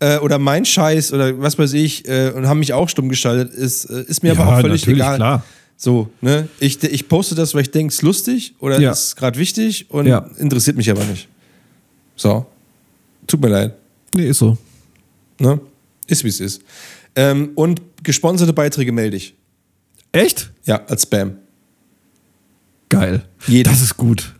äh, 0.00 0.18
oder 0.18 0.38
mein 0.38 0.64
Scheiß 0.64 1.12
oder 1.12 1.40
was 1.40 1.58
weiß 1.58 1.72
ich 1.74 2.06
äh, 2.08 2.30
und 2.34 2.46
haben 2.48 2.58
mich 2.58 2.72
auch 2.72 2.88
stumm 2.88 3.08
geschaltet. 3.08 3.52
Ist, 3.54 3.86
äh, 3.86 4.02
ist 4.02 4.22
mir 4.22 4.34
Ja, 4.34 4.40
aber 4.40 4.56
auch 4.56 4.60
völlig 4.60 4.86
egal. 4.86 5.16
klar. 5.16 5.44
So, 5.76 6.08
ne? 6.20 6.48
Ich, 6.58 6.82
ich 6.82 7.08
poste 7.08 7.34
das, 7.34 7.54
weil 7.54 7.62
ich 7.62 7.70
denke, 7.70 7.90
es 7.90 7.96
ist 7.96 8.02
lustig 8.02 8.54
oder 8.60 8.80
Ja. 8.80 8.92
ist 8.92 9.16
gerade 9.16 9.38
wichtig 9.38 9.86
und 9.90 10.06
Ja. 10.06 10.28
interessiert 10.38 10.76
mich 10.76 10.90
aber 10.90 11.04
nicht. 11.04 11.28
So. 12.16 12.46
Tut 13.26 13.40
mir 13.40 13.48
leid. 13.48 13.74
Nee, 14.14 14.28
ist 14.28 14.38
so. 14.38 14.56
Ne? 15.38 15.60
Ist 16.06 16.24
wie 16.24 16.28
es 16.28 16.40
ist. 16.40 16.62
Ähm, 17.14 17.50
und 17.56 17.80
gesponserte 18.02 18.52
Beiträge 18.52 18.92
melde 18.92 19.16
ich. 19.18 19.34
Echt? 20.12 20.50
Ja, 20.64 20.82
als 20.86 21.02
Spam. 21.02 21.36
Geil. 22.88 23.24
Jeden. 23.46 23.70
Das 23.70 23.82
ist 23.82 23.96
gut. 23.96 24.34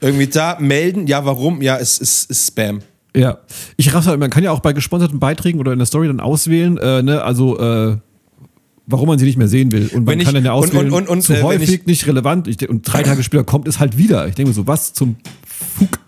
Irgendwie 0.00 0.26
da 0.26 0.56
melden, 0.60 1.06
ja, 1.06 1.24
warum? 1.24 1.60
Ja, 1.62 1.76
es 1.78 1.98
ist, 1.98 2.30
ist 2.30 2.46
Spam. 2.46 2.80
Ja. 3.14 3.38
Ich 3.76 3.92
raff's 3.94 4.06
halt, 4.06 4.20
man 4.20 4.30
kann 4.30 4.44
ja 4.44 4.52
auch 4.52 4.60
bei 4.60 4.72
gesponserten 4.72 5.18
Beiträgen 5.18 5.58
oder 5.58 5.72
in 5.72 5.78
der 5.78 5.86
Story 5.86 6.06
dann 6.06 6.20
auswählen, 6.20 6.76
äh, 6.78 7.02
ne, 7.02 7.22
also 7.22 7.58
äh, 7.58 7.96
warum 8.86 9.08
man 9.08 9.18
sie 9.18 9.24
nicht 9.24 9.36
mehr 9.38 9.48
sehen 9.48 9.72
will. 9.72 9.88
Und 9.92 10.04
man 10.04 10.18
ich- 10.18 10.24
kann 10.24 10.34
dann 10.34 10.44
ja 10.44 10.52
auswählen, 10.52 10.86
und- 10.86 10.92
und- 11.02 11.08
und, 11.08 11.22
zu 11.22 11.34
äh, 11.34 11.42
häufig, 11.42 11.72
ich- 11.72 11.86
nicht 11.86 12.06
relevant. 12.06 12.46
Ich, 12.48 12.68
und 12.68 12.82
drei 12.82 13.02
Tage 13.02 13.22
später 13.22 13.44
kommt 13.44 13.66
es 13.68 13.78
halt 13.78 13.98
wieder. 13.98 14.26
Ich 14.28 14.34
denke 14.34 14.50
mir 14.50 14.54
so, 14.54 14.66
was 14.66 14.92
zum 14.92 15.16
Fug? 15.46 15.98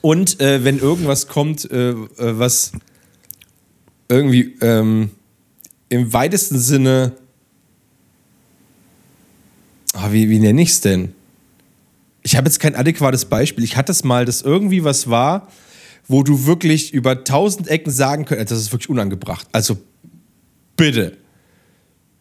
Und 0.00 0.40
äh, 0.40 0.64
wenn 0.64 0.78
irgendwas 0.78 1.28
kommt, 1.28 1.70
äh, 1.70 1.90
äh, 1.90 1.96
was 2.16 2.72
irgendwie 4.08 4.54
ähm, 4.60 5.10
im 5.90 6.12
weitesten 6.12 6.58
Sinne. 6.58 7.12
Ah, 9.92 10.12
wie, 10.12 10.30
wie 10.30 10.38
nenne 10.38 10.62
ich 10.62 10.70
es 10.70 10.80
denn? 10.80 11.12
Ich 12.22 12.36
habe 12.36 12.46
jetzt 12.46 12.60
kein 12.60 12.74
adäquates 12.76 13.24
Beispiel. 13.24 13.64
Ich 13.64 13.76
hatte 13.76 13.92
es 13.92 14.04
mal, 14.04 14.24
dass 14.24 14.42
irgendwie 14.42 14.84
was 14.84 15.08
war, 15.10 15.48
wo 16.06 16.22
du 16.22 16.46
wirklich 16.46 16.92
über 16.92 17.24
tausend 17.24 17.68
Ecken 17.68 17.90
sagen 17.92 18.24
könntest, 18.24 18.52
das 18.52 18.58
ist 18.60 18.72
wirklich 18.72 18.88
unangebracht. 18.88 19.48
Also 19.52 19.78
bitte. 20.76 21.16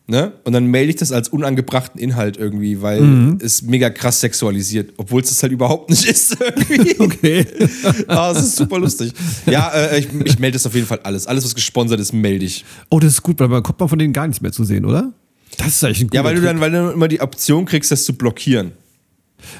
Ne? 0.10 0.32
Und 0.43 0.53
dann 0.53 0.66
melde 0.66 0.89
ich 0.89 0.95
das 0.95 1.12
als 1.12 1.30
unangebrachten 1.30 2.01
Inhalt 2.01 2.36
irgendwie, 2.36 2.82
weil 2.82 2.99
Mhm. 3.01 3.38
es 3.43 3.62
mega 3.62 3.91
krass 3.91 4.20
sexualisiert, 4.22 4.93
obwohl 4.97 5.22
es 5.22 5.30
das 5.30 5.43
halt 5.43 5.51
überhaupt 5.51 5.91
nicht 5.91 6.03
ist 6.05 6.36
irgendwie. 6.70 6.99
Okay. 6.99 7.45
Ah, 8.07 8.32
es 8.32 8.39
ist 8.43 8.55
super 8.55 8.80
lustig. 8.80 9.14
Ja, 9.45 9.70
äh, 9.70 9.99
ich, 9.99 10.07
ich 10.26 10.39
melde 10.39 10.55
das 10.55 10.66
auf 10.66 10.74
jeden 10.74 10.88
Fall 10.88 10.99
alles. 11.03 11.28
Alles, 11.28 11.45
was 11.45 11.53
gesponsert 11.53 11.99
ist, 11.99 12.12
melde 12.12 12.43
ich. 12.45 12.66
Oh, 12.89 12.99
das 12.99 13.14
ist 13.14 13.22
gut, 13.24 13.39
weil 13.39 13.49
man 13.49 13.62
kommt 13.62 13.80
man 13.80 13.88
von 13.88 13.99
denen 13.99 14.12
gar 14.14 14.26
nichts 14.26 14.41
mehr 14.41 14.51
zu 14.51 14.64
sehen, 14.64 14.84
oder? 14.86 15.14
Das 15.57 15.68
ist 15.68 15.84
eigentlich 15.84 16.01
ein 16.01 16.07
guter 16.07 16.16
Ja, 16.16 16.24
weil 16.24 16.36
du 16.36 16.41
dann, 16.41 16.60
weil 16.60 16.72
du 16.72 16.89
immer 16.89 17.07
die 17.07 17.22
Option 17.22 17.66
kriegst, 17.66 17.91
das 17.91 18.03
zu 18.03 18.14
blockieren. 18.14 18.72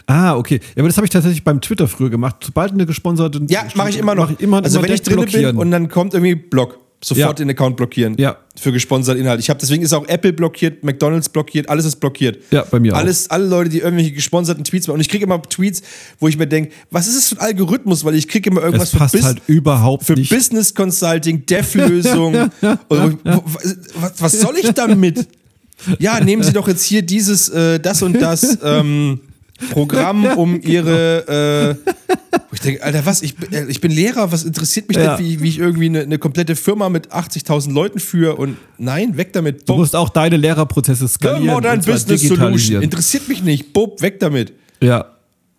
Ah, 0.08 0.36
okay. 0.36 0.60
Ja, 0.76 0.82
aber 0.82 0.88
das 0.90 0.98
habe 0.98 1.06
ich 1.06 1.12
tatsächlich 1.12 1.44
beim 1.44 1.62
Twitter 1.62 1.88
früher 1.88 2.10
gemacht. 2.10 2.38
Sobald 2.44 2.72
eine 2.72 2.86
gesponserte. 2.88 3.42
Ja, 3.50 3.66
mache 3.76 3.90
ich 3.92 3.98
immer 3.98 4.16
noch. 4.16 4.30
Mach 4.30 4.32
ich 4.38 4.40
immer, 4.42 4.64
also 4.64 4.80
immer 4.80 4.88
wenn 4.88 4.96
ich 4.96 5.02
drin 5.04 5.26
bin 5.32 5.58
und 5.58 5.72
dann 5.72 5.90
kommt 5.90 6.14
irgendwie 6.16 6.36
Block. 6.36 6.80
Sofort 7.02 7.18
Ja. 7.40 7.46
den 7.46 7.50
Account 7.50 7.78
blockieren. 7.78 8.16
Ja. 8.18 8.38
Für 8.60 8.74
gesponserte 8.74 9.18
Inhalte. 9.22 9.40
Ich 9.40 9.50
habe 9.50 9.58
deswegen 9.58 9.84
ist 9.84 9.94
auch 9.94 10.06
Apple 10.10 10.34
blockiert, 10.34 10.84
McDonalds 10.84 11.30
blockiert, 11.30 11.70
alles 11.70 11.86
ist 11.86 11.96
blockiert. 12.02 12.40
Ja, 12.52 12.66
bei 12.70 12.78
mir 12.82 12.94
auch. 12.94 12.98
alles, 12.98 13.30
Alle 13.30 13.46
Leute, 13.48 13.70
die 13.70 13.80
irgendwelche 13.80 14.12
gesponserten 14.12 14.66
Tweets 14.66 14.86
machen. 14.88 14.96
Und 14.96 15.02
ich 15.02 15.08
kriege 15.08 15.24
immer 15.24 15.42
Tweets, 15.42 15.82
wo 16.20 16.28
ich 16.28 16.38
mir 16.38 16.46
denke, 16.48 16.72
was 16.92 17.08
ist 17.08 17.16
das 17.16 17.28
für 17.30 17.36
ein 17.40 17.48
Algorithmus? 17.48 18.04
Weil 18.04 18.16
ich 18.16 18.28
kriege 18.28 18.50
immer 18.50 18.62
irgendwas 18.64 18.90
für, 18.90 18.98
Bus- 18.98 19.24
halt 19.24 19.42
überhaupt 19.48 20.04
für. 20.04 20.16
Business 20.16 20.76
Consulting, 20.76 21.46
Dev-Lösung. 21.46 22.50
Was, 22.90 24.22
was 24.22 24.40
soll 24.42 24.58
ich 24.62 24.72
damit? 24.74 25.26
Ja, 26.00 26.20
nehmen 26.20 26.44
Sie 26.44 26.52
doch 26.52 26.68
jetzt 26.68 26.84
hier 26.84 27.02
dieses, 27.02 27.48
äh, 27.50 27.80
das 27.80 28.02
und 28.02 28.20
das 28.22 28.58
ähm, 28.64 29.22
Programm, 29.72 30.26
um 30.38 30.60
Ihre. 30.62 31.78
Äh, 31.86 31.92
ich 32.52 32.60
denke, 32.62 32.84
Alter, 32.84 33.06
was? 33.06 33.22
Ich, 33.22 33.36
bin- 33.36 33.52
äh, 33.54 33.66
ich 33.68 33.82
bin 33.82 33.92
Lehrer, 33.92 34.32
was 34.32 34.44
interessiert 34.44 34.88
mich 34.88 34.98
Ja. 34.98 35.16
denn, 35.18 35.26
wie, 35.26 35.42
wie 35.42 35.50
ich 35.50 35.60
irgendwie 35.60 35.86
eine, 35.88 36.02
eine 36.02 36.18
komplette 36.18 36.56
Firma 36.56 36.90
mit 36.90 37.12
80.000 37.12 37.72
Leuten 37.72 38.00
führe? 38.00 38.36
Und 38.36 38.58
nein, 38.78 39.18
weg 39.18 39.34
damit. 39.34 39.62
Du 39.62 39.66
Bob. 39.74 39.78
musst 39.80 39.96
auch 39.96 40.10
deine 40.10 40.38
Lehrerprozesse 40.38 41.08
The 41.08 41.14
skalieren. 41.14 41.46
Modern 41.56 41.78
und 41.78 41.84
zwar 41.84 41.94
Business 41.96 42.22
Solution. 42.28 42.82
Interessiert 42.82 43.28
mich 43.28 43.44
nicht. 43.44 43.74
Bob, 43.74 44.02
weg 44.02 44.20
damit. 44.20 44.54
Ja, 44.82 45.06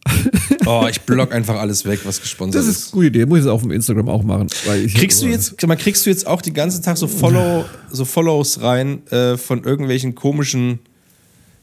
Oh, 0.66 0.86
ich 0.90 1.01
block 1.03 1.32
einfach 1.32 1.57
alles 1.57 1.84
weg, 1.84 2.01
was 2.05 2.20
gesponsert 2.20 2.62
das 2.62 2.68
ist. 2.68 2.78
ist 2.78 2.84
eine 2.86 2.92
gute 2.94 3.07
Idee. 3.09 3.26
Muss 3.26 3.38
ich 3.40 3.44
jetzt 3.44 3.51
auf 3.53 3.62
dem 3.62 3.70
Instagram 3.70 4.09
auch 4.09 4.22
machen. 4.22 4.48
Kriegst 4.94 5.22
du 5.22 5.26
jetzt, 5.26 5.66
mal, 5.66 5.76
kriegst 5.76 6.05
du 6.07 6.11
jetzt 6.11 6.26
auch 6.26 6.40
den 6.42 6.55
ganzen 6.55 6.82
Tag 6.82 6.96
so 6.96 7.07
Follow, 7.07 7.64
so 7.90 8.05
Follows 8.05 8.61
rein 8.62 9.07
äh, 9.11 9.36
von 9.36 9.62
irgendwelchen 9.64 10.14
komischen 10.14 10.80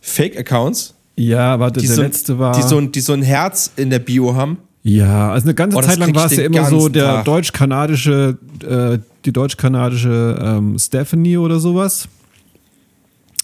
Fake-Accounts? 0.01 0.93
Ja, 1.18 1.59
warte, 1.59 1.80
die, 1.82 1.88
der 1.88 1.95
so, 1.95 2.01
letzte 2.03 2.38
war. 2.39 2.55
die, 2.55 2.61
so, 2.61 2.78
ein- 2.78 2.91
die 2.91 2.99
so 3.01 3.13
ein 3.13 3.22
Herz 3.24 3.72
in 3.76 3.89
der 3.89 3.99
Bio 3.99 4.36
haben. 4.36 4.57
Ja, 4.84 5.32
also 5.32 5.45
eine 5.47 5.55
ganze 5.55 5.78
Oh, 5.78 5.82
Zeit 5.82 5.97
lang 5.97 6.15
war 6.15 6.28
es 6.28 6.36
ja 6.38 6.43
immer 6.43 6.63
so 6.65 6.88
der 6.88 7.24
deutsch-kanadische, 7.24 8.38
äh, 8.63 8.99
die 9.26 9.34
deutsch-kanadische 9.34 10.39
ähm, 10.41 10.80
Stephanie 10.80 11.38
oder 11.38 11.59
sowas. 11.59 12.07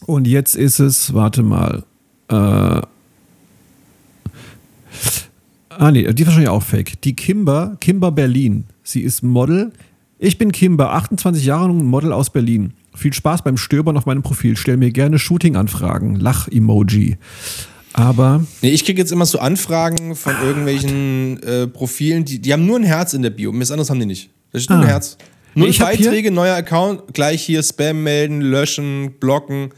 Und 0.06 0.28
jetzt 0.28 0.56
ist 0.56 0.80
es, 0.80 1.14
warte 1.14 1.44
mal, 1.44 1.84
äh, 2.30 2.36
ah 2.36 2.86
nee, 5.92 6.12
die 6.14 6.26
wahrscheinlich 6.26 6.50
auch 6.50 6.64
fake. 6.64 7.02
Die 7.02 7.16
Kimber, 7.16 7.78
Kimber 7.82 8.12
Berlin. 8.12 8.66
Sie 8.84 9.02
ist 9.02 9.24
Model. 9.24 9.72
Ich 10.20 10.38
bin 10.38 10.52
Kimber, 10.52 10.94
28 10.94 11.44
Jahre 11.46 11.66
und 11.70 11.86
Model 11.86 12.14
aus 12.14 12.30
Berlin. 12.30 12.74
Viel 12.96 13.14
Spaß 13.14 13.44
beim 13.44 13.58
Stöbern 13.58 13.98
auf 13.98 14.06
meinem 14.06 14.22
Profil. 14.24 14.56
Stell 14.58 14.78
mir 14.78 14.92
gerne 14.92 15.18
Shooting-Anfragen. 15.20 16.16
Lach-Emoji. 16.16 17.18
Aber 17.94 18.44
Nee, 18.62 18.70
ich 18.72 18.86
kriege 18.86 19.00
jetzt 19.02 19.12
immer 19.12 19.26
so 19.26 19.40
Anfragen 19.40 20.16
von 20.16 20.34
irgendwelchen 20.44 21.42
äh, 21.44 21.68
Profilen, 21.68 22.26
die, 22.26 22.40
die 22.40 22.52
haben 22.54 22.66
nur 22.66 22.78
ein 22.78 22.84
Herz 22.84 23.14
in 23.14 23.22
der 23.22 23.30
Bio. 23.30 23.52
Mir 23.52 23.62
anderes 23.70 23.90
haben 23.90 24.00
die 24.00 24.06
nicht. 24.08 24.30
Das 24.52 24.64
ist 24.64 24.70
nur 24.70 24.80
Ah. 24.80 24.82
ein 24.82 24.88
Herz. 24.88 25.18
Hab 25.56 25.64
hier- 25.68 25.86
Beiträge, 25.86 26.32
neuer 26.32 26.56
Account, 26.56 27.14
gleich 27.14 27.44
hier 27.44 27.62
Spam 27.62 28.02
melden, 28.04 28.42
löschen, 28.42 29.14
blocken. 29.20 29.70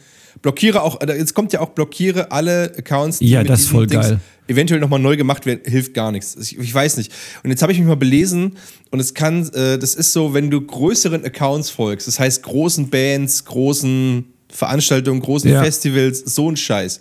Blockiere 0.42 0.82
auch, 0.82 1.02
äh, 1.02 1.18
jetzt 1.18 1.34
kommt 1.34 1.52
ja 1.52 1.60
auch, 1.60 1.70
blockiere 1.72 2.32
alle 2.32 2.72
Accounts, 2.78 3.20
die 3.20 3.30
Ja, 3.30 3.40
mit 3.42 3.50
das 3.50 3.62
ist 3.62 3.68
voll 3.70 3.88
geil. 3.88 4.20
Eventuell 4.48 4.80
nochmal 4.80 5.00
neu 5.00 5.18
gemacht 5.18 5.46
werden, 5.46 5.62
hilft 5.66 5.94
gar 5.94 6.12
nichts. 6.12 6.36
Ich, 6.40 6.58
ich 6.58 6.74
weiß 6.74 6.98
nicht. 6.98 7.12
Und 7.44 7.50
jetzt 7.50 7.62
habe 7.62 7.72
ich 7.72 7.80
mich 7.80 7.88
mal 7.88 7.96
belesen 7.96 8.56
und 8.92 9.00
es 9.00 9.14
kann, 9.14 9.48
äh, 9.54 9.78
das 9.78 9.96
ist 9.96 10.14
so, 10.14 10.34
wenn 10.34 10.50
du 10.52 10.62
größeren 10.62 11.24
Accounts 11.26 11.70
folgst, 11.70 12.08
das 12.08 12.20
heißt 12.20 12.44
großen 12.44 12.90
Bands, 12.90 13.46
großen 13.46 14.26
Veranstaltungen, 14.50 15.20
großen 15.22 15.50
Ja. 15.52 15.64
Festivals, 15.64 16.20
so 16.20 16.50
ein 16.50 16.58
Scheiß 16.58 17.00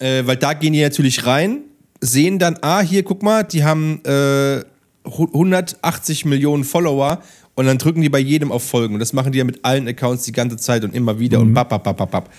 äh, 0.00 0.26
weil 0.26 0.36
da 0.36 0.52
gehen 0.54 0.72
die 0.72 0.80
natürlich 0.82 1.26
rein, 1.26 1.60
sehen 2.00 2.38
dann, 2.40 2.58
ah, 2.62 2.80
hier, 2.80 3.04
guck 3.04 3.22
mal, 3.22 3.44
die 3.44 3.62
haben 3.62 4.00
äh, 4.04 4.60
hu- 5.06 5.28
180 5.32 6.24
Millionen 6.24 6.64
Follower 6.64 7.22
und 7.54 7.66
dann 7.66 7.78
drücken 7.78 8.00
die 8.02 8.08
bei 8.08 8.18
jedem 8.18 8.50
auf 8.50 8.64
Folgen. 8.64 8.94
Und 8.94 9.00
das 9.00 9.12
machen 9.12 9.30
die 9.30 9.38
ja 9.38 9.44
mit 9.44 9.64
allen 9.64 9.86
Accounts 9.86 10.24
die 10.24 10.32
ganze 10.32 10.56
Zeit 10.56 10.82
und 10.82 10.92
immer 10.94 11.20
wieder 11.20 11.38
und 11.38 11.54
bap, 11.54 11.68
bap, 11.68 11.84
bap, 11.84 11.96
bap, 11.98 12.10
bap. 12.10 12.30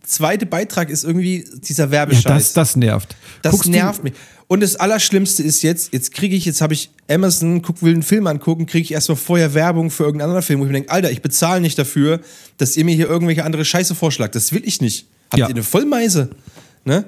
zweite 0.04 0.46
Beitrag 0.46 0.90
ist 0.90 1.04
irgendwie 1.04 1.46
dieser 1.68 1.86
Ja, 1.86 1.92
Werbescheiß. 1.92 2.24
das, 2.24 2.54
das 2.54 2.76
nervt. 2.76 3.16
Das 3.42 3.52
Guckst 3.54 3.70
nervt 3.70 4.04
mich. 4.04 4.14
Und 4.48 4.62
das 4.62 4.76
Allerschlimmste 4.76 5.42
ist 5.42 5.64
jetzt, 5.64 5.94
jetzt 5.94 6.14
kriege 6.14 6.36
ich, 6.36 6.46
jetzt 6.46 6.62
habe 6.62 6.74
ich 6.74 6.92
Amazon, 7.10 7.62
guck, 7.62 7.82
will 7.82 7.94
einen 7.94 8.04
Film 8.04 8.28
angucken, 8.28 8.66
kriege 8.66 8.84
ich 8.84 8.92
erstmal 8.92 9.16
vorher 9.16 9.54
Werbung 9.54 9.90
für 9.90 10.04
irgendeinen 10.04 10.30
anderen 10.30 10.44
Film, 10.44 10.60
wo 10.60 10.64
ich 10.66 10.68
mir 10.70 10.74
denke, 10.78 10.92
Alter, 10.92 11.10
ich 11.12 11.22
bezahle 11.22 11.62
nicht 11.62 11.78
dafür, 11.80 12.20
dass 12.58 12.78
ihr 12.78 12.86
mir 12.86 12.94
hier 12.96 13.08
irgendwelche 13.10 13.46
andere 13.46 13.66
Scheiße 13.66 13.96
vorschlagt. 13.96 14.36
Das 14.36 14.52
will 14.54 14.62
ich 14.66 14.82
nicht. 14.82 15.08
Habt 15.32 15.40
Ja. 15.40 15.48
ihr 15.48 15.56
eine 15.56 15.64
Vollmeise? 15.64 16.30
Ne? 16.86 17.06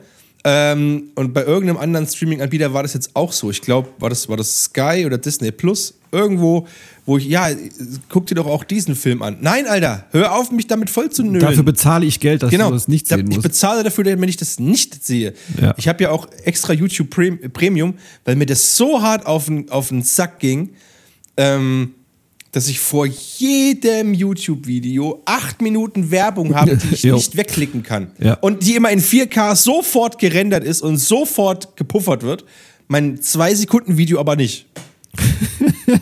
Ähm, 0.47 1.09
und 1.15 1.33
bei 1.33 1.43
irgendeinem 1.43 1.77
anderen 1.77 2.05
Streaming-Anbieter 2.05 2.71
war 2.71 2.83
das 2.83 2.93
jetzt 2.93 3.15
auch 3.15 3.31
so. 3.31 3.49
Ich 3.49 3.61
glaube, 3.61 3.89
war 3.97 4.09
das, 4.09 4.29
war 4.29 4.37
das 4.37 4.65
Sky 4.65 5.03
oder 5.05 5.17
Disney 5.17 5.51
Plus? 5.51 5.95
Irgendwo, 6.11 6.67
wo 7.05 7.17
ich, 7.17 7.25
ja, 7.25 7.49
guck 8.09 8.27
dir 8.27 8.35
doch 8.35 8.45
auch 8.45 8.63
diesen 8.63 8.95
Film 8.95 9.23
an. 9.23 9.37
Nein, 9.41 9.65
Alter, 9.65 10.05
hör 10.11 10.33
auf, 10.37 10.51
mich 10.51 10.67
damit 10.67 10.91
voll 10.91 11.09
zu 11.09 11.23
nölen. 11.23 11.39
Dafür 11.39 11.63
bezahle 11.63 12.05
ich 12.05 12.19
Geld, 12.19 12.43
dass 12.43 12.51
Genau, 12.51 12.67
du 12.67 12.75
das 12.75 12.87
nicht 12.87 13.07
sehen 13.07 13.21
ich 13.21 13.25
musst. 13.37 13.41
bezahle 13.41 13.83
dafür, 13.83 14.03
damit 14.03 14.29
ich 14.29 14.37
das 14.37 14.59
nicht 14.59 15.03
sehe. 15.03 15.33
Ja. 15.59 15.73
Ich 15.77 15.87
habe 15.87 16.03
ja 16.03 16.11
auch 16.11 16.27
extra 16.43 16.73
YouTube 16.73 17.09
Prem- 17.09 17.39
Premium, 17.51 17.95
weil 18.23 18.35
mir 18.35 18.45
das 18.45 18.77
so 18.77 19.01
hart 19.01 19.25
auf 19.25 19.45
den, 19.45 19.69
auf 19.71 19.89
den 19.89 20.03
Sack 20.03 20.39
ging, 20.39 20.69
ähm, 21.37 21.95
dass 22.55 22.69
ich 22.69 22.79
vor 22.79 23.05
jedem 23.05 24.13
YouTube-Video 24.13 25.21
acht 25.25 25.61
Minuten 25.61 26.09
Werbung 26.09 26.55
habe, 26.55 26.77
die 26.77 26.87
ich 26.93 27.03
nicht 27.03 27.35
wegklicken 27.35 27.83
kann. 27.83 28.11
Ja. 28.17 28.35
Und 28.35 28.65
die 28.65 28.75
immer 28.75 28.91
in 28.91 29.01
4K 29.01 29.57
sofort 29.57 30.19
gerendert 30.19 30.63
ist 30.63 30.81
und 30.81 30.95
sofort 30.95 31.75
gepuffert 31.75 32.23
wird. 32.23 32.45
Mein 32.87 33.21
Zwei-Sekunden-Video 33.21 34.21
aber 34.21 34.37
nicht. 34.37 34.67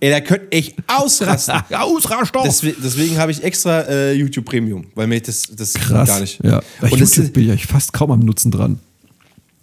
Ey, 0.00 0.10
da 0.10 0.20
könnte 0.22 0.46
ich 0.56 0.74
ausrasten. 0.86 1.64
Ausraster! 1.70 2.40
Deswegen, 2.42 2.76
deswegen 2.82 3.18
habe 3.18 3.30
ich 3.30 3.44
extra 3.44 3.82
äh, 3.82 4.14
YouTube 4.14 4.46
Premium, 4.46 4.86
weil 4.94 5.06
mir 5.06 5.20
das, 5.20 5.48
das 5.54 5.74
Krass. 5.74 6.08
gar 6.08 6.20
nicht. 6.20 6.42
Ja. 6.42 6.62
Bei 6.80 6.90
Und 6.90 6.98
das, 6.98 7.14
YouTube 7.14 7.34
bin 7.34 7.52
ich 7.52 7.66
fast 7.66 7.92
kaum 7.92 8.10
am 8.10 8.20
Nutzen 8.20 8.50
dran. 8.50 8.78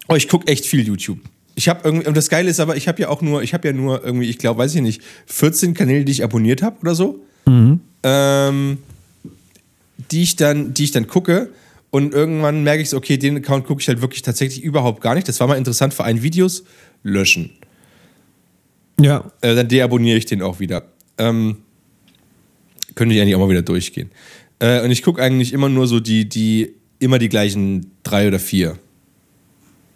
oh, 0.07 0.13
ich 0.13 0.27
gucke 0.29 0.45
echt 0.47 0.67
viel 0.67 0.85
YouTube. 0.85 1.17
Ich 1.57 1.67
habe 1.67 1.81
irgendwie, 1.83 2.07
und 2.07 2.15
das 2.15 2.29
Geile 2.29 2.51
ist 2.51 2.59
aber, 2.59 2.77
ich 2.77 2.87
habe 2.87 3.01
ja 3.01 3.09
auch 3.09 3.23
nur, 3.23 3.41
ich 3.41 3.55
habe 3.55 3.67
ja 3.67 3.73
nur 3.73 4.05
irgendwie, 4.05 4.29
ich 4.29 4.37
glaube, 4.37 4.59
weiß 4.59 4.75
ich 4.75 4.81
nicht, 4.81 5.01
14 5.25 5.73
Kanäle, 5.73 6.05
die 6.05 6.11
ich 6.11 6.23
abonniert 6.23 6.61
habe 6.61 6.77
oder 6.81 6.93
so. 6.93 7.19
Ähm, 8.03 8.77
die 10.11 10.21
ich 10.21 10.35
dann, 10.35 10.75
die 10.75 10.83
ich 10.83 10.91
dann 10.91 11.07
gucke. 11.07 11.49
Und 11.89 12.13
irgendwann 12.13 12.63
merke 12.63 12.83
ich 12.83 12.91
so, 12.91 12.97
okay, 12.97 13.17
den 13.17 13.37
Account 13.37 13.65
gucke 13.65 13.81
ich 13.81 13.87
halt 13.87 14.01
wirklich 14.01 14.21
tatsächlich 14.21 14.63
überhaupt 14.63 15.01
gar 15.01 15.15
nicht. 15.15 15.27
Das 15.27 15.39
war 15.39 15.47
mal 15.47 15.57
interessant 15.57 15.95
für 15.95 16.03
ein 16.03 16.21
Videos. 16.21 16.63
Löschen. 17.01 17.49
Ja. 19.01 19.31
Äh, 19.41 19.55
dann 19.55 19.67
deabonniere 19.67 20.19
ich 20.19 20.25
den 20.25 20.43
auch 20.43 20.59
wieder. 20.59 20.83
Ähm, 21.17 21.57
könnte 22.93 23.15
ich 23.15 23.21
eigentlich 23.21 23.33
auch 23.33 23.39
mal 23.39 23.49
wieder 23.49 23.63
durchgehen. 23.63 24.11
Äh, 24.59 24.83
und 24.83 24.91
ich 24.91 25.01
gucke 25.01 25.23
eigentlich 25.23 25.53
immer 25.53 25.69
nur 25.69 25.87
so 25.87 25.99
die, 25.99 26.29
die, 26.29 26.75
immer 26.99 27.17
die 27.17 27.29
gleichen 27.29 27.93
drei 28.03 28.27
oder 28.27 28.37
vier. 28.37 28.77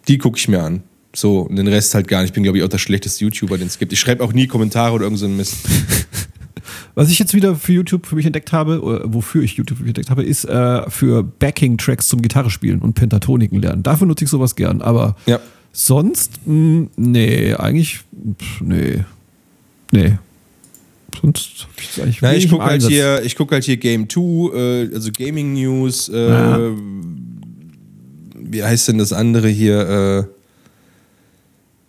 Die 0.08 0.18
gucke 0.18 0.38
ich 0.38 0.48
mir 0.48 0.60
an. 0.60 0.82
So, 1.14 1.40
und 1.40 1.56
den 1.56 1.68
Rest 1.68 1.94
halt 1.94 2.08
gar 2.08 2.20
nicht. 2.22 2.30
Ich 2.30 2.34
bin, 2.34 2.42
glaube 2.42 2.58
ich, 2.58 2.64
auch 2.64 2.68
der 2.68 2.78
schlechteste 2.78 3.24
YouTuber, 3.24 3.58
den 3.58 3.66
es 3.66 3.78
gibt. 3.78 3.92
Ich 3.92 4.00
schreibe 4.00 4.24
auch 4.24 4.32
nie 4.32 4.46
Kommentare 4.46 4.94
oder 4.94 5.04
irgend 5.04 5.18
so 5.18 5.28
Mist. 5.28 5.56
Was 6.94 7.10
ich 7.10 7.18
jetzt 7.18 7.34
wieder 7.34 7.54
für 7.56 7.72
YouTube 7.72 8.06
für 8.06 8.16
mich 8.16 8.26
entdeckt 8.26 8.52
habe, 8.52 8.80
oder 8.82 9.02
wofür 9.12 9.42
ich 9.42 9.54
YouTube 9.56 9.78
für 9.78 9.84
mich 9.84 9.90
entdeckt 9.90 10.10
habe, 10.10 10.22
ist 10.22 10.44
äh, 10.44 10.88
für 10.90 11.22
Backing-Tracks 11.22 12.06
zum 12.08 12.20
Gitarre 12.22 12.50
spielen 12.50 12.80
und 12.80 12.94
Pentatoniken 12.94 13.60
lernen. 13.60 13.82
Dafür 13.82 14.06
nutze 14.06 14.24
ich 14.24 14.30
sowas 14.30 14.56
gern. 14.56 14.82
Aber 14.82 15.16
Ja. 15.26 15.40
sonst, 15.72 16.46
mh, 16.46 16.88
nee, 16.96 17.54
eigentlich, 17.54 18.00
pff, 18.38 18.60
nee. 18.60 19.04
Nee. 19.90 20.18
Sonst 21.20 21.66
hab 21.98 22.06
ich 22.08 22.20
Na, 22.22 22.34
ich 22.34 22.48
gucke 22.48 22.64
halt 22.64 22.82
hier, 22.82 23.22
ich 23.24 23.36
guck 23.36 23.52
halt 23.52 23.64
hier 23.64 23.76
Game 23.76 24.08
2, 24.08 24.54
äh, 24.54 24.94
also 24.94 25.10
Gaming 25.12 25.52
News, 25.54 26.08
äh, 26.08 26.28
Ja. 26.30 26.60
wie 28.38 28.62
heißt 28.62 28.88
denn 28.88 28.98
das 28.98 29.12
andere 29.12 29.48
hier? 29.48 30.28
Äh, 30.28 30.41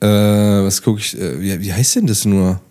äh, 0.04 0.66
was 0.66 0.82
gucke 0.82 1.00
ich? 1.00 1.18
Äh, 1.18 1.42
wie, 1.42 1.62
wie 1.62 1.74
heißt 1.74 1.96
denn 1.96 2.08
das 2.08 2.26
nur? 2.26 2.62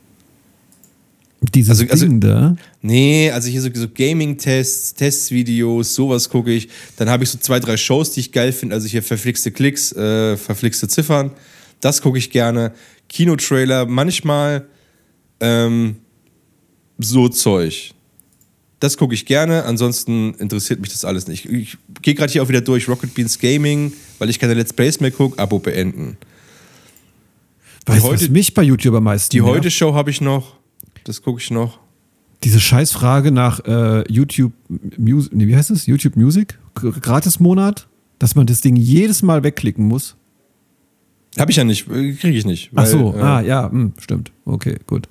Dieses 1.55 1.71
also- 1.71 1.91
also- 1.91 2.07
Ding 2.07 2.21
da. 2.21 2.57
Nee, 2.83 3.31
also 3.31 3.49
hier 3.49 3.61
so, 3.63 3.69
so 3.73 3.89
Gaming-Tests, 3.89 4.95
Testvideos, 4.95 5.95
sowas 5.95 6.29
gucke 6.29 6.53
ich. 6.53 6.69
Dann 6.97 7.09
habe 7.09 7.25
ich 7.25 7.31
so 7.31 7.39
zwei, 7.39 7.59
drei 7.59 7.77
Shows, 7.77 8.13
die 8.13 8.21
ich 8.21 8.33
geil 8.33 8.53
finde. 8.53 8.75
Also 8.75 8.87
hier 8.87 9.03
verflixte 9.03 9.51
Klicks, 9.51 9.93
äh, 9.93 10.37
verflixte 10.37 10.89
Ziffern. 10.89 11.33
Das 11.81 12.01
gucke 12.01 12.19
ich 12.19 12.31
gerne. 12.31 12.73
Kinotrailer, 13.09 13.87
manchmal 13.87 14.67
ähm, 15.41 15.97
so 16.99 17.29
Zeug. 17.29 17.93
Das 18.79 18.97
gucke 18.97 19.15
ich 19.15 19.27
gerne. 19.27 19.65
Ansonsten 19.65 20.35
interessiert 20.35 20.81
mich 20.81 20.91
das 20.91 21.05
alles 21.05 21.27
nicht. 21.27 21.47
Ich 21.47 21.77
gehe 22.03 22.15
gerade 22.15 22.33
hier 22.33 22.43
auch 22.43 22.49
wieder 22.49 22.61
durch 22.61 22.89
Rocket 22.89 23.15
Beans 23.15 23.39
Gaming, 23.39 23.93
weil 24.19 24.31
ich 24.31 24.39
keine 24.39 24.55
Let's 24.55 24.73
Plays 24.73 25.01
mehr 25.01 25.11
gucke, 25.11 25.39
Abo 25.39 25.59
beenden. 25.59 26.17
Weißt 27.87 28.05
du, 28.05 28.09
heute- 28.09 28.23
was 28.23 28.31
mich 28.31 28.55
bei 28.55 28.63
YouTube 28.63 28.95
am 28.95 29.05
meisten 29.05 29.31
Die? 29.31 29.43
Heute-Show 29.43 29.95
habe 29.95 30.11
ich 30.11 30.21
noch. 30.21 30.57
Das 31.05 31.23
gucke 31.23 31.41
ich 31.41 31.51
noch. 31.51 31.79
Diese 32.45 32.61
Scheißfrage 32.61 33.31
nach 33.31 33.61
äh, 33.65 34.05
YouTube 34.13 34.53
Music, 34.99 35.33
nee, 35.33 35.47
wie 35.47 35.57
heißt 35.57 35.71
es? 35.71 35.87
YouTube 35.87 36.17
Music? 36.17 36.59
Gratis-Monat? 36.75 37.87
Dass 38.19 38.35
man 38.35 38.47
das 38.47 38.61
Ding 38.61 38.77
jedes 38.77 39.23
Mal 39.23 39.43
wegklicken 39.43 39.87
muss. 39.87 40.17
Habe 41.39 41.51
ich 41.51 41.57
ja 41.57 41.65
nicht, 41.65 41.89
äh, 41.89 42.13
kriege 42.13 42.37
ich 42.37 42.45
nicht. 42.45 42.71
Ach 42.75 42.87
so, 42.87 43.15
weil, 43.15 43.21
äh, 43.21 43.23
ah 43.23 43.41
ja, 43.41 43.71
hm, 43.71 43.95
stimmt. 43.99 44.33
Okay, 44.45 44.77
gut. 44.87 45.09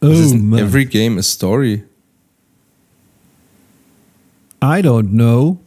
Oh. 0.00 0.06
Every 0.06 0.84
game 0.84 1.18
a 1.18 1.22
story. 1.22 1.82
I 4.62 4.80
don't 4.82 5.10
know. 5.10 5.58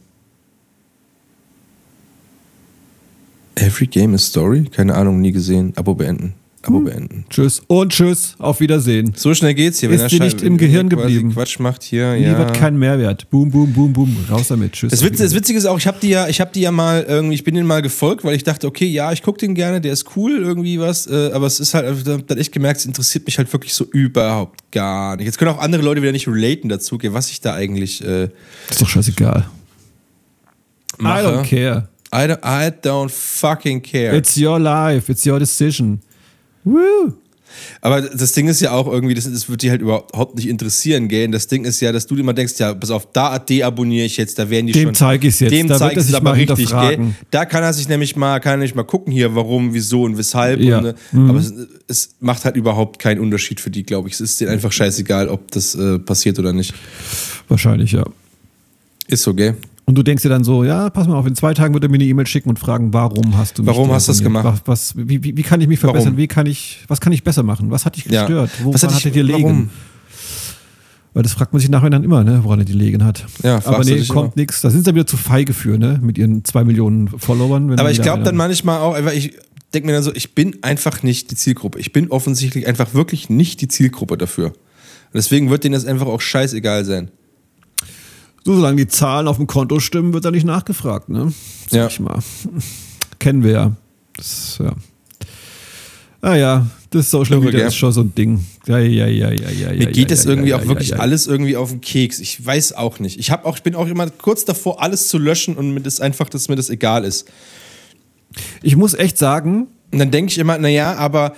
Every 3.56 3.86
game 3.86 4.14
a 4.14 4.18
story? 4.18 4.64
Keine 4.70 4.94
Ahnung, 4.94 5.20
nie 5.20 5.32
gesehen. 5.32 5.72
Abo 5.76 5.94
beenden. 5.94 6.34
Abo 6.64 6.76
Hm. 6.78 6.84
beenden. 6.84 7.24
Tschüss 7.28 7.60
und 7.66 7.92
tschüss. 7.92 8.36
Auf 8.38 8.60
Wiedersehen. 8.60 9.12
So 9.16 9.34
schnell 9.34 9.52
geht's 9.52 9.80
hier. 9.80 9.90
Ist 9.90 10.00
er 10.02 10.08
dir 10.08 10.20
nicht 10.20 10.42
im 10.42 10.52
wenn 10.52 10.58
Gehirn 10.58 10.88
geblieben? 10.88 11.32
Quatsch 11.32 11.58
macht 11.58 11.82
hier, 11.82 12.14
Liefert 12.14 12.54
ja. 12.54 12.60
keinen 12.60 12.78
Mehrwert. 12.78 13.28
Boom, 13.30 13.50
boom, 13.50 13.72
boom, 13.72 13.92
boom. 13.92 14.16
Raus 14.30 14.48
damit. 14.48 14.72
Tschüss. 14.72 14.92
Das, 14.92 15.02
Witz, 15.02 15.18
das. 15.18 15.34
Witzige 15.34 15.58
ist 15.58 15.66
auch, 15.66 15.76
ich 15.78 15.88
habe 15.88 15.98
die 16.00 16.10
ja, 16.10 16.28
ich 16.28 16.40
habe 16.40 16.52
die 16.54 16.60
ja 16.60 16.70
mal 16.70 17.02
irgendwie, 17.02 17.34
ich 17.34 17.42
bin 17.42 17.56
denen 17.56 17.66
mal 17.66 17.82
gefolgt, 17.82 18.24
weil 18.24 18.36
ich 18.36 18.44
dachte, 18.44 18.68
okay, 18.68 18.86
ja, 18.86 19.10
ich 19.12 19.22
gucke 19.22 19.38
den 19.38 19.54
gerne, 19.56 19.80
der 19.80 19.92
ist 19.92 20.16
cool, 20.16 20.38
irgendwie 20.38 20.78
was, 20.78 21.08
äh, 21.08 21.30
aber 21.32 21.46
es 21.46 21.58
ist 21.58 21.74
halt, 21.74 21.84
ich 21.98 22.06
hab 22.08 22.26
dann 22.28 22.38
echt 22.38 22.52
gemerkt, 22.52 22.78
es 22.80 22.86
interessiert 22.86 23.26
mich 23.26 23.38
halt 23.38 23.52
wirklich 23.52 23.74
so 23.74 23.84
überhaupt 23.90 24.70
gar 24.70 25.16
nicht. 25.16 25.26
Jetzt 25.26 25.38
können 25.38 25.50
auch 25.50 25.58
andere 25.58 25.82
Leute 25.82 26.00
wieder 26.00 26.12
nicht 26.12 26.28
relaten 26.28 26.68
dazu, 26.68 26.96
was 27.02 27.30
ich 27.30 27.40
da 27.40 27.54
eigentlich 27.54 28.04
äh, 28.04 28.28
Ist 28.70 28.80
doch 28.80 28.88
scheißegal. 28.88 29.46
mache. 30.98 31.22
I 31.22 31.26
don't 31.26 31.42
care. 31.42 31.88
I 32.14 32.26
don't, 32.28 32.40
I 32.44 32.70
don't 32.82 33.08
fucking 33.10 33.82
care. 33.82 34.14
It's 34.16 34.36
your 34.36 34.58
life. 34.58 35.10
It's 35.10 35.26
your 35.26 35.38
decision. 35.38 36.00
Woo. 36.64 37.14
Aber 37.82 38.00
das 38.00 38.32
Ding 38.32 38.48
ist 38.48 38.60
ja 38.62 38.72
auch 38.72 38.86
irgendwie, 38.90 39.12
das, 39.14 39.30
das 39.30 39.46
wird 39.48 39.60
die 39.62 39.70
halt 39.70 39.82
überhaupt 39.82 40.36
nicht 40.36 40.48
interessieren, 40.48 41.08
gell? 41.08 41.26
Und 41.26 41.32
das 41.32 41.48
Ding 41.48 41.64
ist 41.66 41.80
ja, 41.80 41.92
dass 41.92 42.06
du 42.06 42.14
dir 42.14 42.22
immer 42.22 42.32
denkst, 42.32 42.54
ja, 42.58 42.72
pass 42.74 42.90
auf, 42.90 43.12
da 43.12 43.38
deabonniere 43.38 44.06
ich 44.06 44.16
jetzt, 44.16 44.38
da 44.38 44.48
werden 44.48 44.68
die 44.68 44.72
Dem 44.72 44.84
schon. 44.88 44.94
zeig 44.94 45.22
ich's 45.24 45.40
jetzt, 45.40 45.52
Dem 45.52 45.66
da 45.68 45.74
wird 45.74 45.78
zeig 45.80 45.92
er 45.92 45.98
ich's 45.98 46.06
sich 46.06 46.16
aber 46.16 46.30
mal 46.30 46.36
richtig, 46.36 46.70
gell? 46.70 47.14
Da 47.30 47.44
kann 47.44 47.62
er 47.62 47.72
sich 47.74 47.88
nämlich 47.88 48.16
mal, 48.16 48.40
kann 48.40 48.52
er 48.54 48.56
nämlich 48.56 48.74
mal 48.74 48.84
gucken 48.84 49.12
hier, 49.12 49.34
warum, 49.34 49.74
wieso 49.74 50.02
und 50.04 50.16
weshalb. 50.16 50.60
Ja. 50.60 50.78
Und, 50.78 50.94
Mhm. 51.12 51.26
äh, 51.26 51.30
Aber 51.30 51.38
es, 51.40 51.52
es 51.88 52.14
macht 52.20 52.44
halt 52.46 52.56
überhaupt 52.56 52.98
keinen 52.98 53.20
Unterschied 53.20 53.60
für 53.60 53.70
die, 53.70 53.82
glaube 53.82 54.08
ich. 54.08 54.14
Es 54.14 54.20
ist 54.22 54.40
denen 54.40 54.50
einfach 54.50 54.72
scheißegal, 54.72 55.28
ob 55.28 55.50
das 55.50 55.74
äh, 55.74 55.98
passiert 55.98 56.38
oder 56.38 56.54
nicht. 56.54 56.72
Wahrscheinlich, 57.48 57.92
ja. 57.92 58.04
Ist 59.08 59.24
so, 59.24 59.34
gell? 59.34 59.56
Und 59.84 59.96
du 59.98 60.02
denkst 60.04 60.22
dir 60.22 60.28
dann 60.28 60.44
so, 60.44 60.62
ja, 60.64 60.90
pass 60.90 61.08
mal 61.08 61.16
auf, 61.16 61.26
in 61.26 61.34
zwei 61.34 61.54
Tagen 61.54 61.74
wird 61.74 61.82
er 61.84 61.90
mir 61.90 61.96
eine 61.96 62.04
E-Mail 62.04 62.26
schicken 62.26 62.48
und 62.48 62.58
fragen, 62.58 62.92
warum 62.94 63.36
hast 63.36 63.58
du 63.58 63.62
mich 63.62 63.68
Warum 63.68 63.90
hast 63.92 64.06
du 64.08 64.12
das 64.12 64.22
gemacht? 64.22 64.44
Was, 64.44 64.62
was, 64.64 64.94
wie, 64.96 65.22
wie, 65.24 65.36
wie 65.36 65.42
kann 65.42 65.60
ich 65.60 65.66
mich 65.66 65.80
verbessern? 65.80 66.06
Warum? 66.12 66.18
Wie 66.18 66.28
kann 66.28 66.46
ich, 66.46 66.84
was 66.88 67.00
kann 67.00 67.12
ich 67.12 67.24
besser 67.24 67.42
machen? 67.42 67.70
Was 67.70 67.84
hat 67.84 67.96
dich 67.96 68.06
Ja. 68.06 68.22
gestört? 68.22 68.50
Woran 68.60 68.74
Was 68.74 68.82
hat 68.84 69.04
dich- 69.04 69.12
dir 69.12 69.24
legen? 69.24 69.42
warum? 69.42 69.70
Weil 71.14 71.22
das 71.24 71.32
fragt 71.32 71.52
man 71.52 71.60
sich 71.60 71.68
nachher 71.68 71.90
dann 71.90 72.04
immer, 72.04 72.24
ne, 72.24 72.40
woran 72.42 72.60
er 72.60 72.64
die 72.64 72.72
legen 72.72 73.04
hat. 73.04 73.26
Ja, 73.42 73.60
Aber 73.66 73.84
nee, 73.84 74.02
kommt 74.06 74.36
nichts. 74.36 74.62
Da 74.62 74.70
sind 74.70 74.84
sie 74.86 74.94
wieder 74.94 75.06
zu 75.06 75.18
feige 75.18 75.52
für, 75.52 75.76
ne, 75.76 75.98
mit 76.02 76.16
ihren 76.16 76.42
zwei 76.44 76.64
Millionen 76.64 77.08
Followern. 77.08 77.78
Aber 77.78 77.90
ich 77.90 78.00
glaube 78.00 78.22
dann 78.22 78.36
manchmal 78.36 78.80
auch, 78.80 78.94
einfach, 78.94 79.12
ich 79.12 79.34
denke 79.74 79.88
mir 79.88 79.92
dann 79.92 80.02
so, 80.02 80.14
ich 80.14 80.34
bin 80.34 80.62
einfach 80.62 81.02
nicht 81.02 81.30
die 81.30 81.34
Zielgruppe. 81.34 81.78
Ich 81.80 81.92
bin 81.92 82.10
offensichtlich 82.10 82.66
einfach 82.66 82.94
wirklich 82.94 83.28
nicht 83.28 83.60
die 83.60 83.68
Zielgruppe 83.68 84.16
dafür. 84.16 84.46
Und 84.46 84.54
deswegen 85.16 85.50
wird 85.50 85.64
denen 85.64 85.74
das 85.74 85.84
einfach 85.84 86.06
auch 86.06 86.20
scheißegal 86.22 86.86
sein. 86.86 87.10
So, 88.44 88.54
solange 88.56 88.76
die 88.76 88.88
Zahlen 88.88 89.28
auf 89.28 89.36
dem 89.36 89.46
Konto 89.46 89.78
stimmen, 89.80 90.12
wird 90.12 90.24
da 90.24 90.30
nicht 90.30 90.44
nachgefragt, 90.46 91.08
ne? 91.08 91.32
Sag 91.68 91.78
Ja. 91.78 91.86
ich 91.86 92.00
mal. 92.00 92.18
Kennen 93.18 93.42
wir 93.44 93.52
ja. 93.52 93.72
Das, 94.16 94.58
ja. 94.62 94.72
Ah 96.20 96.36
ja, 96.36 96.66
das 96.90 97.10
Social 97.10 97.40
Media 97.40 97.66
ist 97.66 97.74
schon 97.76 97.92
so 97.92 98.02
ein 98.02 98.14
Ding. 98.14 98.44
Ja, 98.66 98.78
ja, 98.78 99.06
ja, 99.06 99.30
ja, 99.32 99.50
ja. 99.50 99.68
Mir 99.70 99.86
geht 99.86 99.96
ja, 99.96 100.04
das 100.06 100.24
ja, 100.24 100.30
irgendwie 100.30 100.50
ja, 100.50 100.56
auch 100.58 100.66
wirklich 100.66 100.98
alles 101.00 101.26
irgendwie 101.26 101.56
auf 101.56 101.70
den 101.70 101.80
Keks. 101.80 102.20
Ich 102.20 102.44
weiß 102.44 102.74
auch 102.74 103.00
nicht. 103.00 103.18
Ich, 103.18 103.32
auch, 103.32 103.56
ich 103.56 103.62
bin 103.62 103.74
auch 103.74 103.88
immer 103.88 104.08
kurz 104.10 104.44
davor, 104.44 104.80
alles 104.82 105.08
zu 105.08 105.18
löschen 105.18 105.56
und 105.56 105.74
mir 105.74 105.80
das 105.80 106.00
einfach, 106.00 106.28
dass 106.28 106.48
mir 106.48 106.54
das 106.56 106.70
egal 106.70 107.04
ist. 107.04 107.28
Ich 108.62 108.76
muss 108.76 108.94
echt 108.94 109.18
sagen, 109.18 109.66
Und 109.90 109.98
dann 109.98 110.10
denke 110.10 110.30
ich 110.30 110.38
immer, 110.38 110.58
naja, 110.58 110.94
aber 110.94 111.34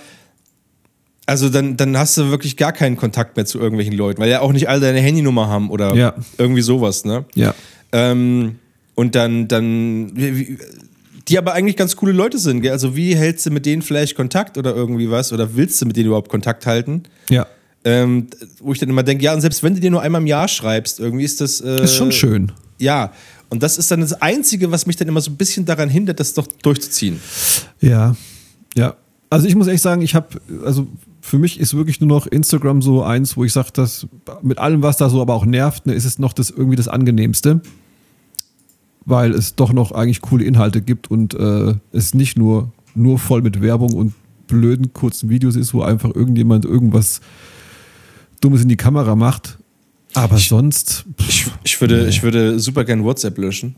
also 1.25 1.49
dann, 1.49 1.75
dann 1.77 1.97
hast 1.97 2.17
du 2.17 2.29
wirklich 2.29 2.57
gar 2.57 2.71
keinen 2.71 2.97
Kontakt 2.97 3.35
mehr 3.35 3.45
zu 3.45 3.59
irgendwelchen 3.59 3.93
Leuten, 3.95 4.21
weil 4.21 4.29
ja 4.29 4.41
auch 4.41 4.51
nicht 4.53 4.69
alle 4.69 4.81
deine 4.81 4.99
Handynummer 4.99 5.47
haben 5.47 5.69
oder 5.69 5.95
Ja. 5.95 6.13
irgendwie 6.37 6.61
sowas, 6.61 7.05
ne? 7.05 7.25
ja. 7.35 7.53
Ähm, 7.91 8.55
und 8.95 9.15
dann, 9.15 9.47
dann, 9.47 10.11
die 11.27 11.37
aber 11.37 11.53
eigentlich 11.53 11.75
ganz 11.75 11.95
coole 11.95 12.11
Leute 12.11 12.37
sind, 12.37 12.61
gell? 12.61 12.71
Also 12.71 12.95
wie 12.95 13.15
hältst 13.15 13.45
du 13.45 13.51
mit 13.51 13.65
denen 13.65 13.81
vielleicht 13.81 14.15
Kontakt 14.15 14.57
oder 14.57 14.75
irgendwie 14.75 15.09
was? 15.09 15.33
Oder 15.33 15.55
willst 15.55 15.81
du 15.81 15.85
mit 15.85 15.97
denen 15.97 16.07
überhaupt 16.07 16.29
Kontakt 16.29 16.65
halten? 16.65 17.03
Ja. 17.29 17.45
Ähm, 17.83 18.27
wo 18.59 18.73
ich 18.73 18.79
dann 18.79 18.89
immer 18.89 19.03
denke, 19.03 19.23
ja, 19.23 19.33
und 19.33 19.41
selbst 19.41 19.63
wenn 19.63 19.75
du 19.75 19.79
dir 19.81 19.91
nur 19.91 20.01
einmal 20.01 20.21
im 20.21 20.27
Jahr 20.27 20.47
schreibst, 20.47 20.99
irgendwie 20.99 21.23
ist 21.25 21.41
das. 21.41 21.61
Äh, 21.61 21.83
Ist 21.83 21.95
schon 21.95 22.11
schön. 22.11 22.51
Ja. 22.79 23.11
Und 23.49 23.63
das 23.63 23.77
ist 23.77 23.91
dann 23.91 24.01
das 24.01 24.13
Einzige, 24.21 24.71
was 24.71 24.85
mich 24.87 24.95
dann 24.95 25.07
immer 25.07 25.21
so 25.21 25.29
ein 25.31 25.35
bisschen 25.37 25.65
daran 25.65 25.89
hindert, 25.89 26.19
das 26.19 26.33
doch 26.33 26.47
durchzuziehen. 26.63 27.19
Ja. 27.81 28.15
Ja. 28.75 28.95
Also 29.29 29.47
ich 29.47 29.55
muss 29.55 29.67
echt 29.67 29.81
sagen, 29.81 30.01
ich 30.01 30.15
habe, 30.15 30.27
also 30.63 30.87
für 31.21 31.39
mich 31.39 31.59
ist 31.59 31.75
wirklich 31.75 31.99
nur 31.99 32.07
noch 32.07 32.27
Instagram 32.27 32.81
so 32.81 33.03
eins, 33.03 33.35
wo 33.35 33.43
ich 33.43 33.53
sage, 33.53 33.69
dass 33.73 34.07
mit 34.41 34.59
allem, 34.59 34.83
was 34.83 34.97
da 34.97 35.09
so 35.09 35.21
aber 35.21 35.33
auch 35.33 35.45
nervt, 35.45 35.87
ne, 35.87 35.93
ist 35.93 36.05
es 36.05 36.19
noch 36.19 36.33
das 36.33 36.51
irgendwie 36.51 36.75
das 36.75 36.87
angenehmste. 36.87 37.61
Weil 39.07 39.33
es 39.33 39.55
doch 39.55 39.71
noch 39.71 39.91
eigentlich 39.91 40.21
coole 40.21 40.45
Inhalte 40.45 40.81
gibt 40.81 41.11
und 41.11 41.35
äh, 41.35 41.75
es 41.91 42.13
nicht 42.13 42.37
nur, 42.37 42.71
nur 42.95 43.19
voll 43.19 43.41
mit 43.41 43.61
Werbung 43.61 43.93
und 43.93 44.13
blöden 44.47 44.93
kurzen 44.93 45.29
Videos 45.29 45.55
ist, 45.55 45.73
wo 45.73 45.81
einfach 45.81 46.13
irgendjemand 46.13 46.65
irgendwas 46.65 47.21
Dummes 48.41 48.61
in 48.61 48.69
die 48.69 48.77
Kamera 48.77 49.15
macht. 49.15 49.57
Aber 50.13 50.37
sonst. 50.37 51.05
pff, 51.19 51.29
Ich, 51.29 51.45
ich, 51.63 51.81
würde, 51.81 52.07
ich 52.07 52.23
würde 52.23 52.59
super 52.59 52.85
gern 52.85 53.03
WhatsApp 53.03 53.37
löschen, 53.37 53.75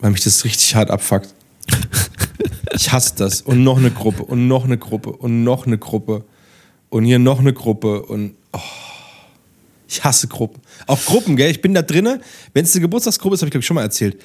weil 0.00 0.10
mich 0.10 0.22
das 0.22 0.44
richtig 0.44 0.74
hart 0.74 0.90
abfuckt. 0.90 1.34
Ich 2.74 2.92
hasse 2.92 3.14
das. 3.16 3.42
Und 3.42 3.62
noch 3.64 3.78
eine 3.78 3.90
Gruppe 3.90 4.22
und 4.24 4.46
noch 4.48 4.64
eine 4.64 4.78
Gruppe 4.78 5.10
und 5.12 5.44
noch 5.44 5.66
eine 5.66 5.78
Gruppe 5.78 6.24
und 6.88 7.04
hier 7.04 7.18
noch 7.18 7.40
eine 7.40 7.52
Gruppe 7.52 8.02
und 8.02 8.34
oh, 8.52 8.58
ich 9.88 10.02
hasse 10.04 10.28
Gruppen. 10.28 10.60
Auch 10.86 11.04
Gruppen, 11.04 11.36
gell? 11.36 11.50
Ich 11.50 11.60
bin 11.60 11.74
da 11.74 11.82
drinne. 11.82 12.20
Wenn 12.54 12.64
es 12.64 12.74
eine 12.74 12.82
Geburtstagsgruppe 12.82 13.34
ist, 13.34 13.42
habe 13.42 13.48
ich 13.48 13.52
glaube 13.52 13.62
ich 13.62 13.66
schon 13.66 13.74
mal 13.74 13.82
erzählt. 13.82 14.20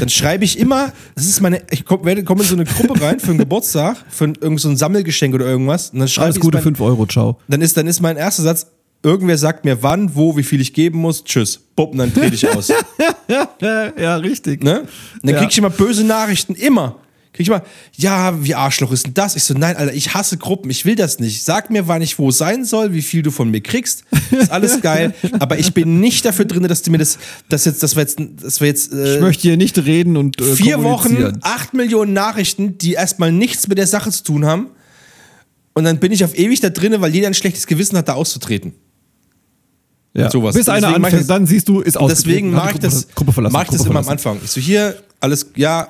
Dann 0.00 0.08
schreibe 0.08 0.44
ich 0.44 0.58
immer, 0.58 0.92
das 1.14 1.26
ist 1.26 1.40
meine, 1.40 1.62
ich 1.70 1.84
komme 1.84 2.22
komm 2.24 2.38
in 2.40 2.44
so 2.46 2.54
eine 2.54 2.64
Gruppe 2.64 3.00
rein 3.00 3.20
für 3.20 3.28
einen 3.30 3.38
Geburtstag, 3.38 3.96
für 4.08 4.24
ein, 4.24 4.34
irgend 4.40 4.60
so 4.60 4.68
ein 4.68 4.76
Sammelgeschenk 4.76 5.34
oder 5.34 5.46
irgendwas. 5.46 5.90
Und 5.90 6.00
dann 6.00 6.08
schreibe 6.08 6.24
alles 6.26 6.36
ich 6.36 6.42
Gute, 6.42 6.56
mein, 6.56 6.64
5 6.64 6.80
Euro, 6.80 7.06
ciao. 7.06 7.38
dann 7.48 7.62
ist, 7.62 7.76
dann 7.76 7.86
ist 7.86 8.00
mein 8.00 8.16
erster 8.16 8.42
Satz, 8.42 8.66
irgendwer 9.04 9.38
sagt 9.38 9.64
mir 9.64 9.80
wann, 9.82 10.14
wo, 10.16 10.36
wie 10.36 10.42
viel 10.42 10.60
ich 10.60 10.74
geben 10.74 10.98
muss, 10.98 11.22
tschüss. 11.24 11.60
Bupp, 11.76 11.92
und 11.92 11.98
dann 11.98 12.12
trete 12.12 12.34
ich 12.34 12.48
aus. 12.48 12.72
Ja, 13.60 14.16
richtig. 14.16 14.64
ne? 14.64 14.80
Und 14.80 14.88
dann 15.22 15.34
Ja. 15.34 15.40
krieg 15.40 15.50
ich 15.50 15.58
immer 15.58 15.70
böse 15.70 16.04
Nachrichten, 16.04 16.54
immer. 16.54 16.96
Krieg 17.38 17.46
ich 17.46 17.52
immer, 17.52 17.62
ja, 17.94 18.42
wie 18.42 18.56
Arschloch 18.56 18.90
ist 18.90 19.06
denn 19.06 19.14
das? 19.14 19.36
Ich 19.36 19.44
so, 19.44 19.54
nein, 19.54 19.76
Alter, 19.76 19.94
ich 19.94 20.12
hasse 20.12 20.38
Gruppen, 20.38 20.72
ich 20.72 20.84
will 20.84 20.96
das 20.96 21.20
nicht. 21.20 21.44
Sag 21.44 21.70
mir, 21.70 21.86
wann 21.86 22.02
ich 22.02 22.18
wo 22.18 22.32
sein 22.32 22.64
soll, 22.64 22.94
wie 22.94 23.00
viel 23.00 23.22
du 23.22 23.30
von 23.30 23.48
mir 23.48 23.60
kriegst. 23.60 24.02
Ist 24.32 24.50
alles 24.50 24.80
geil. 24.82 25.14
aber 25.38 25.56
ich 25.56 25.72
bin 25.72 26.00
nicht 26.00 26.24
dafür 26.24 26.46
drin, 26.46 26.64
dass 26.64 26.82
du 26.82 26.90
mir 26.90 26.98
das, 26.98 27.16
das 27.48 27.64
jetzt, 27.64 27.80
dass 27.84 27.94
wir 27.94 28.02
jetzt, 28.02 28.18
dass 28.42 28.60
wir 28.60 28.66
jetzt 28.66 28.92
äh, 28.92 29.14
Ich 29.14 29.20
möchte 29.20 29.42
hier 29.42 29.56
nicht 29.56 29.78
reden 29.78 30.16
und 30.16 30.40
äh, 30.40 30.56
vier 30.56 30.82
Wochen, 30.82 31.38
acht 31.42 31.74
Millionen 31.74 32.12
Nachrichten, 32.12 32.76
die 32.76 32.94
erstmal 32.94 33.30
nichts 33.30 33.68
mit 33.68 33.78
der 33.78 33.86
Sache 33.86 34.10
zu 34.10 34.24
tun 34.24 34.44
haben. 34.44 34.66
Und 35.74 35.84
dann 35.84 36.00
bin 36.00 36.10
ich 36.10 36.24
auf 36.24 36.36
ewig 36.36 36.58
da 36.58 36.70
drinne, 36.70 37.00
weil 37.00 37.14
jeder 37.14 37.28
ein 37.28 37.34
schlechtes 37.34 37.68
Gewissen 37.68 37.96
hat, 37.96 38.08
da 38.08 38.14
auszutreten. 38.14 38.72
Ja. 40.12 40.28
sowas. 40.28 40.56
Bis 40.56 40.68
einer 40.68 40.92
anfängt, 40.92 41.30
dann 41.30 41.46
siehst 41.46 41.68
du, 41.68 41.78
ist 41.82 41.96
Und 41.96 42.10
deswegen 42.10 42.50
mache 42.50 42.72
ich 42.72 42.78
das, 42.80 43.02
Gruppe, 43.02 43.14
Gruppe 43.14 43.32
verlassen. 43.34 43.52
mach 43.52 43.62
ich 43.62 43.68
das 43.68 43.78
Gruppe 43.78 43.90
immer 43.90 44.00
am. 44.00 44.08
Anfang. 44.08 44.38
Ich 44.42 44.50
so, 44.50 44.60
hier, 44.60 45.00
alles, 45.20 45.52
ja, 45.54 45.86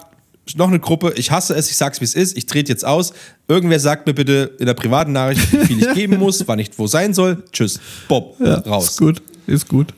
noch 0.56 0.68
eine 0.68 0.80
Gruppe, 0.80 1.12
ich 1.16 1.30
hasse 1.30 1.54
es, 1.54 1.70
ich 1.70 1.76
sag's 1.76 2.00
wie 2.00 2.04
es 2.04 2.14
ist, 2.14 2.36
ich 2.36 2.46
trete 2.46 2.72
jetzt 2.72 2.84
aus. 2.84 3.12
Irgendwer 3.48 3.80
sagt 3.80 4.06
mir 4.06 4.14
bitte 4.14 4.52
in 4.58 4.66
der 4.66 4.74
privaten 4.74 5.12
Nachricht, 5.12 5.52
wie 5.52 5.66
viel 5.66 5.82
ich 5.82 5.94
geben 5.94 6.18
muss, 6.18 6.46
wann 6.46 6.58
ich 6.58 6.70
wo 6.76 6.86
sein 6.86 7.14
soll. 7.14 7.42
Tschüss. 7.52 7.80
Bob, 8.08 8.36
Ja, 8.40 8.58
raus. 8.60 8.88
Ist 8.90 8.98
gut, 8.98 9.22
ist 9.46 9.68
gut. 9.68 9.94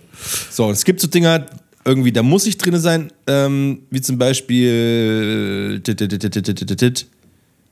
So, 0.50 0.70
es 0.70 0.84
gibt 0.84 1.00
so 1.00 1.08
Dinger, 1.08 1.46
irgendwie, 1.84 2.12
da 2.12 2.22
muss 2.22 2.46
ich 2.46 2.58
drin 2.58 2.78
sein, 2.78 3.10
ähm, 3.26 3.82
wie 3.90 4.00
zum 4.00 4.18
Beispiel 4.18 5.80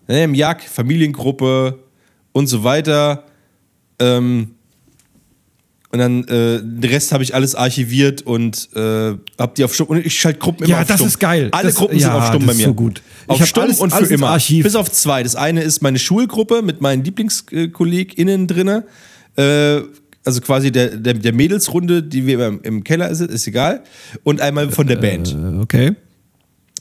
im 0.08 0.34
Jack, 0.34 0.62
Familiengruppe 0.62 1.78
und 2.32 2.46
so 2.46 2.64
weiter. 2.64 3.24
Ähm, 3.98 4.54
und 5.90 5.98
dann 6.00 6.24
äh, 6.24 6.60
den 6.62 6.84
Rest 6.90 7.12
habe 7.12 7.22
ich 7.22 7.34
alles 7.34 7.54
archiviert 7.54 8.20
und 8.22 8.68
äh, 8.76 9.14
hab 9.38 9.54
die 9.54 9.64
auf 9.64 9.74
Stumm. 9.74 9.86
Und 9.88 10.04
ich 10.04 10.18
schalte 10.20 10.38
Gruppen 10.38 10.64
immer 10.64 10.70
Ja, 10.74 10.80
auf 10.82 10.86
das 10.86 10.96
Stumm. 10.96 11.06
ist 11.08 11.18
geil. 11.18 11.48
Alle 11.52 11.68
Das- 11.68 11.76
Gruppen 11.76 11.96
ja, 11.98 12.08
sind 12.08 12.10
auf 12.12 12.26
Stumm 12.26 12.40
das 12.40 12.46
bei 12.46 12.52
ist 12.52 12.58
mir. 12.58 12.64
so 12.66 12.74
gut. 12.74 13.02
Ich 13.24 13.28
Auf 13.30 13.46
Stumm 13.46 13.62
alles- 13.64 13.80
und 13.80 13.92
für 13.94 14.04
immer. 14.12 14.28
Archiv. 14.28 14.64
Bis 14.64 14.74
auf 14.74 14.90
zwei. 14.92 15.22
Das 15.22 15.34
eine 15.34 15.62
ist 15.62 15.80
meine 15.82 15.98
Schulgruppe 15.98 16.60
mit 16.62 16.80
meinen 16.82 17.04
LieblingskollegInnen 17.04 18.46
drinne. 18.46 18.84
Äh, 19.36 19.80
also 20.24 20.40
quasi 20.42 20.70
der, 20.70 20.96
der, 20.96 21.14
der 21.14 21.32
Mädelsrunde, 21.32 22.02
die 22.02 22.26
wir 22.26 22.46
im, 22.46 22.60
im 22.62 22.84
Keller 22.84 23.14
sind, 23.14 23.30
ist 23.30 23.46
egal. 23.46 23.82
Und 24.24 24.40
einmal 24.42 24.70
von 24.70 24.86
der 24.86 24.96
Band. 24.96 25.32
Äh, 25.34 25.58
okay. 25.62 25.92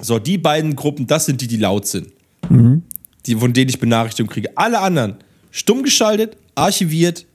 So, 0.02 0.20
die 0.20 0.38
beiden 0.38 0.76
Gruppen, 0.76 1.08
das 1.08 1.26
sind 1.26 1.40
die, 1.42 1.48
die 1.48 1.58
laut 1.58 1.88
sind. 1.88 2.08
Mhm. 2.50 2.84
Die, 3.26 3.36
von 3.36 3.54
denen 3.54 3.70
ich 3.70 3.80
Benachrichtigungen 3.80 4.34
kriege. 4.34 4.50
Alle 4.56 4.80
anderen 4.80 5.16
stumm 5.52 5.84
geschaltet, 5.84 6.36
archiviert, 6.56 7.26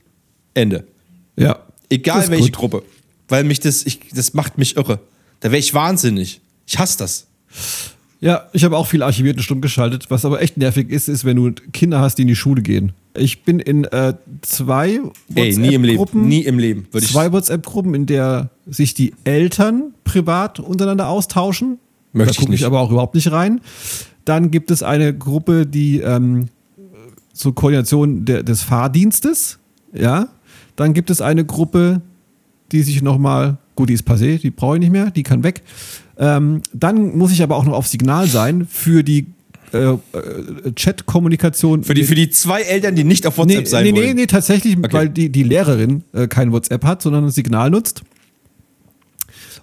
Ende. 0.53 0.85
Ja. 1.35 1.59
Egal 1.89 2.29
welche 2.29 2.45
gut. 2.45 2.53
Gruppe. 2.53 2.83
Weil 3.27 3.43
mich 3.43 3.59
das, 3.59 3.85
ich, 3.85 3.99
das 4.13 4.33
macht 4.33 4.57
mich 4.57 4.77
irre. 4.77 4.99
Da 5.39 5.51
wäre 5.51 5.59
ich 5.59 5.73
wahnsinnig. 5.73 6.41
Ich 6.67 6.79
hasse 6.79 6.97
das. 6.97 7.27
Ja, 8.19 8.47
ich 8.53 8.63
habe 8.63 8.77
auch 8.77 8.87
viel 8.87 9.03
archiviert 9.03 9.35
und 9.35 9.43
stumm 9.43 9.59
geschaltet. 9.59 10.09
Was 10.09 10.23
aber 10.23 10.41
echt 10.41 10.55
nervig 10.55 10.89
ist, 10.89 11.09
ist, 11.09 11.25
wenn 11.25 11.35
du 11.35 11.51
Kinder 11.73 11.99
hast, 11.99 12.15
die 12.15 12.21
in 12.21 12.29
die 12.29 12.37
Schule 12.37 12.61
gehen. 12.61 12.93
Ich 13.17 13.43
bin 13.43 13.59
in 13.59 13.83
äh, 13.83 14.13
zwei 14.41 15.01
Ey, 15.35 15.57
nie 15.57 15.73
im 15.73 15.83
Leben. 15.83 15.99
WhatsApp-Gruppen. 15.99 16.27
Nie 16.27 16.41
im 16.41 16.57
Leben. 16.57 16.87
Würde 16.91 17.05
Zwei 17.05 17.31
WhatsApp-Gruppen, 17.31 17.93
in 17.93 18.05
der 18.05 18.49
sich 18.65 18.93
die 18.93 19.13
Eltern 19.25 19.93
privat 20.05 20.59
untereinander 20.59 21.09
austauschen. 21.09 21.79
Möchte 22.13 22.27
da 22.27 22.31
ich 22.31 22.37
gucke 22.37 22.53
ich 22.53 22.61
nicht. 22.61 22.65
aber 22.65 22.79
auch 22.79 22.91
überhaupt 22.91 23.15
nicht 23.15 23.31
rein. 23.31 23.59
Dann 24.25 24.51
gibt 24.51 24.71
es 24.71 24.83
eine 24.83 25.13
Gruppe, 25.13 25.67
die 25.67 25.99
ähm, 25.99 26.47
zur 27.33 27.53
Koordination 27.53 28.23
der, 28.23 28.43
des 28.43 28.61
Fahrdienstes, 28.61 29.59
ja. 29.91 30.29
Dann 30.75 30.93
gibt 30.93 31.09
es 31.09 31.21
eine 31.21 31.45
Gruppe, 31.45 32.01
die 32.71 32.81
sich 32.83 33.01
nochmal, 33.01 33.57
gut, 33.75 33.89
die 33.89 33.93
ist 33.93 34.07
passé, 34.07 34.39
die 34.39 34.49
brauche 34.51 34.75
ich 34.75 34.79
nicht 34.79 34.91
mehr, 34.91 35.11
die 35.11 35.23
kann 35.23 35.43
weg. 35.43 35.61
Ähm, 36.17 36.61
dann 36.73 37.17
muss 37.17 37.31
ich 37.31 37.41
aber 37.43 37.55
auch 37.55 37.65
noch 37.65 37.73
auf 37.73 37.87
Signal 37.87 38.27
sein 38.27 38.67
für 38.69 39.03
die 39.03 39.27
äh, 39.73 39.93
äh, 39.93 39.97
Chat-Kommunikation. 40.75 41.83
für, 41.83 41.93
die, 41.95 42.03
für 42.03 42.15
die 42.15 42.29
zwei 42.29 42.61
Eltern, 42.61 42.95
die 42.95 43.03
nicht 43.03 43.25
auf 43.25 43.37
WhatsApp 43.37 43.59
Nee, 43.61 43.65
sein 43.65 43.83
nee, 43.83 43.91
nee, 43.91 43.97
wollen. 44.01 44.15
nee, 44.15 44.25
tatsächlich, 44.27 44.77
Okay. 44.77 44.93
weil 44.93 45.09
die, 45.09 45.29
die 45.31 45.43
Lehrerin 45.43 46.03
äh, 46.13 46.27
kein 46.27 46.51
WhatsApp 46.51 46.83
hat, 46.85 47.01
sondern 47.01 47.25
ein 47.25 47.31
Signal 47.31 47.69
nutzt. 47.71 48.03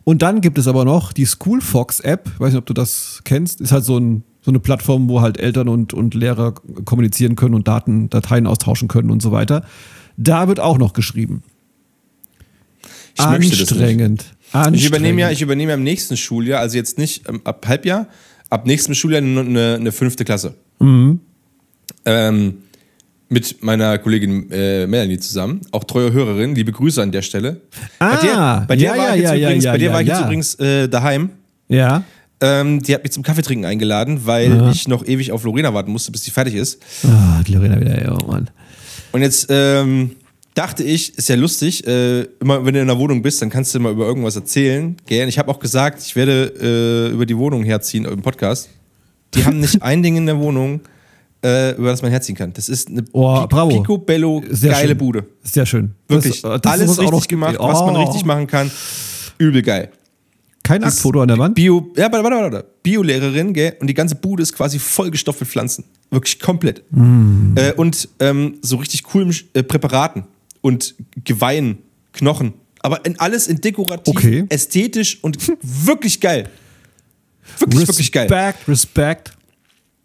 Und 0.05 0.23
dann 0.23 0.41
gibt 0.41 0.59
es 0.59 0.67
aber 0.67 0.85
noch 0.85 1.13
die 1.13 1.27
SchoolFox-App, 1.27 2.31
ich 2.35 2.41
weiß 2.41 2.49
nicht, 2.53 2.59
ob 2.59 2.67
du 2.67 2.75
das 2.75 3.21
kennst, 3.25 3.61
ist 3.61 3.71
halt 3.71 3.85
so, 3.85 3.99
ein, 3.99 4.25
so 4.41 4.51
eine 4.51 4.59
Plattform, 4.59 5.09
wo 5.09 5.21
halt 5.21 5.39
Eltern 5.39 5.69
und, 5.69 5.93
und 5.95 6.15
Lehrer 6.15 6.55
kommunizieren 6.85 7.37
können 7.37 7.55
und 7.55 7.69
Daten, 7.69 8.09
Dateien 8.11 8.47
austauschen 8.47 8.89
können 8.89 9.11
und 9.11 9.21
so 9.23 9.31
weiter. 9.31 9.65
Da 10.17 10.49
wird 10.49 10.61
auch 10.61 10.79
noch 10.79 10.93
geschrieben. 10.93 11.43
Ich. 13.15 13.21
Anstrengend. 13.21 14.25
Anstrengend. 14.53 14.77
Ich 14.77 14.87
übernehme 14.87 15.21
ja, 15.21 15.31
ich 15.31 15.43
übernehme 15.43 15.71
ja 15.71 15.77
im 15.77 15.83
nächsten 15.83 16.17
Schuljahr, 16.17 16.61
also 16.61 16.77
jetzt 16.77 16.99
nicht 16.99 17.29
ähm, 17.29 17.41
ab 17.45 17.67
Halbjahr, 17.67 18.09
ab 18.49 18.67
nächstem 18.67 18.95
Schuljahr 18.95 19.23
eine, 19.23 19.77
eine, 19.77 19.93
fünfte 19.93 20.25
Klasse. 20.25 20.55
Mhm. 20.79 21.21
Ähm, 22.05 22.55
mit 23.29 23.63
meiner 23.63 23.99
Kollegin 23.99 24.51
äh, 24.51 24.87
Melanie 24.87 25.19
zusammen, 25.19 25.61
auch 25.71 25.85
treue 25.85 26.13
Hörerin, 26.13 26.55
liebe 26.55 26.73
Grüße 26.73 27.01
an 27.01 27.13
der 27.13 27.23
Stelle. 27.23 27.61
Ah, 28.01 28.17
bei 28.17 28.27
der, 28.27 28.65
bei 28.67 28.77
der 28.77 28.85
ja, 28.85 28.91
war 28.91 29.09
ja, 29.09 29.15
ich 29.15 29.21
jetzt 29.21 29.31
ja, 29.31 29.37
übrigens, 29.37 29.65
ja, 29.65 29.73
bei 29.73 29.79
der 29.79 29.87
ja, 29.87 29.93
war 29.93 30.01
ich 30.01 30.09
jetzt 30.09 30.19
ja. 30.19 30.25
übrigens 30.25 30.55
äh, 30.57 30.89
daheim. 30.89 31.31
Ja. 31.69 32.03
Ähm, 32.41 32.83
die 32.83 32.95
hat 32.95 33.03
mich 33.05 33.13
zum 33.13 33.23
Kaffeetrinken 33.23 33.67
eingeladen, 33.67 34.23
weil 34.25 34.71
ich 34.73 34.89
noch 34.89 35.07
ewig 35.07 35.31
auf 35.31 35.45
Lorena 35.45 35.75
warten 35.75 35.93
musste, 35.93 36.11
bis 36.11 36.23
die 36.23 36.31
fertig 36.31 36.55
ist. 36.55 36.83
Ah, 37.05 37.43
die 37.47 37.53
Lorena 37.53 37.79
wieder, 37.79 38.03
ja, 38.03 38.17
Mann. 38.27 38.51
Und 39.13 39.23
jetzt 39.23 39.47
ähm, 39.51 40.13
dachte 40.55 40.85
ich, 40.85 41.17
ist 41.19 41.29
ja 41.29 41.37
lustig, 41.37 41.87
äh, 41.87 42.23
immer 42.41 42.65
wenn 42.65 42.75
du 42.75 42.81
in 42.81 42.87
der 42.87 42.99
Wohnung 42.99 43.23
bist, 43.23 43.43
dann 43.43 43.51
kannst 43.51 43.75
du 43.75 43.79
immer 43.79 43.91
über 43.91 44.07
irgendwas 44.07 44.37
erzählen. 44.37 44.97
Gell? 45.07 45.29
Ich 45.29 45.39
habe 45.39 45.51
auch 45.51 45.59
gesagt, 45.59 46.03
ich 46.03 46.15
werde 46.17 46.53
äh, 47.11 47.13
über 47.13 47.27
die 47.27 47.37
Wohnung 47.37 47.65
herziehen 47.65 48.05
im 48.05 48.23
Podcast. 48.23 48.69
Die 49.35 49.45
haben 49.45 49.61
nicht 49.61 49.83
ein 49.83 50.03
Ding 50.03 50.17
in 50.17 50.27
der 50.27 50.39
Wohnung, 50.39 50.81
äh, 51.45 51.73
über 51.77 51.89
das 51.91 52.03
man 52.03 52.11
herziehen 52.11 52.37
kann. 52.37 52.53
Das 52.53 52.69
ist 52.69 52.89
eine 52.89 53.05
Oh, 53.13 53.47
bravo. 53.49 53.71
Picobello 53.81 54.43
Sehr 54.51 54.73
geile 54.73 54.89
schön. 54.89 54.99
Bude. 54.99 55.27
Sehr 55.43 55.67
schön. 55.67 55.95
Wirklich. 56.09 56.43
Das, 56.43 56.57
äh, 56.57 56.61
das 56.61 56.73
Alles 56.73 56.99
richtig 57.01 57.29
gemacht, 57.29 57.53
geben. 57.59 57.65
was 57.65 57.81
man 57.81 57.97
Oh. 57.97 58.03
richtig 58.05 58.25
machen 58.25 58.47
kann. 58.47 58.71
Übel 59.39 59.63
geil. 59.63 59.91
Kein 60.63 60.85
Aktfoto 60.85 61.21
an 61.23 61.29
der 61.29 61.39
Wand? 61.39 61.55
Bio, 61.55 61.93
ja, 61.97 62.13
warte, 62.13 62.25
warte, 62.25 62.37
warte. 62.53 62.67
Bio-Lehrerin, 62.83 63.53
gell? 63.53 63.77
Und 63.81 63.87
die 63.87 63.95
ganze 63.95 64.15
Bude 64.15 64.43
ist 64.43 64.53
quasi 64.55 64.79
vollgestopft 64.79 65.41
mit 65.41 65.49
Pflanzen. 65.51 65.85
Wirklich 66.11 66.39
komplett. 66.39 66.83
Mm. 66.91 67.57
Äh, 67.57 67.73
und 67.73 68.09
ähm, 68.21 68.59
so 68.63 68.77
richtig 68.77 69.03
coolen 69.05 69.35
äh, 69.55 69.63
Präparaten 69.63 70.25
und 70.61 70.95
Geweihen, 71.25 71.79
Knochen. 72.13 72.53
Aber 72.83 73.05
in 73.05 73.19
alles 73.19 73.49
in 73.49 73.61
dekorativ, 73.61 74.15
Okay. 74.15 74.45
ästhetisch 74.49 75.19
und 75.23 75.39
wirklich 75.63 76.21
geil. 76.21 76.49
Wirklich, 77.59 77.89
wirklich 77.89 78.13
geil. 78.13 78.29
Respekt, 78.29 78.69
Respekt. 78.69 79.33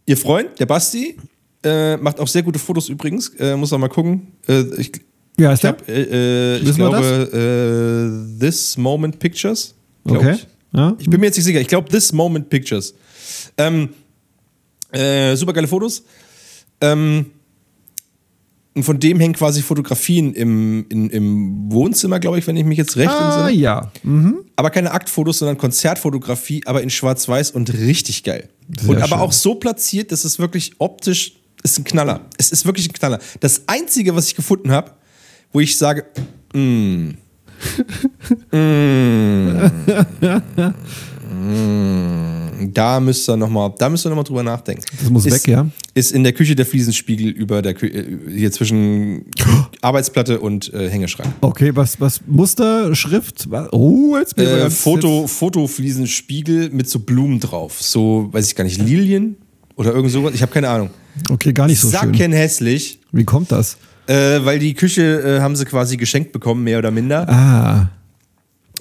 Ihr 0.06 0.18
Freund, 0.18 0.49
der 0.60 0.66
Basti, 0.66 1.18
äh, 1.64 1.97
macht 1.97 2.20
auch 2.20 2.28
sehr 2.28 2.43
gute 2.43 2.60
Fotos 2.60 2.89
übrigens. 2.89 3.30
Äh, 3.39 3.56
muss 3.56 3.74
auch 3.74 3.78
mal 3.78 3.88
gucken. 3.89 4.28
Äh, 4.47 4.64
ich 4.78 4.91
Ja, 5.38 5.51
ist 5.53 5.64
ich, 5.64 5.68
hab, 5.68 5.88
äh, 5.88 6.58
ich 6.58 6.76
glaube, 6.76 8.36
äh, 8.38 8.39
This 8.39 8.78
Moment 8.78 9.20
Pictures. 9.20 9.74
Okay. 10.06 10.34
Ich. 10.36 10.47
Ja. 10.74 10.95
Ich 10.99 11.10
bin 11.10 11.20
mir 11.20 11.28
jetzt 11.28 11.38
nicht 11.38 11.45
sicher. 11.45 11.62
Ich 11.62 11.68
glaube, 11.68 11.89
This 11.89 12.12
Moment 12.14 12.49
Pictures. 12.49 12.93
Ähm, 13.58 13.89
äh, 14.91 15.36
super 15.36 15.53
geile 15.53 15.68
Fotos. 15.68 16.03
Ähm, 16.82 17.28
und 18.76 18.84
von 18.84 18.99
dem 18.99 19.22
hängen 19.22 19.34
quasi 19.36 19.62
Fotografien 19.62 20.34
im, 20.34 20.86
in, 20.89 21.10
im 21.10 21.72
Wohnzimmer, 21.72 22.20
glaube 22.20 22.39
ich, 22.39 22.47
wenn 22.47 22.58
ich 22.58 22.66
mich 22.66 22.78
jetzt 22.78 22.97
recht 22.97 23.10
Ah, 23.10 23.47
entsinne. 23.47 23.62
ja. 23.62 23.89
Mhm. 24.03 24.39
Aber 24.58 24.70
keine 24.70 24.91
Aktfotos, 24.91 25.39
sondern 25.39 25.58
Konzertfotografie, 25.58 26.62
aber 26.66 26.82
in 26.84 26.89
Schwarz-Weiß 26.89 27.51
und 27.51 27.74
richtig 27.74 28.24
geil. 28.24 28.49
Sehr 28.78 28.89
und 28.89 28.97
aber 28.97 29.08
schön. 29.08 29.18
auch 29.20 29.32
so 29.32 29.56
platziert, 29.56 30.12
dass 30.12 30.26
es 30.26 30.39
wirklich 30.39 30.74
optisch 30.80 31.38
ist 31.64 31.80
ein 31.80 31.86
Knaller. 31.86 32.26
Es 32.38 32.51
ist 32.51 32.66
wirklich 32.66 32.89
ein 32.89 32.93
Knaller. 32.93 33.20
Das 33.39 33.62
Einzige, 33.68 34.14
was 34.14 34.28
ich 34.28 34.36
gefunden 34.36 34.72
habe, 34.72 34.91
wo 35.53 35.62
ich 35.62 35.78
sage, 35.78 36.06
mm, 36.53 36.60
mm, 36.60 37.18
da 42.74 42.99
müsst 42.99 43.30
ihr 43.30 43.38
nochmal, 43.38 43.74
da 43.78 43.89
müsst 43.89 44.06
ihr 44.06 44.10
noch 44.10 44.16
mal 44.16 44.24
drüber 44.24 44.43
nachdenken. 44.43 44.84
Das 44.99 45.10
muss 45.10 45.26
ist, 45.26 45.34
weg, 45.34 45.47
ja? 45.47 45.68
Ist 45.93 46.12
in 46.12 46.24
der 46.24 46.34
Küche 46.34 46.56
der 46.56 46.66
Fliesenspiegel 46.66 47.30
über 47.30 47.62
der 47.62 47.74
Kü 47.74 47.88
äh, 47.88 48.18
hier 48.36 48.51
zwischen 48.51 49.26
Arbeitsplatte 49.82 50.39
und 50.39 50.74
äh, 50.74 50.89
Hängeschrank. 50.89 51.30
Okay, 51.41 51.72
was, 51.76 51.99
was 51.99 52.22
Muster, 52.28 52.95
Schrift? 52.95 53.49
Was? 53.49 53.72
Oh, 53.72 54.18
jetzt 54.18 54.36
bin 54.36 54.45
ich 54.45 54.51
Äh, 54.51 54.70
Foto, 54.70 55.28
Fotofliesenspiegel 55.28 56.70
mit 56.72 56.89
so 56.89 56.99
Blumen 56.99 57.39
drauf. 57.39 57.82
So, 57.82 58.30
weiß 58.32 58.47
ich 58.47 58.56
gar 58.56 58.64
nicht, 58.64 58.82
Lilien 58.82 59.38
oder 59.76 59.93
irgend 59.93 60.12
sowas. 60.12 60.34
Ich 60.34 60.41
habe 60.41 60.51
keine 60.51 60.70
Ahnung. 60.70 60.89
Jetzt, 61.16 61.32
okay, 61.32 61.53
gar 61.53 61.68
nicht 61.68 61.80
so 61.80 61.89
schön. 61.89 61.99
Sackenhässlich. 61.99 62.99
Wie 63.12 63.24
kommt 63.24 63.51
das? 63.51 63.78
Äh, 64.08 64.45
weil 64.45 64.60
die 64.60 64.74
Küche 64.74 65.01
äh, 65.01 65.39
haben 65.41 65.56
sie 65.56 65.66
quasi 65.66 65.97
geschenkt 65.97 66.32
bekommen, 66.32 66.64
mehr 66.64 66.80
oder 66.80 66.91
minder. 66.91 67.28
Ah, 67.28 67.88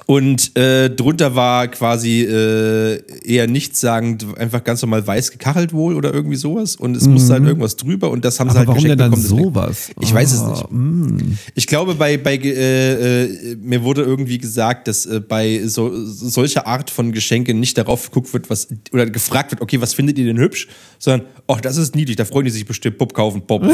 Und 0.07 0.55
äh, 0.59 0.90
drunter 0.90 1.34
war 1.34 1.68
quasi 1.68 2.20
äh, 2.22 3.00
eher 3.24 3.46
nichtssagend, 3.46 4.26
einfach 4.36 4.62
ganz 4.62 4.82
normal 4.82 5.07
weiß 5.07 5.30
gekachelt 5.30 5.72
wohl 5.72 5.94
oder 5.94 6.12
irgendwie 6.12 6.36
sowas. 6.36 6.76
Und 6.76 6.94
es 6.94 7.07
musste 7.09 7.32
halt 7.32 7.44
irgendwas 7.44 7.76
drüber 7.76 8.11
und 8.11 8.22
das 8.22 8.38
haben 8.38 8.50
sie 8.50 8.57
Mhm. 8.59 8.62
aber 8.64 8.74
halt 8.74 8.84
warum 8.84 8.84
denn 8.84 8.98
geschenkt 8.98 9.14
dann 9.14 9.22
bekommen. 9.22 9.55
sowas? 9.55 9.90
Ich 10.02 10.12
weiß 10.12 10.32
es 10.34 10.40
Ah, 10.40 10.50
nicht. 10.50 10.70
mm. 10.70 11.38
Ich 11.55 11.66
glaube, 11.66 11.94
bei, 11.94 12.18
bei 12.18 12.36
äh, 12.36 13.22
äh, 13.24 13.57
mir 13.57 13.82
wurde 13.82 14.02
irgendwie 14.02 14.36
gesagt, 14.36 14.88
dass 14.88 15.07
äh, 15.07 15.20
bei 15.26 15.62
so, 15.64 15.90
solcher 16.05 16.66
Art 16.66 16.90
von 16.90 17.12
Geschenken 17.12 17.59
nicht 17.59 17.78
darauf 17.78 18.11
geguckt 18.11 18.34
wird, 18.34 18.50
was 18.50 18.68
oder 18.92 19.07
gefragt 19.07 19.52
wird, 19.52 19.62
okay, 19.62 19.80
was 19.80 19.94
findet 19.94 20.18
ihr 20.18 20.26
denn 20.26 20.38
hübsch, 20.38 20.68
sondern, 20.98 21.26
ach, 21.46 21.62
das 21.62 21.78
ist 21.78 21.94
niedlich, 21.96 22.16
da 22.16 22.26
freuen 22.26 22.44
die 22.44 22.50
sich 22.50 22.66
bestimmt, 22.66 22.98
Pop 22.98 23.14
kaufen, 23.14 23.40
Pop. 23.46 23.62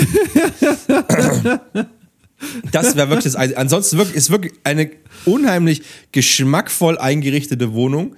Das 2.72 2.96
wäre 2.96 3.08
wirklich 3.08 3.24
das 3.24 3.36
Einzige. 3.36 3.58
Ansonsten 3.58 3.98
wirklich, 3.98 4.16
ist 4.16 4.30
wirklich 4.30 4.52
eine 4.64 4.90
unheimlich 5.24 5.82
geschmackvoll 6.12 6.98
eingerichtete 6.98 7.72
Wohnung. 7.72 8.16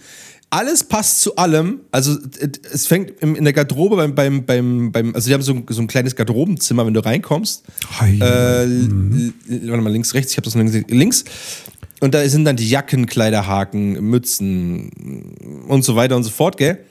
Alles 0.51 0.85
passt 0.85 1.23
zu 1.23 1.37
allem. 1.37 1.81
Also 1.93 2.13
äh, 2.39 2.49
es 2.73 2.87
fängt 2.87 3.23
in 3.23 3.43
der 3.43 3.53
Garderobe 3.53 3.97
beim, 3.97 4.15
beim, 4.15 4.45
beim, 4.45 4.93
beim 4.93 5.15
also 5.15 5.29
die 5.29 5.35
haben 5.35 5.43
so 5.43 5.55
ein, 5.55 5.65
so 5.69 5.81
ein 5.81 5.87
kleines 5.87 6.15
Garderobenzimmer, 6.15 6.85
wenn 6.87 6.95
du 6.95 7.05
reinkommst. 7.05 7.65
Hei. 7.99 8.17
Äh, 8.17 8.91
warte 9.69 9.83
mal, 9.83 9.93
links, 9.93 10.13
rechts, 10.15 10.33
ich 10.33 10.37
habe 10.37 10.45
das 10.45 10.55
noch 10.55 10.63
links, 10.63 10.91
links. 10.91 11.25
Und 12.01 12.15
da 12.15 12.29
sind 12.29 12.45
dann 12.45 12.57
die 12.57 12.69
Jacken, 12.69 13.07
Kleiderhaken, 13.07 13.93
Mützen 14.05 15.65
und 15.69 15.85
so 15.85 15.97
weiter 15.97 16.17
und 16.17 16.25
so 16.25 16.31
fort, 16.31 16.57
gell? 16.57 16.85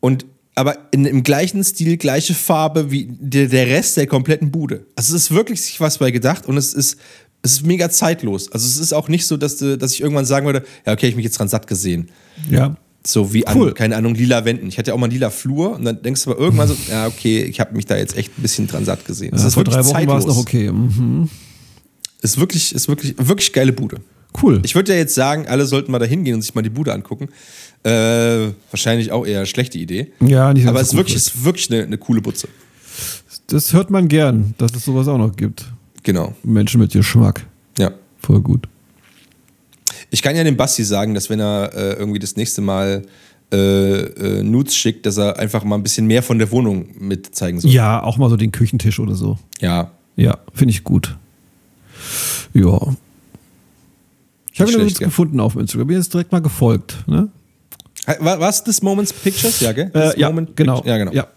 Und 0.00 0.26
aber 0.54 0.76
in, 0.90 1.04
im 1.04 1.22
gleichen 1.22 1.62
Stil, 1.64 1.96
gleiche 1.96 2.34
Farbe 2.34 2.90
wie 2.90 3.08
der, 3.10 3.46
der 3.46 3.66
Rest 3.68 3.96
der 3.96 4.06
kompletten 4.06 4.50
Bude. 4.50 4.86
Also 4.96 5.14
es 5.16 5.24
ist 5.24 5.30
wirklich 5.30 5.62
sich 5.62 5.80
was 5.80 5.98
bei 5.98 6.10
gedacht 6.10 6.46
und 6.46 6.56
es 6.56 6.74
ist, 6.74 6.98
es 7.42 7.52
ist 7.52 7.66
mega 7.66 7.88
zeitlos. 7.88 8.50
Also 8.52 8.66
es 8.66 8.78
ist 8.78 8.92
auch 8.92 9.08
nicht 9.08 9.26
so, 9.26 9.36
dass, 9.36 9.56
dass 9.56 9.92
ich 9.92 10.00
irgendwann 10.02 10.26
sagen 10.26 10.46
würde, 10.46 10.64
ja, 10.86 10.92
okay, 10.92 11.08
ich 11.08 11.16
mich 11.16 11.24
jetzt 11.24 11.38
dran 11.38 11.48
satt 11.48 11.66
gesehen. 11.66 12.10
Ja. 12.50 12.76
So 13.06 13.32
wie 13.32 13.44
Cool. 13.54 13.68
an, 13.68 13.74
keine 13.74 13.96
Ahnung, 13.96 14.14
lila 14.14 14.44
Wänden. 14.44 14.66
Ich 14.68 14.76
hatte 14.76 14.88
ja 14.90 14.94
auch 14.94 14.98
mal 14.98 15.06
einen 15.06 15.14
lila 15.14 15.30
Flur 15.30 15.74
und 15.76 15.84
dann 15.86 16.02
denkst 16.02 16.22
du 16.24 16.32
aber 16.32 16.40
irgendwann 16.40 16.68
so, 16.68 16.76
ja, 16.90 17.06
okay, 17.06 17.42
ich 17.44 17.58
habe 17.58 17.74
mich 17.74 17.86
da 17.86 17.96
jetzt 17.96 18.14
echt 18.16 18.38
ein 18.38 18.42
bisschen 18.42 18.66
dran 18.66 18.84
satt 18.84 19.06
gesehen. 19.06 19.34
Es 19.34 19.40
Ja, 19.40 19.48
ist 19.48 19.54
vor 19.54 19.60
wirklich 19.64 19.76
drei 19.76 19.84
Wochen 19.86 19.94
war 20.08 20.20
zeitlos. 20.20 20.24
es 20.24 20.26
noch 20.26 20.36
okay. 20.42 20.70
Mhm. 20.70 21.30
Ist 22.20 22.38
wirklich, 22.38 22.74
ist 22.74 22.88
wirklich, 22.88 23.14
wirklich 23.16 23.54
geile 23.54 23.72
Bude. 23.72 24.00
Cool. 24.42 24.60
Ich 24.64 24.74
würde 24.74 24.92
ja 24.92 24.98
jetzt 24.98 25.14
sagen, 25.14 25.46
alle 25.48 25.64
sollten 25.66 25.90
mal 25.90 25.98
da 25.98 26.04
hingehen 26.04 26.34
und 26.34 26.42
sich 26.42 26.54
mal 26.54 26.60
die 26.62 26.68
Bude 26.70 26.92
angucken. 26.92 27.30
Äh, 27.82 28.52
wahrscheinlich 28.70 29.10
auch 29.10 29.26
eher 29.26 29.46
schlechte 29.46 29.78
Idee. 29.78 30.12
ja, 30.20 30.52
nicht 30.52 30.66
Aber 30.66 30.78
so 30.78 30.82
es 30.82 30.88
ist 30.88 30.90
gut 30.90 30.98
wirklich, 30.98 31.16
ist 31.16 31.44
wirklich 31.44 31.70
eine, 31.70 31.82
eine 31.84 31.98
coole 31.98 32.20
Butze. 32.20 32.48
Das 33.46 33.72
hört 33.72 33.90
man 33.90 34.08
gern, 34.08 34.54
dass 34.58 34.74
es 34.74 34.84
sowas 34.84 35.08
auch 35.08 35.18
noch 35.18 35.34
gibt. 35.34 35.64
Genau. 36.02 36.34
Menschen 36.42 36.80
mit 36.80 36.92
Geschmack. 36.92 37.46
Ja. 37.78 37.92
Voll 38.18 38.40
gut. 38.40 38.68
Ich 40.10 40.22
kann 40.22 40.36
ja 40.36 40.44
dem 40.44 40.56
Basti 40.56 40.84
sagen, 40.84 41.14
dass 41.14 41.30
wenn 41.30 41.40
er 41.40 41.72
äh, 41.74 41.92
irgendwie 41.94 42.18
das 42.18 42.36
nächste 42.36 42.60
Mal 42.60 43.02
äh, 43.52 43.56
äh, 43.56 44.42
Nudes 44.42 44.76
schickt, 44.76 45.06
dass 45.06 45.16
er 45.16 45.38
einfach 45.38 45.64
mal 45.64 45.76
ein 45.76 45.82
bisschen 45.82 46.06
mehr 46.06 46.22
von 46.22 46.38
der 46.38 46.50
Wohnung 46.50 46.88
mit 46.98 47.34
zeigen 47.34 47.60
soll. 47.60 47.70
Ja, 47.70 48.02
auch 48.02 48.16
mal 48.16 48.28
so 48.30 48.36
den 48.36 48.52
Küchentisch 48.52 49.00
oder 49.00 49.14
so. 49.14 49.38
Ja. 49.60 49.90
Ja, 50.16 50.38
finde 50.54 50.72
ich 50.72 50.84
gut. 50.84 51.16
Ja. 52.52 52.94
Ich 54.52 54.60
habe 54.60 54.70
ihn 54.70 54.76
übrigens 54.76 54.98
gefunden 54.98 55.40
auf 55.40 55.56
Instagram. 55.56 55.88
Bin 55.88 55.96
jetzt 55.96 56.12
direkt 56.12 56.32
mal 56.32 56.42
gefolgt. 56.42 57.04
Ne? 57.06 57.28
War, 58.06 58.40
was 58.40 58.64
This 58.64 58.82
Moments 58.82 59.12
Pictures? 59.12 59.60
Ja, 59.60 59.72
gell? 59.72 59.90
Äh, 59.94 60.18
ja, 60.18 60.28
Moment 60.28 60.56
genau. 60.56 60.82
Ja, 60.84 60.98
genau. 60.98 61.12
Ja. 61.12 61.28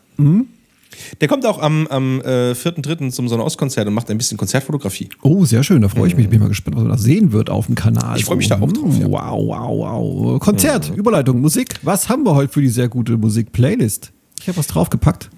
Der 1.19 1.27
kommt 1.27 1.45
auch 1.45 1.61
am, 1.61 1.87
am 1.87 2.21
äh, 2.21 2.51
4.3. 2.51 3.11
zum 3.11 3.27
Sonne-Ost-Konzert 3.27 3.87
und 3.87 3.93
macht 3.93 4.09
ein 4.09 4.17
bisschen 4.17 4.37
Konzertfotografie. 4.37 5.09
Oh, 5.21 5.45
sehr 5.45 5.63
schön. 5.63 5.81
Da 5.81 5.89
freue 5.89 6.07
ich 6.07 6.15
mich. 6.15 6.29
Bin 6.29 6.39
mal 6.39 6.47
gespannt, 6.49 6.75
was 6.77 6.83
man 6.83 6.91
da 6.91 6.97
sehen 6.97 7.31
wird 7.31 7.49
auf 7.49 7.65
dem 7.65 7.75
Kanal. 7.75 8.17
Ich 8.17 8.25
freu 8.25 8.35
mich 8.35 8.47
da 8.47 8.59
auch 8.59 8.71
drauf, 8.71 8.97
ja. 8.99 9.07
Wow, 9.07 9.47
wow, 9.47 10.23
wow. 10.23 10.39
Konzert, 10.39 10.91
Überleitung, 10.95 11.41
Musik. 11.41 11.75
Was 11.81 12.09
haben 12.09 12.23
wir 12.23 12.35
heute 12.35 12.53
für 12.53 12.61
die 12.61 12.69
sehr 12.69 12.89
gute 12.89 13.17
Musik-Playlist? 13.17 14.11
Ich 14.41 14.47
habe 14.47 14.57
was 14.57 14.67
draufgepackt. 14.67 15.29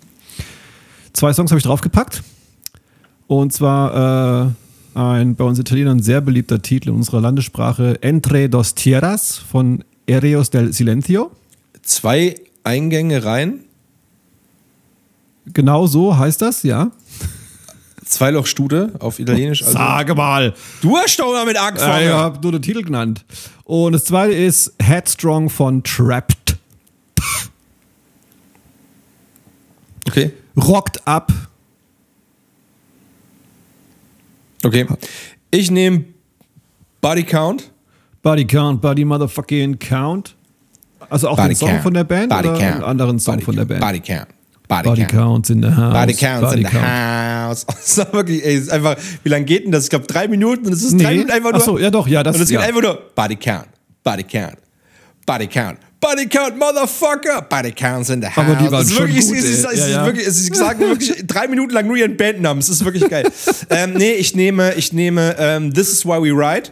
Zwei 1.13 1.33
Songs 1.33 1.51
habe 1.51 1.59
ich 1.59 1.65
draufgepackt. 1.65 2.23
Und 3.27 3.53
zwar 3.53 4.45
äh, 4.95 4.99
ein 4.99 5.35
bei 5.35 5.43
uns 5.43 5.59
Italienern 5.59 6.01
sehr 6.01 6.21
beliebter 6.21 6.61
Titel 6.61 6.89
in 6.89 6.95
unserer 6.95 7.21
Landessprache 7.21 8.01
Entre 8.01 8.49
dos 8.49 8.75
Tierras 8.75 9.37
von 9.37 9.83
Ereos 10.07 10.49
del 10.49 10.73
Silencio. 10.73 11.31
Zwei 11.81 12.35
Eingänge 12.63 13.23
rein, 13.23 13.61
Genau 15.53 15.85
so 15.85 16.17
heißt 16.17 16.41
das, 16.41 16.63
ja. 16.63 16.89
Zweilochstude 18.03 18.93
auf 18.99 19.19
Italienisch. 19.19 19.61
Also, 19.61 19.73
Sage 19.73 20.15
mal. 20.15 20.55
du 20.81 20.97
hast 20.97 21.19
doch 21.19 21.33
damit 21.33 21.55
Ja, 21.55 21.67
angefangen. 21.67 22.03
ich 22.07 22.11
habe 22.11 22.39
nur 22.41 22.51
den 22.53 22.61
Titel 22.63 22.81
genannt. 22.83 23.23
Und 23.63 23.93
das 23.93 24.05
zweite 24.05 24.33
ist 24.33 24.73
Headstrong 24.81 25.49
von 25.51 25.83
Trapped. 25.83 26.57
Okay. 30.07 30.31
Rockt 30.57 31.07
ab. 31.07 31.31
Okay. 34.63 34.87
Ich 35.51 35.69
nehme 35.71 36.05
Body 37.01 37.23
Count. 37.23 37.71
Body 38.25 38.45
Count, 38.47 38.81
Body 38.81 39.05
Motherfucking 39.05 39.77
Count. 39.77 40.35
Also 41.11 41.29
auch 41.29 41.35
den 41.45 41.55
Song 41.55 41.79
von 41.83 41.93
der 41.93 42.03
Band 42.05 42.29
Body 42.29 42.47
oder 42.49 42.57
Count. 42.57 42.73
einen 42.73 42.83
anderen 42.83 43.19
Song 43.19 43.35
Body 43.35 43.45
von 43.45 43.55
der. 43.55 43.65
Band? 43.65 43.81
Body 43.81 43.99
Count. 43.99 44.27
Body, 44.67 44.89
Body 44.89 45.01
Count. 45.01 45.11
Counts 45.11 45.49
in 45.51 45.61
the 45.61 45.69
House. 45.69 45.93
Body 45.93 46.13
Counts 46.15 46.41
Body 46.49 46.61
in 46.61 46.65
the 46.65 46.71
Count. 46.71 46.83
house. 46.87 47.65
Das 47.75 47.97
ist 47.99 48.13
wirklich, 48.13 48.43
ey, 48.43 48.55
ist 48.55 48.71
einfach, 48.71 48.95
wie 49.21 49.29
lange 49.29 49.45
geht 49.45 49.65
denn 49.65 49.71
das? 49.71 49.83
Ich 49.83 49.89
glaube, 49.91 50.07
drei 50.07 50.27
Minuten 50.27 50.65
und 50.65 50.73
es 50.73 50.81
ist 50.81 50.93
drei 50.93 51.09
Nee. 51.09 51.09
Minuten 51.17 51.31
einfach 51.33 51.51
nur. 51.51 51.61
Ach 51.61 51.65
so, 51.65 51.77
ja 51.77 51.91
doch, 51.91 52.07
ja, 52.07 52.23
das 52.23 52.35
Und 52.35 52.41
es 52.41 52.49
geht 52.49 52.59
ja. 52.59 52.65
einfach 52.65 52.81
nur 52.81 52.99
Body 53.13 53.35
Count. 53.35 53.67
Body 54.03 54.23
Count. 54.23 54.57
Body 55.27 55.45
Count. 55.47 55.77
Body 56.01 56.25
Count, 56.27 56.57
Motherfucker. 56.57 57.43
Body 57.47 57.71
Counts 57.73 58.09
in 58.09 58.23
the 58.23 58.27
house. 58.27 58.37
Aber 58.39 58.55
die 58.55 58.71
waren 58.71 58.81
es 58.81 58.91
schon 58.91 59.05
wirklich, 59.05 59.23
gut, 59.23 59.37
es 59.37 59.43
ist, 59.43 59.65
es 59.65 59.79
Ja, 59.81 59.87
ja. 59.87 60.05
wirklich, 60.07 60.25
es 60.25 60.39
ist, 60.39 60.49
ich 60.49 60.55
sage 60.55 60.79
wirklich 60.79 61.23
drei 61.27 61.47
Minuten 61.47 61.71
lang 61.75 61.85
nur 61.85 61.95
ihren 61.97 62.17
Bandnamen. 62.17 62.57
Es 62.59 62.69
ist 62.69 62.83
wirklich 62.83 63.07
geil. 63.07 63.29
ähm, 63.69 63.93
nee, 63.93 64.13
ich 64.13 64.35
nehme, 64.35 64.73
ich 64.73 64.93
nehme 64.93 65.35
ähm, 65.37 65.71
This 65.71 65.91
is 65.91 66.03
Why 66.07 66.19
We 66.23 66.31
Ride 66.35 66.71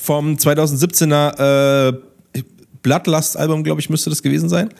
vom 0.00 0.34
2017er 0.36 1.90
äh, 1.90 2.42
Bloodlust-Album, 2.82 3.62
glaube 3.64 3.80
ich, 3.80 3.90
müsste 3.90 4.08
das 4.10 4.22
gewesen 4.22 4.48
sein. 4.48 4.70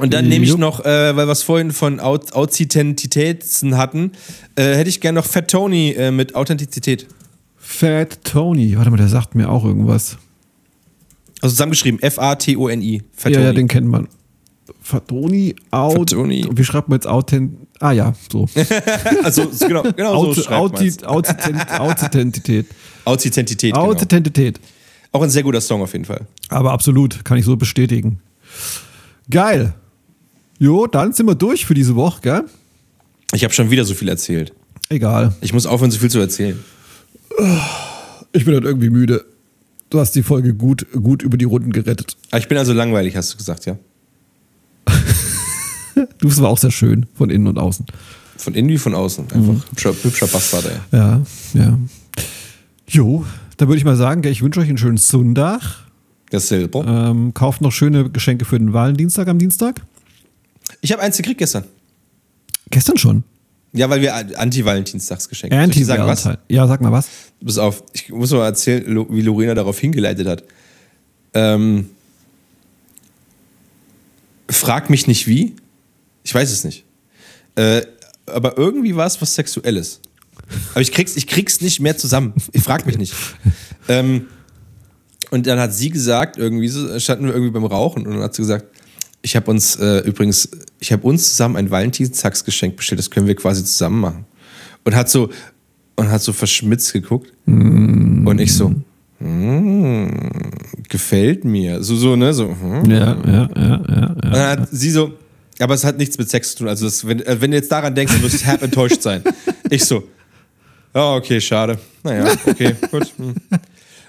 Und 0.00 0.14
dann 0.14 0.28
nehme 0.28 0.44
ich 0.44 0.56
noch, 0.56 0.80
äh, 0.84 1.16
weil 1.16 1.26
wir 1.26 1.32
es 1.32 1.42
vorhin 1.42 1.72
von 1.72 1.98
Aut- 2.00 2.32
Authentizitäten 2.32 3.76
hatten, 3.76 4.12
äh, 4.54 4.74
hätte 4.76 4.88
ich 4.90 5.00
gerne 5.00 5.18
noch 5.20 5.26
Fat 5.26 5.48
Tony 5.50 5.90
äh, 5.92 6.10
mit 6.12 6.34
Authentizität. 6.36 7.06
Fat 7.56 8.22
Tony. 8.24 8.76
Warte 8.76 8.90
mal, 8.90 8.96
der 8.96 9.08
sagt 9.08 9.34
mir 9.34 9.48
auch 9.50 9.64
irgendwas. 9.64 10.16
Also 11.40 11.52
zusammengeschrieben, 11.52 12.00
F-A-T-O-N-I. 12.00 13.02
Fat 13.12 13.30
Ja, 13.32 13.36
Tony. 13.38 13.46
ja, 13.46 13.52
den 13.52 13.68
kennt 13.68 13.86
man. 13.88 14.08
Fatoni, 14.80 15.54
Aut. 15.70 16.10
Fatoni. 16.10 16.46
Wie 16.52 16.64
schreibt 16.64 16.88
man 16.88 16.96
jetzt 16.96 17.06
Authent? 17.06 17.54
Ah 17.80 17.92
ja, 17.92 18.12
so. 18.30 18.46
also 19.22 19.50
so- 19.52 19.68
genau, 19.68 19.82
genau 19.82 20.32
so 20.34 20.42
schreibt 20.42 20.72
man's. 20.80 21.04
Authentität. 21.04 21.68
Authentität. 21.80 22.66
Authentizität, 23.04 23.74
genau. 23.74 23.86
Authentität. 23.90 24.60
Auch 25.12 25.22
ein 25.22 25.30
sehr 25.30 25.42
guter 25.42 25.60
Song 25.60 25.80
auf 25.82 25.92
jeden 25.92 26.04
Fall. 26.04 26.26
Aber 26.48 26.72
absolut, 26.72 27.24
kann 27.24 27.38
ich 27.38 27.44
so 27.44 27.56
bestätigen. 27.56 28.20
Geil. 29.30 29.74
Jo, 30.58 30.86
dann 30.86 31.12
sind 31.12 31.26
wir 31.26 31.34
durch 31.34 31.66
für 31.66 31.74
diese 31.74 31.94
Woche, 31.94 32.20
gell? 32.20 32.44
Ich 33.32 33.44
habe 33.44 33.54
schon 33.54 33.70
wieder 33.70 33.84
so 33.84 33.94
viel 33.94 34.08
erzählt. 34.08 34.52
Egal. 34.88 35.34
Ich 35.40 35.52
muss 35.52 35.66
aufhören, 35.66 35.90
so 35.90 35.98
viel 35.98 36.10
zu 36.10 36.18
erzählen. 36.18 36.58
Ich 38.32 38.44
bin 38.44 38.54
halt 38.54 38.64
irgendwie 38.64 38.90
müde. 38.90 39.24
Du 39.90 40.00
hast 40.00 40.12
die 40.12 40.22
Folge 40.22 40.54
gut, 40.54 40.86
gut 40.92 41.22
über 41.22 41.36
die 41.36 41.44
Runden 41.44 41.72
gerettet. 41.72 42.16
Aber 42.30 42.40
ich 42.40 42.48
bin 42.48 42.58
also 42.58 42.72
langweilig, 42.72 43.16
hast 43.16 43.32
du 43.32 43.36
gesagt, 43.38 43.66
ja? 43.66 43.76
Du 46.18 46.28
bist 46.28 46.38
aber 46.38 46.48
auch 46.48 46.58
sehr 46.58 46.70
schön, 46.70 47.06
von 47.14 47.30
innen 47.30 47.46
und 47.46 47.58
außen. 47.58 47.86
Von 48.36 48.54
innen 48.54 48.68
wie 48.68 48.78
von 48.78 48.94
außen. 48.94 49.32
Einfach 49.32 49.70
hübscher, 49.70 49.94
hübscher 50.02 50.26
Bastard, 50.26 50.66
ey. 50.66 50.98
Ja, 50.98 51.20
ja. 51.54 51.78
Jo, 52.86 53.24
dann 53.56 53.68
würde 53.68 53.78
ich 53.78 53.84
mal 53.84 53.96
sagen, 53.96 54.24
ich 54.24 54.42
wünsche 54.42 54.60
euch 54.60 54.68
einen 54.68 54.78
schönen 54.78 54.96
Sonntag. 54.96 55.60
Dasselbe. 56.30 56.84
Ähm, 56.86 57.34
kauft 57.34 57.60
noch 57.60 57.72
schöne 57.72 58.10
Geschenke 58.10 58.44
für 58.44 58.58
den 58.58 58.72
Valentinstag 58.72 59.28
am 59.28 59.38
Dienstag. 59.38 59.80
Ich 60.80 60.92
habe 60.92 61.02
eins 61.02 61.16
gekriegt 61.16 61.38
gestern. 61.38 61.64
Gestern 62.70 62.98
schon. 62.98 63.24
Ja, 63.72 63.90
weil 63.90 64.00
wir 64.00 64.14
Anti-Valentinstagsgeschenke 64.14 65.56
anti 65.56 65.80
dir 65.80 65.84
sagen, 65.84 66.06
was? 66.06 66.28
Ja, 66.48 66.66
sag 66.66 66.80
mal 66.80 66.92
was. 66.92 67.08
Pass 67.44 67.58
auf, 67.58 67.82
ich 67.92 68.10
muss 68.10 68.30
mal 68.32 68.44
erzählen, 68.44 69.06
wie 69.10 69.20
Lorena 69.20 69.54
darauf 69.54 69.78
hingeleitet 69.78 70.26
hat. 70.26 70.44
Ähm, 71.34 71.90
frag 74.48 74.88
mich 74.88 75.06
nicht 75.06 75.26
wie. 75.26 75.54
Ich 76.28 76.34
weiß 76.34 76.52
es 76.52 76.62
nicht. 76.62 76.84
Äh, 77.54 77.80
aber 78.26 78.58
irgendwie 78.58 78.94
war 78.94 79.06
es 79.06 79.18
was 79.22 79.34
Sexuelles. 79.34 79.98
Aber 80.72 80.82
ich 80.82 80.92
krieg's, 80.92 81.16
ich 81.16 81.26
krieg's 81.26 81.62
nicht 81.62 81.80
mehr 81.80 81.96
zusammen. 81.96 82.34
Ich 82.52 82.62
frag 82.62 82.84
mich 82.84 82.98
nicht. 82.98 83.14
ähm, 83.88 84.26
und 85.30 85.46
dann 85.46 85.58
hat 85.58 85.72
sie 85.72 85.88
gesagt, 85.88 86.36
irgendwie 86.36 86.68
so, 86.68 86.98
standen 87.00 87.24
wir 87.24 87.32
irgendwie 87.32 87.52
beim 87.52 87.64
Rauchen 87.64 88.06
und 88.06 88.12
dann 88.12 88.22
hat 88.22 88.34
sie 88.34 88.42
gesagt, 88.42 88.66
ich 89.22 89.36
habe 89.36 89.50
uns 89.50 89.76
äh, 89.76 90.00
übrigens, 90.00 90.50
ich 90.80 90.92
habe 90.92 91.02
uns 91.06 91.30
zusammen 91.30 91.56
ein 91.56 91.70
Valentinstagsgeschenk 91.70 92.76
bestellt, 92.76 92.98
das 92.98 93.10
können 93.10 93.26
wir 93.26 93.34
quasi 93.34 93.64
zusammen 93.64 94.00
machen. 94.00 94.26
Und 94.84 94.94
hat 94.94 95.08
so 95.08 95.30
und 95.96 96.10
hat 96.10 96.20
so 96.20 96.34
verschmitzt 96.34 96.92
geguckt 96.92 97.32
und 97.46 98.38
ich 98.38 98.54
so, 98.54 98.74
mm, 99.18 100.10
gefällt 100.90 101.46
mir, 101.46 101.82
so 101.82 101.96
so 101.96 102.16
ne 102.16 102.34
so. 102.34 102.50
hm. 102.50 102.84
Ja, 102.90 103.16
ja, 103.26 103.48
ja, 103.56 103.84
ja. 103.88 104.06
Und 104.08 104.24
dann 104.24 104.60
hat 104.60 104.68
sie 104.70 104.90
so, 104.90 105.14
aber 105.58 105.74
es 105.74 105.84
hat 105.84 105.98
nichts 105.98 106.18
mit 106.18 106.30
Sex 106.30 106.52
zu 106.52 106.58
tun. 106.58 106.68
Also 106.68 106.84
das, 106.86 107.06
wenn, 107.06 107.20
äh, 107.20 107.40
wenn 107.40 107.50
du 107.50 107.56
jetzt 107.56 107.70
daran 107.70 107.94
denkst, 107.94 108.12
dann 108.12 108.22
wirst 108.22 108.40
du 108.42 108.46
herb 108.46 108.62
enttäuscht 108.62 109.02
sein. 109.02 109.22
Ich 109.70 109.84
so, 109.84 110.02
ja 110.94 111.14
okay, 111.14 111.40
schade. 111.42 111.78
Naja, 112.02 112.32
okay, 112.46 112.74
gut. 112.90 113.12
hm. 113.18 113.34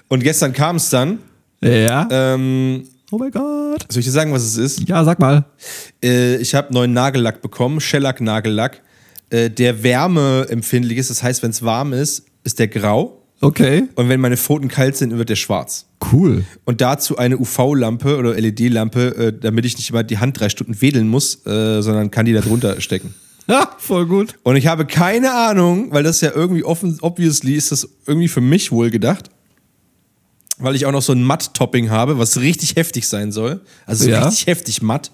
Und 0.08 0.22
gestern 0.22 0.52
kam 0.52 0.76
es 0.76 0.88
dann. 0.88 1.18
Ja. 1.60 2.08
Ähm, 2.10 2.88
oh 3.10 3.18
mein 3.18 3.30
Gott. 3.30 3.84
soll 3.90 4.00
ich 4.00 4.06
dir 4.06 4.10
sagen, 4.12 4.32
was 4.32 4.42
es 4.42 4.56
ist? 4.56 4.88
Ja, 4.88 5.04
sag 5.04 5.18
mal. 5.18 5.44
Äh, 6.02 6.36
ich 6.36 6.54
habe 6.54 6.72
neuen 6.72 6.94
Nagellack 6.94 7.42
bekommen, 7.42 7.80
Shellac-Nagellack, 7.80 8.80
äh, 9.28 9.50
der 9.50 9.82
wärmeempfindlich 9.82 10.98
ist. 10.98 11.10
Das 11.10 11.22
heißt, 11.22 11.42
wenn 11.42 11.50
es 11.50 11.62
warm 11.62 11.92
ist, 11.92 12.24
ist 12.42 12.58
der 12.58 12.68
grau. 12.68 13.19
Okay. 13.42 13.84
Und 13.94 14.08
wenn 14.08 14.20
meine 14.20 14.36
Pfoten 14.36 14.68
kalt 14.68 14.96
sind, 14.96 15.16
wird 15.16 15.28
der 15.30 15.36
schwarz. 15.36 15.86
Cool. 16.12 16.44
Und 16.64 16.80
dazu 16.80 17.16
eine 17.16 17.38
UV-Lampe 17.38 18.18
oder 18.18 18.34
LED-Lampe, 18.34 19.16
äh, 19.16 19.32
damit 19.38 19.64
ich 19.64 19.76
nicht 19.78 19.88
immer 19.90 20.02
die 20.02 20.18
Hand 20.18 20.38
drei 20.38 20.48
Stunden 20.50 20.80
wedeln 20.82 21.08
muss, 21.08 21.46
äh, 21.46 21.80
sondern 21.80 22.10
kann 22.10 22.26
die 22.26 22.32
da 22.32 22.40
drunter 22.40 22.80
stecken. 22.80 23.14
Ja, 23.48 23.68
voll 23.78 24.06
gut. 24.06 24.36
Und 24.44 24.54
ich 24.54 24.68
habe 24.68 24.86
keine 24.86 25.32
Ahnung, 25.34 25.90
weil 25.90 26.04
das 26.04 26.20
ja 26.20 26.30
irgendwie 26.32 26.62
offen, 26.62 26.98
obviously 27.00 27.54
ist 27.56 27.72
das 27.72 27.88
irgendwie 28.06 28.28
für 28.28 28.40
mich 28.40 28.70
wohl 28.70 28.90
gedacht. 28.90 29.28
Weil 30.58 30.76
ich 30.76 30.86
auch 30.86 30.92
noch 30.92 31.02
so 31.02 31.12
ein 31.12 31.24
Matt-Topping 31.24 31.90
habe, 31.90 32.16
was 32.18 32.38
richtig 32.38 32.76
heftig 32.76 33.08
sein 33.08 33.32
soll. 33.32 33.60
Also 33.86 34.04
so 34.04 34.10
Ja. 34.10 34.24
richtig 34.28 34.46
heftig 34.46 34.82
matt. 34.82 35.10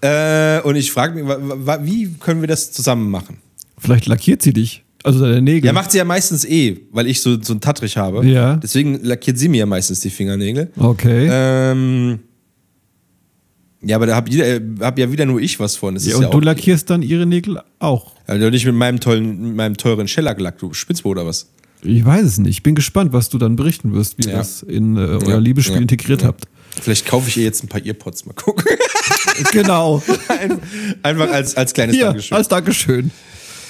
Äh, 0.00 0.60
und 0.60 0.76
ich 0.76 0.92
frage 0.92 1.20
mich, 1.24 1.36
wie 1.82 2.14
können 2.20 2.40
wir 2.40 2.46
das 2.46 2.70
zusammen 2.70 3.10
machen? 3.10 3.38
Vielleicht 3.78 4.06
lackiert 4.06 4.42
sie 4.42 4.52
dich. 4.52 4.84
Also 5.02 5.20
deine 5.20 5.40
Nägel. 5.42 5.66
Ja, 5.66 5.72
macht 5.72 5.92
sie 5.92 5.98
ja 5.98 6.04
meistens 6.04 6.44
eh, 6.44 6.80
weil 6.90 7.06
ich 7.06 7.20
so, 7.20 7.40
so 7.40 7.52
einen 7.52 7.60
Tattrich 7.60 7.96
habe. 7.96 8.26
Ja. 8.26 8.56
Deswegen 8.56 9.02
lackiert 9.04 9.38
sie 9.38 9.48
mir 9.48 9.58
ja 9.58 9.66
meistens 9.66 10.00
die 10.00 10.10
Fingernägel. 10.10 10.70
Okay. 10.76 11.28
Ähm, 11.30 12.18
ja, 13.82 13.96
aber 13.96 14.06
da 14.06 14.16
hab, 14.16 14.28
jeder, 14.28 14.60
hab 14.80 14.98
ja 14.98 15.12
wieder 15.12 15.26
nur 15.26 15.40
ich 15.40 15.60
was 15.60 15.76
von. 15.76 15.94
Das 15.94 16.04
ja, 16.04 16.10
ist 16.12 16.16
und 16.16 16.22
ja 16.24 16.30
du 16.30 16.40
lackierst 16.40 16.90
dann 16.90 17.02
ihre 17.02 17.24
Nägel 17.26 17.60
auch. 17.78 18.12
Also 18.26 18.50
nicht 18.50 18.64
mit 18.66 18.74
meinem 18.74 18.98
tollen, 18.98 19.42
mit 19.48 19.56
meinem 19.56 19.76
teuren 19.76 20.08
Shellac-Lack, 20.08 20.58
du 20.58 20.72
Spitzbo 20.72 21.10
oder 21.10 21.24
was? 21.24 21.50
Ich 21.82 22.04
weiß 22.04 22.24
es 22.24 22.38
nicht. 22.38 22.50
Ich 22.50 22.62
bin 22.64 22.74
gespannt, 22.74 23.12
was 23.12 23.28
du 23.28 23.38
dann 23.38 23.54
berichten 23.54 23.92
wirst, 23.94 24.18
wie 24.18 24.24
ihr 24.24 24.32
Ja. 24.32 24.38
das 24.38 24.62
in 24.62 24.96
äh, 24.96 25.00
euer 25.00 25.28
Ja. 25.28 25.38
Liebesspiel 25.38 25.76
Ja. 25.76 25.82
integriert 25.82 26.24
habt. 26.24 26.46
Vielleicht 26.80 27.06
kaufe 27.06 27.28
ich 27.28 27.36
ihr 27.36 27.44
jetzt 27.44 27.62
ein 27.62 27.68
paar 27.68 27.84
Earpods, 27.84 28.26
mal 28.26 28.32
gucken. 28.32 28.64
Genau. 29.52 30.02
Ein- 30.28 30.58
Einfach 31.02 31.30
als, 31.30 31.54
als 31.56 31.74
kleines 31.74 31.94
Hier, 31.94 32.06
Dankeschön. 32.06 32.36
als 32.36 32.48
Dankeschön. 32.48 33.10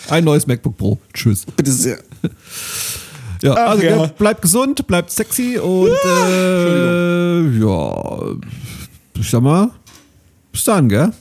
Ein 0.08 0.24
neues 0.24 0.46
MacBook 0.46 0.76
Pro. 0.76 0.98
Tschüss. 1.12 1.44
Bitte 1.56 1.72
sehr. 1.72 1.98
Ja, 3.42 3.52
Ach 3.52 3.70
also 3.72 3.82
ja. 3.82 3.96
ja, 3.96 4.06
bleibt 4.06 4.40
gesund, 4.40 4.86
bleibt 4.86 5.10
sexy 5.10 5.58
und 5.58 5.90
äh, 5.90 7.58
ja, 7.60 8.34
ich 9.20 9.30
sag 9.30 9.42
mal, 9.42 9.70
bis 10.50 10.64
dann, 10.64 10.88
gell? 10.88 11.12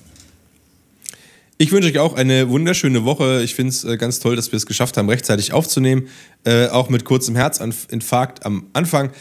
Ich 1.58 1.72
wünsche 1.72 1.90
euch 1.90 2.00
auch 2.00 2.16
eine 2.16 2.50
wunderschöne 2.50 3.06
Woche. 3.06 3.42
Ich 3.44 3.56
finde 3.56 3.72
es 3.72 3.84
äh, 3.84 3.98
ganz 3.98 4.20
toll, 4.20 4.36
dass 4.36 4.52
wir 4.52 4.58
es 4.58 4.66
geschafft 4.66 4.98
haben, 4.98 5.10
rechtzeitig 5.10 5.54
aufzunehmen. 5.54 6.08
Äh, 6.46 6.68
auch 6.68 6.90
mit 6.90 7.06
kurzem 7.06 7.36
Herzinfarkt 7.36 8.46
am 8.46 8.68
Anfang. 8.74 9.12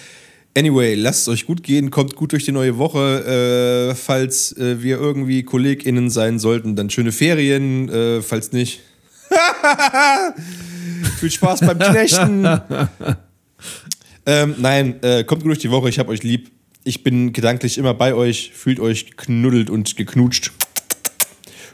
Anyway, 0.57 0.95
lasst 0.95 1.23
es 1.23 1.29
euch 1.29 1.47
gut 1.47 1.65
gehen, 1.65 1.91
kommt 1.91 2.15
gut 2.15 2.31
durch 2.31 2.45
die 2.45 2.53
neue 2.53 2.79
Woche. 2.79 3.91
Äh, 3.91 3.95
falls 3.97 4.57
äh, 4.57 4.83
wir 4.83 4.99
irgendwie 4.99 5.43
KollegInnen 5.43 6.11
sein 6.11 6.39
sollten, 6.39 6.77
dann 6.77 6.91
schöne 6.91 7.11
Ferien. 7.11 7.89
Äh, 7.89 8.23
falls 8.23 8.53
nicht, 8.53 8.81
viel 11.21 11.31
Spaß 11.31 11.61
beim 11.61 11.79
Knechten. 11.79 12.61
ähm, 14.27 14.55
nein, 14.59 15.03
äh, 15.03 15.25
kommt 15.25 15.43
gut 15.43 15.51
durch 15.51 15.59
die 15.59 15.71
Woche. 15.71 15.89
Ich 15.89 15.99
hab 15.99 16.09
euch 16.09 16.23
lieb. 16.23 16.51
Ich 16.85 17.03
bin 17.03 17.33
gedanklich 17.33 17.79
immer 17.79 17.95
bei 17.95 18.15
euch. 18.15 18.53
Fühlt 18.55 18.81
euch 18.81 19.17
geknuddelt 19.17 19.71
und 19.71 19.97
geknutscht. 19.97 20.53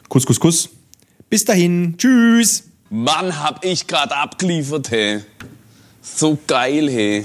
Kuss, 0.09 0.27
Kuss, 0.27 0.41
Kuss. 0.41 0.69
Bis 1.29 1.45
dahin. 1.45 1.97
Tschüss. 1.97 2.65
Mann, 2.91 3.39
hab 3.41 3.65
ich 3.65 3.87
grad 3.87 4.13
abgeliefert, 4.13 4.91
hey. 4.91 5.21
So 6.03 6.37
geil, 6.47 6.91
hey. 6.91 7.25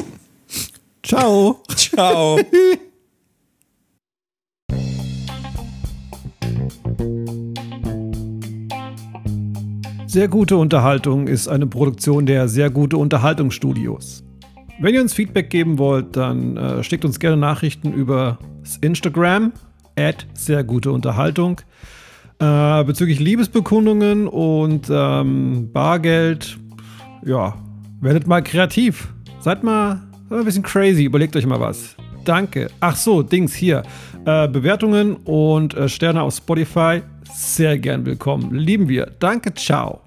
Ciao. 1.02 1.64
Ciao. 1.76 2.40
Sehr 10.16 10.30
gute 10.30 10.56
Unterhaltung 10.56 11.28
ist 11.28 11.50
eine 11.50 11.68
Produktion 11.68 12.26
der 12.26 12.48
Sehr 12.48 12.70
gute 12.70 12.96
Unterhaltungsstudios. 12.96 14.24
Wenn 14.80 14.96
ihr 14.96 15.02
uns 15.02 15.14
Feedback 15.14 15.50
geben 15.50 15.78
wollt, 15.78 16.16
dann 16.16 16.56
äh, 16.56 16.82
schickt 16.86 17.04
uns 17.04 17.20
gerne 17.20 17.36
Nachrichten 17.36 17.92
über 17.92 18.40
Instagram 18.80 19.52
at 20.00 20.26
sehr 20.34 20.64
gute 20.64 20.94
Unterhaltung 20.94 21.60
äh, 22.40 22.84
bezüglich 22.86 23.20
Liebesbekundungen 23.20 24.30
und 24.30 24.88
ähm, 24.90 25.70
Bargeld. 25.74 26.60
Ja, 27.26 27.56
werdet 28.00 28.26
mal 28.26 28.42
kreativ. 28.42 29.10
Seid 29.42 29.66
mal, 29.66 30.02
seid 30.22 30.32
mal 30.32 30.40
ein 30.40 30.46
bisschen 30.46 30.64
crazy. 30.64 31.04
Überlegt 31.04 31.36
euch 31.36 31.46
mal 31.46 31.60
was. 31.60 31.94
Danke. 32.24 32.70
Ach 32.80 32.96
so, 32.96 33.22
Dings 33.22 33.54
hier. 33.54 33.84
Äh, 34.24 34.48
Bewertungen 34.48 35.18
und 35.26 35.74
äh, 35.74 35.90
Sterne 35.90 36.22
auf 36.22 36.36
Spotify. 36.36 37.02
Sehr 37.34 37.78
gern 37.78 38.06
willkommen. 38.06 38.54
Lieben 38.54 38.88
wir. 38.88 39.12
Danke. 39.20 39.54
Ciao. 39.54 40.05